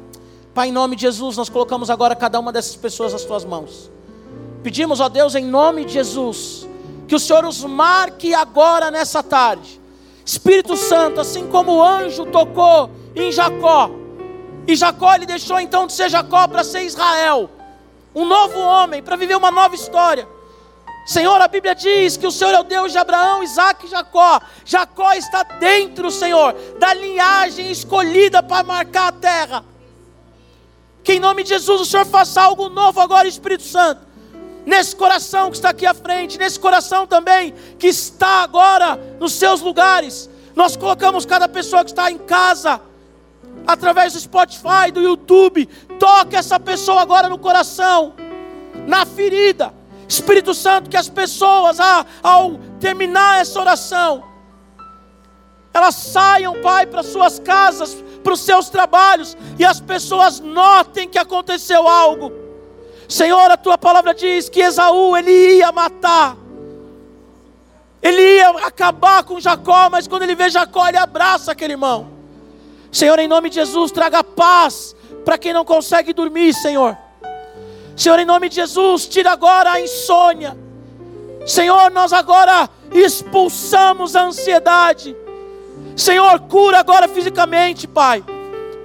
Pai, 0.55 0.69
em 0.69 0.71
nome 0.71 0.95
de 0.95 1.01
Jesus, 1.01 1.35
nós 1.35 1.49
colocamos 1.49 1.89
agora 1.89 2.15
cada 2.15 2.39
uma 2.39 2.49
dessas 2.49 2.77
pessoas 2.77 3.11
nas 3.11 3.25
tuas 3.25 3.43
mãos. 3.43 3.91
Pedimos, 4.63 5.01
ó 5.01 5.09
Deus, 5.09 5.35
em 5.35 5.43
nome 5.43 5.83
de 5.83 5.91
Jesus, 5.91 6.65
que 7.09 7.13
o 7.13 7.19
Senhor 7.19 7.43
os 7.43 7.61
marque 7.65 8.33
agora 8.33 8.89
nessa 8.89 9.21
tarde. 9.21 9.81
Espírito 10.23 10.77
Santo, 10.77 11.19
assim 11.19 11.45
como 11.47 11.73
o 11.73 11.83
anjo 11.83 12.25
tocou 12.27 12.89
em 13.13 13.33
Jacó, 13.33 13.91
e 14.65 14.77
Jacó 14.77 15.13
ele 15.13 15.25
deixou 15.25 15.59
então 15.59 15.87
de 15.87 15.91
ser 15.91 16.07
Jacó 16.07 16.47
para 16.47 16.63
ser 16.63 16.83
Israel, 16.83 17.49
um 18.15 18.23
novo 18.23 18.57
homem, 18.57 19.03
para 19.03 19.17
viver 19.17 19.35
uma 19.35 19.51
nova 19.51 19.75
história. 19.75 20.25
Senhor, 21.05 21.39
a 21.41 21.49
Bíblia 21.49 21.75
diz 21.75 22.15
que 22.15 22.25
o 22.25 22.31
Senhor 22.31 22.53
é 22.53 22.59
o 22.61 22.63
Deus 22.63 22.93
de 22.93 22.97
Abraão, 22.97 23.43
Isaac 23.43 23.85
e 23.85 23.89
Jacó. 23.89 24.39
Jacó 24.63 25.11
está 25.11 25.43
dentro, 25.43 26.09
Senhor, 26.09 26.55
da 26.79 26.93
linhagem 26.93 27.69
escolhida 27.69 28.41
para 28.41 28.63
marcar 28.63 29.09
a 29.09 29.11
terra. 29.11 29.74
Que 31.05 31.13
em 31.13 31.19
nome 31.19 31.43
de 31.43 31.49
Jesus 31.49 31.81
o 31.81 31.85
Senhor 31.85 32.05
faça 32.05 32.41
algo 32.41 32.67
novo 32.67 32.99
agora, 32.99 33.27
Espírito 33.27 33.61
Santo. 33.63 34.01
Nesse 34.65 34.95
coração 34.95 35.51
que 35.51 35.55
está 35.55 35.69
aqui 35.69 35.85
à 35.85 35.93
frente, 35.93 36.39
nesse 36.39 36.59
coração 36.59 37.05
também 37.05 37.53
que 37.77 37.87
está 37.87 38.41
agora 38.41 38.99
nos 39.19 39.33
seus 39.33 39.61
lugares. 39.61 40.27
Nós 40.55 40.75
colocamos 40.75 41.23
cada 41.23 41.47
pessoa 41.47 41.83
que 41.83 41.91
está 41.91 42.09
em 42.09 42.17
casa, 42.17 42.81
através 43.67 44.13
do 44.13 44.19
Spotify, 44.19 44.91
do 44.91 44.99
YouTube. 44.99 45.67
Toque 45.99 46.35
essa 46.35 46.59
pessoa 46.59 47.01
agora 47.01 47.29
no 47.29 47.37
coração, 47.37 48.15
na 48.87 49.05
ferida 49.05 49.71
Espírito 50.07 50.55
Santo, 50.55 50.89
que 50.89 50.97
as 50.97 51.09
pessoas, 51.09 51.79
ah, 51.79 52.03
ao 52.23 52.57
terminar 52.79 53.41
essa 53.41 53.59
oração, 53.59 54.23
elas 55.73 55.95
saiam, 55.95 56.61
Pai, 56.61 56.85
para 56.85 57.03
suas 57.03 57.37
casas, 57.37 58.03
para 58.26 58.34
os 58.34 58.39
seus 58.39 58.69
trabalhos, 58.69 59.38
e 59.59 59.63
as 59.63 59.80
pessoas 59.80 60.39
notem 60.39 61.07
que 61.07 61.19
aconteceu 61.19 61.88
algo. 61.88 62.34
Senhor, 63.07 63.51
a 63.51 63.55
tua 63.55 63.78
palavra 63.78 64.15
diz 64.15 64.49
que 64.49 64.61
Esaú 64.61 65.15
ele 65.15 65.57
ia 65.57 65.71
matar, 65.71 66.36
ele 68.01 68.19
ia 68.38 68.49
acabar 68.65 69.23
com 69.23 69.39
Jacó, 69.39 69.91
mas 69.91 70.07
quando 70.07 70.23
ele 70.23 70.34
vê 70.34 70.49
Jacó, 70.49 70.88
ele 70.88 70.97
abraça 70.97 71.51
aquele 71.51 71.73
irmão. 71.73 72.09
Senhor, 72.91 73.19
em 73.19 73.28
nome 73.28 73.49
de 73.49 73.55
Jesus, 73.55 73.91
traga 73.91 74.23
paz 74.23 74.95
para 75.23 75.38
quem 75.38 75.53
não 75.53 75.63
consegue 75.63 76.11
dormir, 76.11 76.51
Senhor. 76.55 76.97
Senhor, 77.95 78.17
em 78.17 78.26
nome 78.26 78.49
de 78.49 78.55
Jesus, 78.55 79.07
tira 79.07 79.32
agora 79.32 79.73
a 79.73 79.82
insônia. 79.82 80.57
Senhor, 81.45 81.91
nós 81.91 82.11
agora 82.11 82.67
expulsamos 82.91 84.15
a 84.15 84.23
ansiedade. 84.23 85.15
Senhor, 85.95 86.39
cura 86.41 86.79
agora 86.79 87.07
fisicamente, 87.07 87.87
Pai. 87.87 88.23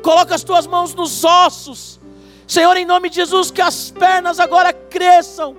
Coloca 0.02 0.34
as 0.34 0.44
tuas 0.44 0.66
mãos 0.66 0.94
nos 0.94 1.24
ossos. 1.24 2.00
Senhor, 2.46 2.76
em 2.76 2.84
nome 2.84 3.08
de 3.08 3.16
Jesus, 3.16 3.50
que 3.50 3.60
as 3.60 3.90
pernas 3.90 4.40
agora 4.40 4.72
cresçam. 4.72 5.56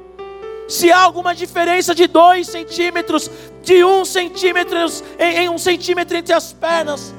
Se 0.67 0.91
há 0.91 0.99
alguma 0.99 1.35
diferença 1.35 1.93
de 1.93 2.07
dois 2.07 2.47
centímetros, 2.47 3.29
de 3.61 3.83
um 3.83 4.05
centímetro 4.05 4.77
em, 5.19 5.37
em 5.39 5.49
um 5.49 5.57
centímetro 5.57 6.17
entre 6.17 6.33
as 6.33 6.53
pernas, 6.53 7.13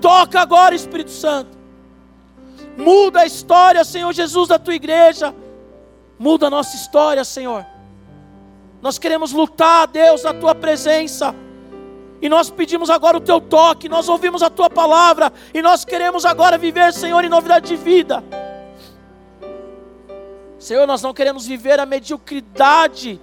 toca 0.00 0.40
agora, 0.40 0.74
Espírito 0.74 1.10
Santo. 1.10 1.56
Muda 2.76 3.20
a 3.20 3.26
história, 3.26 3.84
Senhor 3.84 4.12
Jesus, 4.12 4.48
da 4.48 4.58
tua 4.58 4.74
igreja. 4.74 5.34
Muda 6.18 6.48
a 6.48 6.50
nossa 6.50 6.76
história, 6.76 7.24
Senhor. 7.24 7.64
Nós 8.82 8.98
queremos 8.98 9.32
lutar, 9.32 9.86
Deus, 9.86 10.22
na 10.22 10.34
tua 10.34 10.54
presença. 10.54 11.34
E 12.20 12.28
nós 12.28 12.50
pedimos 12.50 12.90
agora 12.90 13.16
o 13.16 13.20
teu 13.20 13.40
toque, 13.40 13.88
nós 13.88 14.08
ouvimos 14.08 14.42
a 14.42 14.50
tua 14.50 14.68
palavra 14.68 15.32
e 15.54 15.62
nós 15.62 15.84
queremos 15.84 16.24
agora 16.24 16.58
viver, 16.58 16.92
Senhor, 16.92 17.24
em 17.24 17.28
novidade 17.28 17.68
de 17.68 17.76
vida. 17.76 18.24
Senhor, 20.58 20.86
nós 20.86 21.00
não 21.02 21.14
queremos 21.14 21.46
viver 21.46 21.78
a 21.78 21.86
mediocridade 21.86 23.20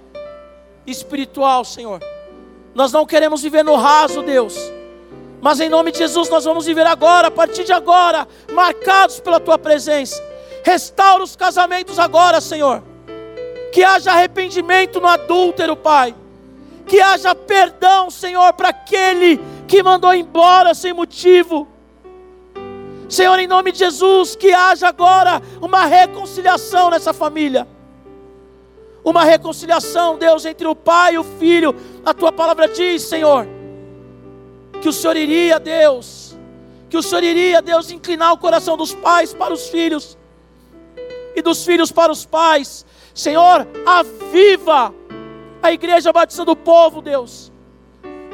espiritual, 0.86 1.64
Senhor. 1.64 2.02
Nós 2.74 2.92
não 2.92 3.04
queremos 3.04 3.42
viver 3.42 3.62
no 3.62 3.76
raso, 3.76 4.22
Deus. 4.22 4.56
Mas 5.40 5.60
em 5.60 5.68
nome 5.68 5.92
de 5.92 5.98
Jesus 5.98 6.30
nós 6.30 6.44
vamos 6.44 6.64
viver 6.64 6.86
agora, 6.86 7.28
a 7.28 7.30
partir 7.30 7.64
de 7.64 7.72
agora, 7.72 8.26
marcados 8.52 9.20
pela 9.20 9.38
tua 9.38 9.58
presença. 9.58 10.22
Restaura 10.64 11.22
os 11.22 11.36
casamentos 11.36 11.98
agora, 11.98 12.40
Senhor. 12.40 12.82
Que 13.72 13.84
haja 13.84 14.12
arrependimento 14.12 15.00
no 15.00 15.06
adúltero, 15.06 15.76
Pai. 15.76 16.14
Que 16.86 17.00
haja 17.00 17.34
perdão, 17.34 18.10
Senhor, 18.10 18.52
para 18.52 18.68
aquele 18.68 19.40
que 19.66 19.82
mandou 19.82 20.14
embora 20.14 20.74
sem 20.74 20.92
motivo. 20.92 21.66
Senhor, 23.08 23.38
em 23.38 23.46
nome 23.46 23.72
de 23.72 23.78
Jesus, 23.78 24.34
que 24.34 24.52
haja 24.52 24.88
agora 24.88 25.42
uma 25.60 25.84
reconciliação 25.84 26.90
nessa 26.90 27.12
família. 27.12 27.66
Uma 29.04 29.24
reconciliação, 29.24 30.18
Deus, 30.18 30.44
entre 30.44 30.66
o 30.66 30.74
pai 30.74 31.14
e 31.14 31.18
o 31.18 31.24
filho. 31.24 31.74
A 32.04 32.12
tua 32.12 32.32
palavra 32.32 32.68
diz, 32.68 33.02
Senhor, 33.02 33.46
que 34.80 34.88
o 34.88 34.92
Senhor 34.92 35.16
iria, 35.16 35.60
Deus, 35.60 36.36
que 36.88 36.96
o 36.96 37.02
Senhor 37.02 37.22
iria, 37.22 37.62
Deus, 37.62 37.90
inclinar 37.90 38.32
o 38.32 38.38
coração 38.38 38.76
dos 38.76 38.94
pais 38.94 39.32
para 39.32 39.54
os 39.54 39.68
filhos 39.68 40.18
e 41.36 41.42
dos 41.42 41.64
filhos 41.64 41.92
para 41.92 42.10
os 42.10 42.24
pais. 42.24 42.84
Senhor, 43.14 43.66
aviva 43.86 44.92
a 45.66 45.72
igreja 45.72 46.12
batista 46.12 46.44
do 46.44 46.56
povo, 46.56 47.00
Deus. 47.00 47.52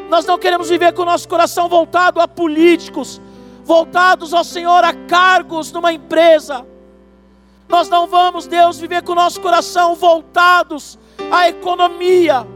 Nós 0.09 0.27
não 0.27 0.39
queremos 0.39 0.69
viver 0.69 0.93
com 0.93 1.03
o 1.03 1.07
nosso 1.07 1.29
coração 1.29 1.69
voltado 1.69 2.21
a 2.21 2.29
políticos, 2.29 3.21
voltados 3.65 4.35
ao 4.35 4.45
Senhor 4.45 4.85
a 4.85 4.93
cargos 4.93 5.73
numa 5.73 5.93
empresa. 5.93 6.67
Nós 7.69 7.89
não 7.89 8.07
vamos, 8.07 8.47
Deus, 8.47 8.79
viver 8.79 9.03
com 9.03 9.13
o 9.13 9.17
nosso 9.17 9.41
coração 9.41 9.95
voltados 9.95 10.99
à 11.31 11.49
economia, 11.49 12.47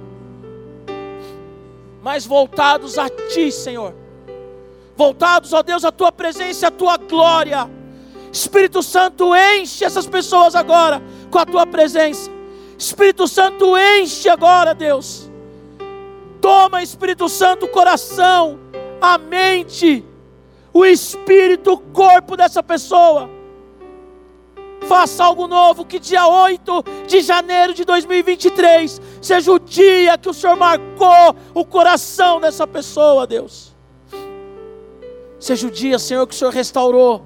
mas 2.03 2.27
voltados 2.27 2.99
a 2.99 3.09
Ti, 3.09 3.51
Senhor. 3.51 3.95
Voltados, 4.95 5.53
ó 5.53 5.63
Deus, 5.63 5.85
à 5.85 5.93
Tua 5.93 6.13
presença, 6.13 6.69
à 6.69 6.71
Tua 6.71 6.97
glória 6.97 7.71
Espírito 8.37 8.83
Santo, 8.83 9.35
enche 9.35 9.85
essas 9.85 10.07
pessoas 10.07 10.55
agora 10.55 11.03
com 11.31 11.39
a 11.39 11.47
tua 11.47 11.67
presença. 11.67 12.31
Espírito 12.79 13.27
Santo, 13.27 13.77
enche 13.77 14.29
agora, 14.29 14.75
Deus. 14.75 15.31
Toma, 16.41 16.83
Espírito 16.83 17.29
Santo, 17.29 17.67
o 17.67 17.69
coração, 17.69 18.59
a 19.01 19.19
mente, 19.19 20.05
o 20.73 20.85
espírito, 20.85 21.73
o 21.73 21.79
corpo 21.79 22.37
dessa 22.37 22.63
pessoa. 22.63 23.31
Faça 24.83 25.25
algo 25.25 25.49
novo, 25.49 25.85
que 25.85 25.99
dia 25.99 26.29
8 26.29 26.85
de 27.07 27.21
janeiro 27.21 27.75
de 27.75 27.85
2023 27.85 29.01
seja 29.21 29.51
o 29.51 29.59
dia 29.59 30.17
que 30.17 30.29
o 30.29 30.35
Senhor 30.35 30.55
marcou 30.55 31.35
o 31.55 31.65
coração 31.65 32.41
dessa 32.41 32.67
pessoa, 32.67 33.27
Deus. 33.27 33.75
Seja 35.41 35.67
o 35.67 35.71
dia, 35.71 35.99
Senhor, 35.99 36.27
que 36.27 36.35
o 36.35 36.37
Senhor 36.37 36.53
restaurou 36.53 37.25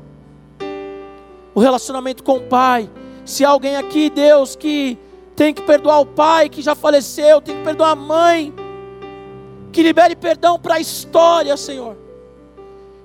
o 1.55 1.61
relacionamento 1.61 2.23
com 2.23 2.39
o 2.39 2.43
pai. 2.43 2.89
Se 3.25 3.45
alguém 3.45 3.77
aqui, 3.77 4.09
Deus, 4.09 4.57
que 4.57 4.99
tem 5.41 5.55
que 5.55 5.63
perdoar 5.63 6.01
o 6.01 6.05
pai 6.05 6.51
que 6.51 6.61
já 6.61 6.75
faleceu, 6.75 7.41
tem 7.41 7.57
que 7.57 7.65
perdoar 7.65 7.93
a 7.93 7.97
mãe, 7.97 8.53
que 9.73 9.83
libere 9.83 10.15
perdão 10.15 10.59
para 10.59 10.75
a 10.75 10.81
história, 10.81 11.57
Senhor. 11.57 11.97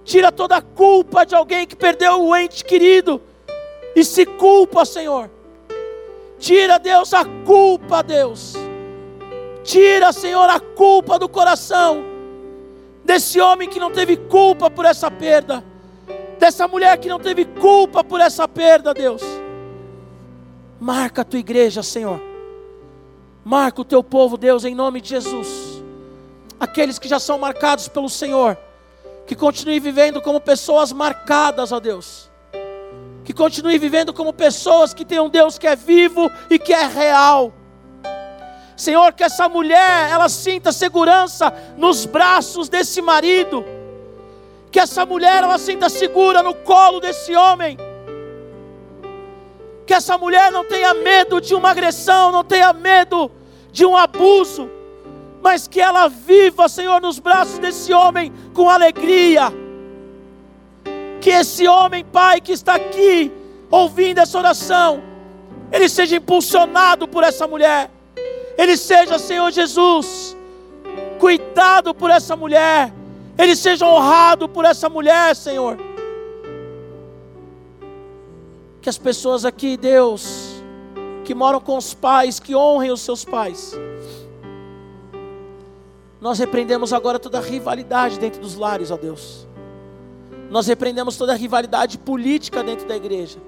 Tira 0.04 0.34
toda 0.34 0.58
a 0.58 0.62
culpa 0.62 1.26
de 1.26 1.34
alguém 1.34 1.66
que 1.66 1.78
perdeu 1.78 2.22
o 2.22 2.36
ente 2.36 2.66
querido 2.66 3.22
e 3.96 4.04
se 4.04 4.26
culpa, 4.26 4.84
Senhor. 4.84 5.32
Tira, 6.38 6.78
Deus, 6.78 7.14
a 7.14 7.24
culpa, 7.24 8.04
Deus. 8.04 8.56
Tira, 9.64 10.12
Senhor, 10.12 10.50
a 10.50 10.60
culpa 10.60 11.18
do 11.18 11.30
coração 11.30 12.04
desse 13.06 13.40
homem 13.40 13.70
que 13.70 13.80
não 13.80 13.92
teve 13.92 14.18
culpa 14.18 14.70
por 14.70 14.84
essa 14.84 15.10
perda 15.10 15.64
dessa 16.38 16.68
mulher 16.68 16.98
que 16.98 17.08
não 17.08 17.18
teve 17.18 17.46
culpa 17.46 18.04
por 18.04 18.20
essa 18.20 18.46
perda, 18.46 18.94
Deus. 18.94 19.24
Marca 20.86 21.24
a 21.24 21.26
tua 21.26 21.40
igreja, 21.40 21.82
Senhor. 21.82 22.22
Marca 23.44 23.82
o 23.82 23.84
teu 23.84 24.04
povo, 24.04 24.38
Deus, 24.38 24.64
em 24.64 24.76
nome 24.76 25.02
de 25.02 25.10
Jesus. 25.10 25.82
Aqueles 26.60 27.00
que 27.00 27.08
já 27.08 27.18
são 27.18 27.40
marcados 27.40 27.88
pelo 27.88 28.08
Senhor, 28.08 28.56
que 29.26 29.36
continuem 29.36 29.80
vivendo 29.80 30.22
como 30.22 30.40
pessoas 30.40 30.92
marcadas, 30.92 31.72
ó 31.72 31.80
Deus. 31.80 32.30
Que 33.24 33.34
continuem 33.34 33.80
vivendo 33.80 34.14
como 34.14 34.32
pessoas 34.32 34.94
que 34.94 35.04
têm 35.04 35.20
um 35.20 35.28
Deus 35.28 35.58
que 35.58 35.66
é 35.66 35.76
vivo 35.76 36.30
e 36.52 36.60
que 36.60 36.72
é 36.72 36.86
real. 36.86 37.52
Senhor, 38.78 39.12
que 39.14 39.24
essa 39.24 39.50
mulher, 39.50 40.12
ela 40.12 40.30
sinta 40.30 40.72
segurança 40.72 41.52
nos 41.78 42.06
braços 42.06 42.70
desse 42.70 43.02
marido. 43.02 43.66
Que 44.70 44.80
essa 44.80 45.04
mulher, 45.04 45.42
ela 45.42 45.58
sinta 45.58 45.90
segura 45.90 46.44
no 46.44 46.54
colo 46.54 47.00
desse 47.00 47.36
homem 47.36 47.76
que 49.86 49.94
essa 49.94 50.18
mulher 50.18 50.52
não 50.52 50.66
tenha 50.66 50.94
medo 50.94 51.40
de 51.40 51.54
uma 51.54 51.70
agressão, 51.70 52.32
não 52.32 52.44
tenha 52.44 52.74
medo 52.74 53.32
de 53.72 53.86
um 53.86 53.96
abuso, 53.96 54.70
mas 55.42 55.68
que 55.68 55.80
ela 55.80 56.08
viva, 56.08 56.68
Senhor, 56.68 57.00
nos 57.00 57.20
braços 57.20 57.60
desse 57.60 57.94
homem 57.94 58.34
com 58.54 58.70
alegria. 58.70 59.54
Que 61.22 61.30
esse 61.30 61.68
homem, 61.68 62.04
Pai, 62.04 62.42
que 62.42 62.52
está 62.52 62.76
aqui 62.76 63.32
ouvindo 63.70 64.20
essa 64.20 64.38
oração, 64.38 65.04
ele 65.72 65.88
seja 65.88 66.16
impulsionado 66.16 67.08
por 67.08 67.24
essa 67.24 67.48
mulher, 67.48 67.92
ele 68.58 68.78
seja, 68.78 69.20
Senhor 69.20 69.52
Jesus, 69.52 70.36
cuidado 71.20 71.94
por 71.94 72.10
essa 72.10 72.36
mulher, 72.36 72.92
ele 73.38 73.56
seja 73.56 73.86
honrado 73.86 74.48
por 74.48 74.66
essa 74.66 74.90
mulher, 74.90 75.36
Senhor 75.36 75.95
que 78.86 78.90
as 78.90 79.00
pessoas 79.00 79.46
aqui, 79.46 79.78
Deus, 79.78 80.62
que 81.24 81.34
moram 81.34 81.60
com 81.60 81.76
os 81.76 81.96
pais, 81.96 82.40
que 82.40 82.56
honrem 82.56 82.92
os 82.92 83.02
seus 83.02 83.26
pais. 83.26 83.74
Nós 86.22 86.38
repreendemos 86.38 86.94
agora 86.94 87.18
toda 87.18 87.40
a 87.40 87.42
rivalidade 87.42 88.20
dentro 88.20 88.40
dos 88.40 88.54
lares, 88.54 88.92
ó 88.92 88.96
Deus. 88.96 89.48
Nós 90.52 90.68
repreendemos 90.68 91.18
toda 91.18 91.32
a 91.32 91.36
rivalidade 91.36 91.98
política 91.98 92.64
dentro 92.64 92.88
da 92.88 92.96
igreja. 92.96 93.40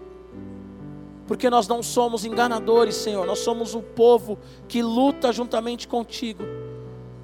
Porque 1.27 1.51
nós 1.51 1.67
não 1.67 1.83
somos 1.83 2.25
enganadores, 2.25 2.95
Senhor. 2.95 3.23
Nós 3.27 3.37
somos 3.37 3.75
o 3.75 3.81
povo 3.83 4.39
que 4.67 4.81
luta 4.81 5.31
juntamente 5.31 5.87
contigo. 5.87 6.43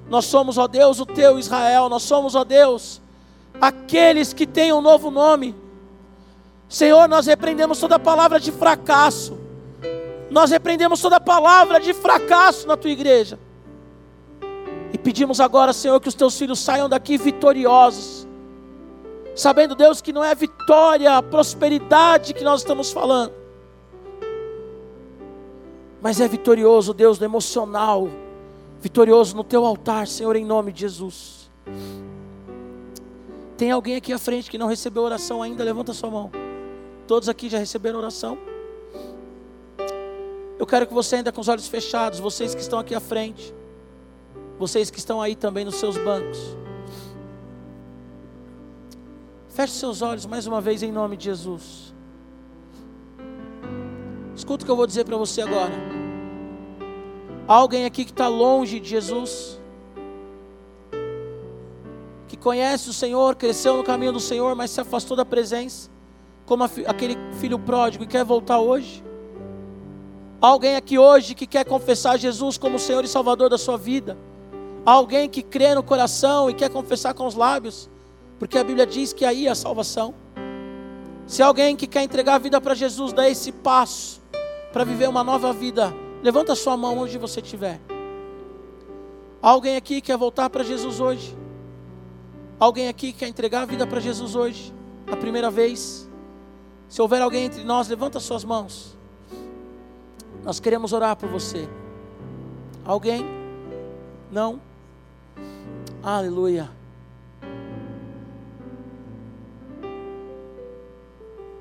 Nós 0.08 0.26
somos, 0.26 0.56
ó 0.56 0.68
Deus, 0.68 1.00
o 1.00 1.04
teu 1.04 1.36
Israel. 1.36 1.88
Nós 1.88 2.04
somos, 2.04 2.36
ó 2.36 2.44
Deus, 2.44 3.02
aqueles 3.60 4.32
que 4.32 4.46
têm 4.46 4.72
um 4.72 4.80
novo 4.80 5.10
nome. 5.10 5.63
Senhor, 6.68 7.08
nós 7.08 7.26
repreendemos 7.26 7.78
toda 7.78 7.98
palavra 7.98 8.40
de 8.40 8.50
fracasso. 8.50 9.38
Nós 10.30 10.50
repreendemos 10.50 11.00
toda 11.00 11.20
palavra 11.20 11.78
de 11.78 11.92
fracasso 11.92 12.66
na 12.66 12.76
tua 12.76 12.90
igreja. 12.90 13.38
E 14.92 14.98
pedimos 14.98 15.40
agora, 15.40 15.72
Senhor, 15.72 16.00
que 16.00 16.08
os 16.08 16.14
teus 16.14 16.38
filhos 16.38 16.58
saiam 16.58 16.88
daqui 16.88 17.16
vitoriosos. 17.16 18.26
Sabendo, 19.34 19.74
Deus, 19.74 20.00
que 20.00 20.12
não 20.12 20.22
é 20.22 20.34
vitória, 20.34 21.20
prosperidade 21.22 22.32
que 22.32 22.44
nós 22.44 22.60
estamos 22.60 22.92
falando. 22.92 23.32
Mas 26.00 26.20
é 26.20 26.28
vitorioso, 26.28 26.94
Deus, 26.94 27.18
no 27.18 27.24
emocional. 27.24 28.08
Vitorioso 28.80 29.34
no 29.36 29.42
teu 29.42 29.64
altar, 29.64 30.06
Senhor, 30.06 30.36
em 30.36 30.44
nome 30.44 30.72
de 30.72 30.80
Jesus. 30.82 31.50
Tem 33.56 33.70
alguém 33.70 33.96
aqui 33.96 34.12
à 34.12 34.18
frente 34.18 34.50
que 34.50 34.58
não 34.58 34.66
recebeu 34.66 35.02
oração 35.02 35.42
ainda? 35.42 35.64
Levanta 35.64 35.92
sua 35.92 36.10
mão. 36.10 36.43
Todos 37.06 37.28
aqui 37.28 37.48
já 37.50 37.58
receberam 37.58 37.98
oração? 37.98 38.38
Eu 40.58 40.66
quero 40.66 40.86
que 40.86 40.94
você 40.94 41.16
ainda 41.16 41.30
com 41.30 41.40
os 41.40 41.48
olhos 41.48 41.68
fechados, 41.68 42.18
vocês 42.18 42.54
que 42.54 42.60
estão 42.60 42.78
aqui 42.78 42.94
à 42.94 43.00
frente, 43.00 43.54
vocês 44.58 44.90
que 44.90 44.98
estão 44.98 45.20
aí 45.20 45.36
também 45.36 45.64
nos 45.64 45.74
seus 45.74 45.98
bancos. 45.98 46.56
Feche 49.50 49.74
seus 49.74 50.00
olhos 50.00 50.24
mais 50.24 50.46
uma 50.46 50.60
vez 50.60 50.82
em 50.82 50.90
nome 50.90 51.16
de 51.16 51.24
Jesus. 51.24 51.94
Escuta 54.34 54.64
o 54.64 54.66
que 54.66 54.70
eu 54.70 54.76
vou 54.76 54.86
dizer 54.86 55.04
para 55.04 55.16
você 55.16 55.42
agora. 55.42 55.74
Alguém 57.46 57.84
aqui 57.84 58.04
que 58.04 58.10
está 58.10 58.26
longe 58.26 58.80
de 58.80 58.88
Jesus, 58.88 59.60
que 62.26 62.36
conhece 62.36 62.88
o 62.88 62.92
Senhor, 62.94 63.36
cresceu 63.36 63.76
no 63.76 63.84
caminho 63.84 64.12
do 64.12 64.20
Senhor, 64.20 64.54
mas 64.54 64.70
se 64.70 64.80
afastou 64.80 65.16
da 65.16 65.26
presença 65.26 65.93
como 66.46 66.64
aquele 66.64 67.16
filho 67.40 67.58
pródigo 67.58 68.04
e 68.04 68.06
quer 68.06 68.24
voltar 68.24 68.58
hoje? 68.58 69.02
alguém 70.40 70.76
aqui 70.76 70.98
hoje 70.98 71.34
que 71.34 71.46
quer 71.46 71.64
confessar 71.64 72.18
Jesus 72.18 72.58
como 72.58 72.78
Senhor 72.78 73.02
e 73.02 73.08
Salvador 73.08 73.48
da 73.48 73.56
sua 73.56 73.78
vida? 73.78 74.16
alguém 74.84 75.28
que 75.28 75.42
crê 75.42 75.74
no 75.74 75.82
coração 75.82 76.50
e 76.50 76.54
quer 76.54 76.70
confessar 76.70 77.14
com 77.14 77.26
os 77.26 77.34
lábios? 77.34 77.90
Porque 78.38 78.58
a 78.58 78.64
Bíblia 78.64 78.86
diz 78.86 79.12
que 79.12 79.24
aí 79.24 79.46
é 79.46 79.50
a 79.50 79.54
salvação. 79.54 80.14
Se 81.26 81.42
alguém 81.42 81.74
que 81.74 81.86
quer 81.86 82.02
entregar 82.02 82.34
a 82.34 82.38
vida 82.38 82.60
para 82.60 82.74
Jesus, 82.74 83.12
dá 83.12 83.28
esse 83.28 83.50
passo 83.50 84.20
para 84.72 84.84
viver 84.84 85.08
uma 85.08 85.24
nova 85.24 85.52
vida, 85.52 85.94
levanta 86.22 86.52
a 86.52 86.56
sua 86.56 86.76
mão 86.76 86.98
onde 86.98 87.16
você 87.16 87.40
estiver. 87.40 87.80
alguém 89.40 89.76
aqui 89.76 89.96
que 89.96 90.08
quer 90.08 90.16
voltar 90.16 90.50
para 90.50 90.64
Jesus 90.64 91.00
hoje? 91.00 91.36
Alguém 92.58 92.88
aqui 92.88 93.12
que 93.12 93.20
quer 93.20 93.28
entregar 93.28 93.62
a 93.62 93.66
vida 93.66 93.86
para 93.86 94.00
Jesus 94.00 94.34
hoje? 94.34 94.72
A 95.10 95.16
primeira 95.16 95.50
vez? 95.50 96.03
Se 96.88 97.00
houver 97.02 97.20
alguém 97.20 97.44
entre 97.44 97.64
nós, 97.64 97.88
levanta 97.88 98.20
suas 98.20 98.44
mãos. 98.44 98.96
Nós 100.44 100.60
queremos 100.60 100.92
orar 100.92 101.16
por 101.16 101.28
você. 101.28 101.68
Alguém? 102.84 103.24
Não? 104.30 104.60
Aleluia. 106.02 106.70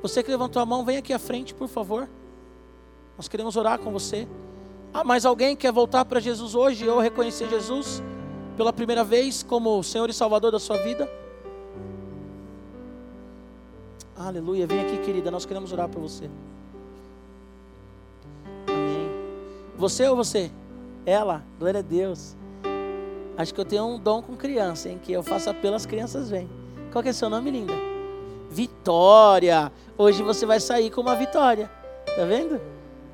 Você 0.01 0.21
que 0.21 0.29
levantou 0.29 0.61
a 0.61 0.65
mão, 0.65 0.83
vem 0.83 0.97
aqui 0.97 1.13
à 1.13 1.19
frente, 1.19 1.53
por 1.53 1.69
favor. 1.69 2.09
Nós 3.17 3.29
queremos 3.29 3.55
orar 3.55 3.79
com 3.79 3.89
você. 3.89 4.27
Ah, 4.93 5.03
mas 5.03 5.25
alguém 5.25 5.55
quer 5.55 5.71
voltar 5.71 6.03
para 6.03 6.19
Jesus 6.19 6.53
hoje 6.53 6.87
ou 6.87 6.99
reconhecer 6.99 7.49
Jesus 7.49 8.03
pela 8.57 8.73
primeira 8.73 9.03
vez 9.03 9.41
como 9.41 9.81
Senhor 9.81 10.09
e 10.09 10.13
Salvador 10.13 10.51
da 10.51 10.59
sua 10.59 10.77
vida? 10.77 11.09
Aleluia. 14.17 14.67
Vem 14.67 14.81
aqui, 14.81 14.97
querida. 14.99 15.31
Nós 15.31 15.45
queremos 15.45 15.71
orar 15.71 15.89
por 15.89 16.01
você. 16.01 16.29
Amém. 18.67 19.09
Você 19.75 20.07
ou 20.07 20.15
você? 20.15 20.51
Ela. 21.05 21.43
Glória 21.59 21.79
a 21.79 21.83
Deus. 21.83 22.35
Acho 23.35 23.53
que 23.53 23.59
eu 23.59 23.65
tenho 23.65 23.85
um 23.85 23.99
dom 23.99 24.21
com 24.21 24.35
criança, 24.35 24.89
hein? 24.89 24.99
Que 25.01 25.11
eu 25.11 25.23
faço 25.23 25.49
apelo, 25.49 25.75
as 25.75 25.85
crianças 25.85 26.29
vêm. 26.29 26.47
Qual 26.91 27.01
que 27.01 27.09
é 27.09 27.13
seu 27.13 27.29
nome, 27.29 27.49
linda? 27.49 27.73
Vitória. 28.49 29.71
Hoje 29.97 30.21
você 30.21 30.45
vai 30.45 30.59
sair 30.59 30.91
com 30.91 31.01
uma 31.01 31.15
vitória. 31.15 31.69
Tá 32.15 32.25
vendo? 32.25 32.61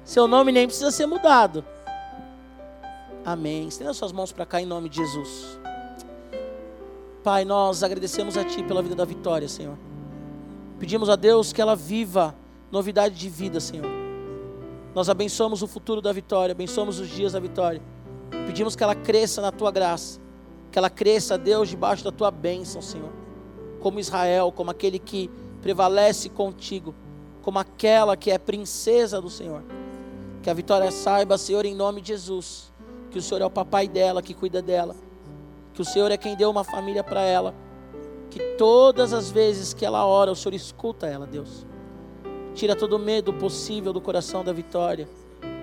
Seu 0.04 0.28
nome 0.28 0.52
nem 0.52 0.68
precisa 0.68 0.92
ser 0.92 1.06
mudado. 1.06 1.64
Amém. 3.26 3.68
Estenda 3.68 3.94
suas 3.94 4.12
mãos 4.12 4.34
para 4.34 4.46
cá 4.46 4.62
em 4.62 4.66
nome 4.66 4.90
de 4.90 4.98
Jesus. 4.98 5.58
Pai, 7.24 7.46
nós 7.46 7.84
agradecemos 7.84 8.36
a 8.38 8.44
Ti 8.44 8.64
pela 8.64 8.82
vida 8.82 8.96
da 8.96 9.06
vitória, 9.06 9.48
Senhor. 9.48 9.78
Pedimos 10.80 11.10
a 11.10 11.18
Deus 11.18 11.52
que 11.52 11.62
ela 11.62 11.76
viva 11.76 12.34
novidade 12.72 13.14
de 13.14 13.30
vida, 13.30 13.60
Senhor. 13.60 13.86
Nós 14.96 15.10
abençoamos 15.10 15.62
o 15.62 15.68
futuro 15.68 16.02
da 16.02 16.14
vitória, 16.14 16.54
abençoamos 16.54 17.00
os 17.00 17.10
dias 17.10 17.34
da 17.34 17.40
vitória. 17.40 17.82
Pedimos 18.48 18.78
que 18.78 18.84
ela 18.84 18.96
cresça 18.96 19.42
na 19.42 19.52
tua 19.52 19.72
graça, 19.72 20.22
que 20.72 20.80
ela 20.80 20.90
cresça, 20.90 21.38
Deus, 21.38 21.68
debaixo 21.68 22.04
da 22.04 22.12
tua 22.12 22.32
bênção, 22.32 22.82
Senhor. 22.82 23.12
Como 23.82 24.00
Israel, 24.00 24.54
como 24.54 24.72
aquele 24.72 25.00
que 25.00 25.30
prevalece 25.62 26.30
contigo, 26.30 26.96
como 27.42 27.60
aquela 27.60 28.16
que 28.16 28.32
é 28.32 28.38
princesa 28.38 29.22
do 29.22 29.30
Senhor. 29.30 29.62
Que 30.42 30.50
a 30.50 30.54
vitória 30.54 30.90
saiba, 30.92 31.38
Senhor, 31.38 31.66
em 31.66 31.76
nome 31.76 32.00
de 32.00 32.08
Jesus, 32.10 32.72
que 33.12 33.20
o 33.20 33.22
Senhor 33.22 33.42
é 33.42 33.46
o 33.46 33.52
papai 33.52 33.86
dela, 33.86 34.22
que 34.22 34.34
cuida 34.34 34.62
dela, 34.62 34.96
que 35.74 35.82
o 35.82 35.86
Senhor 35.86 36.10
é 36.10 36.16
quem 36.16 36.38
deu 36.38 36.50
uma 36.50 36.64
família 36.64 37.04
para 37.04 37.22
ela 37.22 37.54
que 38.30 38.40
todas 38.58 39.14
as 39.14 39.32
vezes 39.32 39.74
que 39.74 39.86
ela 39.86 40.06
ora, 40.06 40.32
o 40.32 40.36
Senhor 40.36 40.54
escuta 40.54 41.08
ela, 41.08 41.26
Deus. 41.26 41.66
Tira 42.54 42.76
todo 42.76 42.94
o 42.94 43.00
medo 43.00 43.34
possível 43.34 43.92
do 43.92 44.02
coração 44.02 44.44
da 44.44 44.54
vitória. 44.54 45.08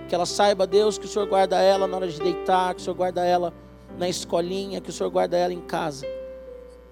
Que 0.08 0.14
ela 0.14 0.26
saiba, 0.26 0.66
Deus, 0.66 0.98
que 0.98 1.06
o 1.06 1.08
Senhor 1.08 1.26
guarda 1.28 1.60
ela 1.60 1.86
na 1.86 1.96
hora 1.96 2.08
de 2.08 2.20
deitar, 2.20 2.74
que 2.74 2.80
o 2.80 2.84
Senhor 2.84 2.96
guarda 2.96 3.24
ela 3.24 3.52
na 3.98 4.08
escolinha, 4.08 4.80
que 4.80 4.90
o 4.90 4.92
Senhor 4.92 5.10
guarda 5.10 5.36
ela 5.36 5.52
em 5.52 5.60
casa. 5.60 6.06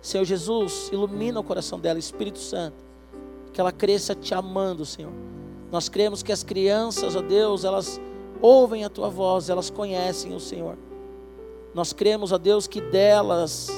Senhor 0.01 0.25
Jesus, 0.25 0.91
ilumina 0.93 1.41
o 1.41 1.45
coração 1.45 1.79
dela, 1.79 1.99
Espírito 1.99 2.39
Santo. 2.39 2.77
Que 3.53 3.61
ela 3.61 3.73
cresça 3.73 4.15
te 4.15 4.35
amando, 4.35 4.85
Senhor. 4.85 5.13
Nós 5.71 5.89
cremos 5.89 6.23
que 6.23 6.33
as 6.33 6.43
crianças, 6.43 7.17
ó 7.17 7.23
Deus, 7.23 7.65
elas 7.65 8.01
ouvem 8.41 8.85
a 8.85 8.91
tua 8.91 9.09
voz, 9.09 9.49
elas 9.49 9.71
conhecem 9.71 10.35
o 10.35 10.41
Senhor. 10.41 10.77
Nós 11.73 11.93
cremos, 11.93 12.33
ó 12.33 12.39
Deus, 12.39 12.67
que 12.67 12.81
delas 12.81 13.69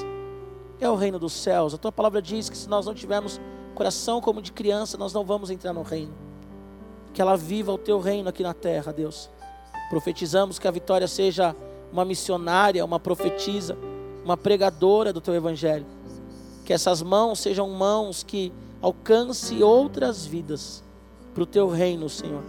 é 0.79 0.89
o 0.89 0.95
reino 0.95 1.19
dos 1.19 1.33
céus. 1.33 1.73
A 1.73 1.77
tua 1.77 1.91
palavra 1.91 2.21
diz 2.21 2.49
que 2.49 2.57
se 2.57 2.69
nós 2.69 2.85
não 2.85 2.93
tivermos 2.93 3.39
coração 3.75 4.19
como 4.19 4.41
de 4.41 4.51
criança, 4.51 4.97
nós 4.97 5.13
não 5.13 5.23
vamos 5.23 5.49
entrar 5.49 5.73
no 5.73 5.83
reino. 5.83 6.13
Que 7.13 7.21
ela 7.21 7.35
viva 7.35 7.71
o 7.71 7.77
teu 7.77 7.99
reino 7.99 8.29
aqui 8.29 8.43
na 8.43 8.53
terra, 8.53 8.91
Deus. 8.91 9.29
Profetizamos 9.89 10.59
que 10.59 10.67
a 10.67 10.71
Vitória 10.71 11.07
seja 11.07 11.55
uma 11.91 12.03
missionária, 12.03 12.83
uma 12.83 12.99
profetisa, 12.99 13.77
uma 14.23 14.35
pregadora 14.35 15.13
do 15.13 15.21
teu 15.21 15.33
evangelho. 15.33 15.85
Que 16.65 16.73
essas 16.73 17.01
mãos 17.01 17.39
sejam 17.39 17.69
mãos 17.69 18.23
que 18.23 18.51
alcance 18.81 19.63
outras 19.63 20.25
vidas 20.25 20.83
para 21.33 21.43
o 21.43 21.45
teu 21.45 21.69
reino, 21.69 22.09
Senhor. 22.09 22.43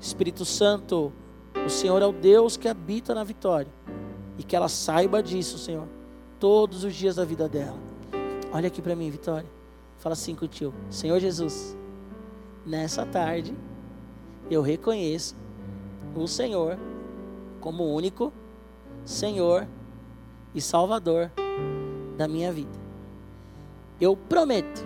Espírito 0.00 0.44
Santo, 0.44 1.12
o 1.64 1.70
Senhor 1.70 2.02
é 2.02 2.06
o 2.06 2.12
Deus 2.12 2.56
que 2.56 2.68
habita 2.68 3.14
na 3.14 3.22
Vitória 3.22 3.72
e 4.36 4.42
que 4.42 4.56
ela 4.56 4.68
saiba 4.68 5.22
disso, 5.22 5.56
Senhor, 5.56 5.86
todos 6.42 6.82
os 6.82 6.92
dias 6.92 7.14
da 7.14 7.24
vida 7.24 7.48
dela. 7.48 7.78
Olha 8.52 8.66
aqui 8.66 8.82
para 8.82 8.96
mim, 8.96 9.08
Vitória. 9.08 9.48
Fala 9.98 10.14
assim 10.14 10.34
com 10.34 10.44
o 10.44 10.48
tio: 10.48 10.74
Senhor 10.90 11.20
Jesus, 11.20 11.76
nessa 12.66 13.06
tarde 13.06 13.54
eu 14.50 14.60
reconheço 14.60 15.36
o 16.16 16.26
Senhor 16.26 16.76
como 17.60 17.84
o 17.84 17.94
único 17.94 18.32
Senhor 19.04 19.68
e 20.52 20.60
Salvador 20.60 21.30
da 22.16 22.26
minha 22.26 22.52
vida. 22.52 22.76
Eu 24.00 24.16
prometo 24.16 24.84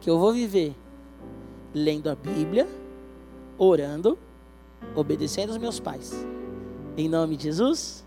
que 0.00 0.08
eu 0.08 0.18
vou 0.18 0.32
viver 0.32 0.74
lendo 1.74 2.08
a 2.08 2.14
Bíblia, 2.14 2.66
orando, 3.58 4.18
obedecendo 4.94 5.50
os 5.50 5.58
meus 5.58 5.78
pais. 5.78 6.26
Em 6.96 7.06
nome 7.06 7.36
de 7.36 7.44
Jesus. 7.44 8.03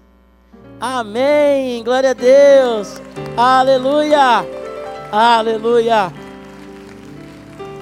Amém. 0.79 1.83
Glória 1.83 2.11
a 2.11 2.13
Deus. 2.13 3.01
Aleluia. 3.35 4.45
Aleluia. 5.11 6.13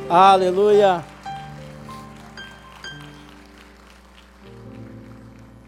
Aleluia. 0.10 1.04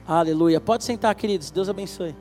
Aleluia. 0.07 0.61
Pode 0.61 0.85
sentar, 0.85 1.13
queridos. 1.15 1.51
Deus 1.51 1.67
abençoe. 1.67 2.15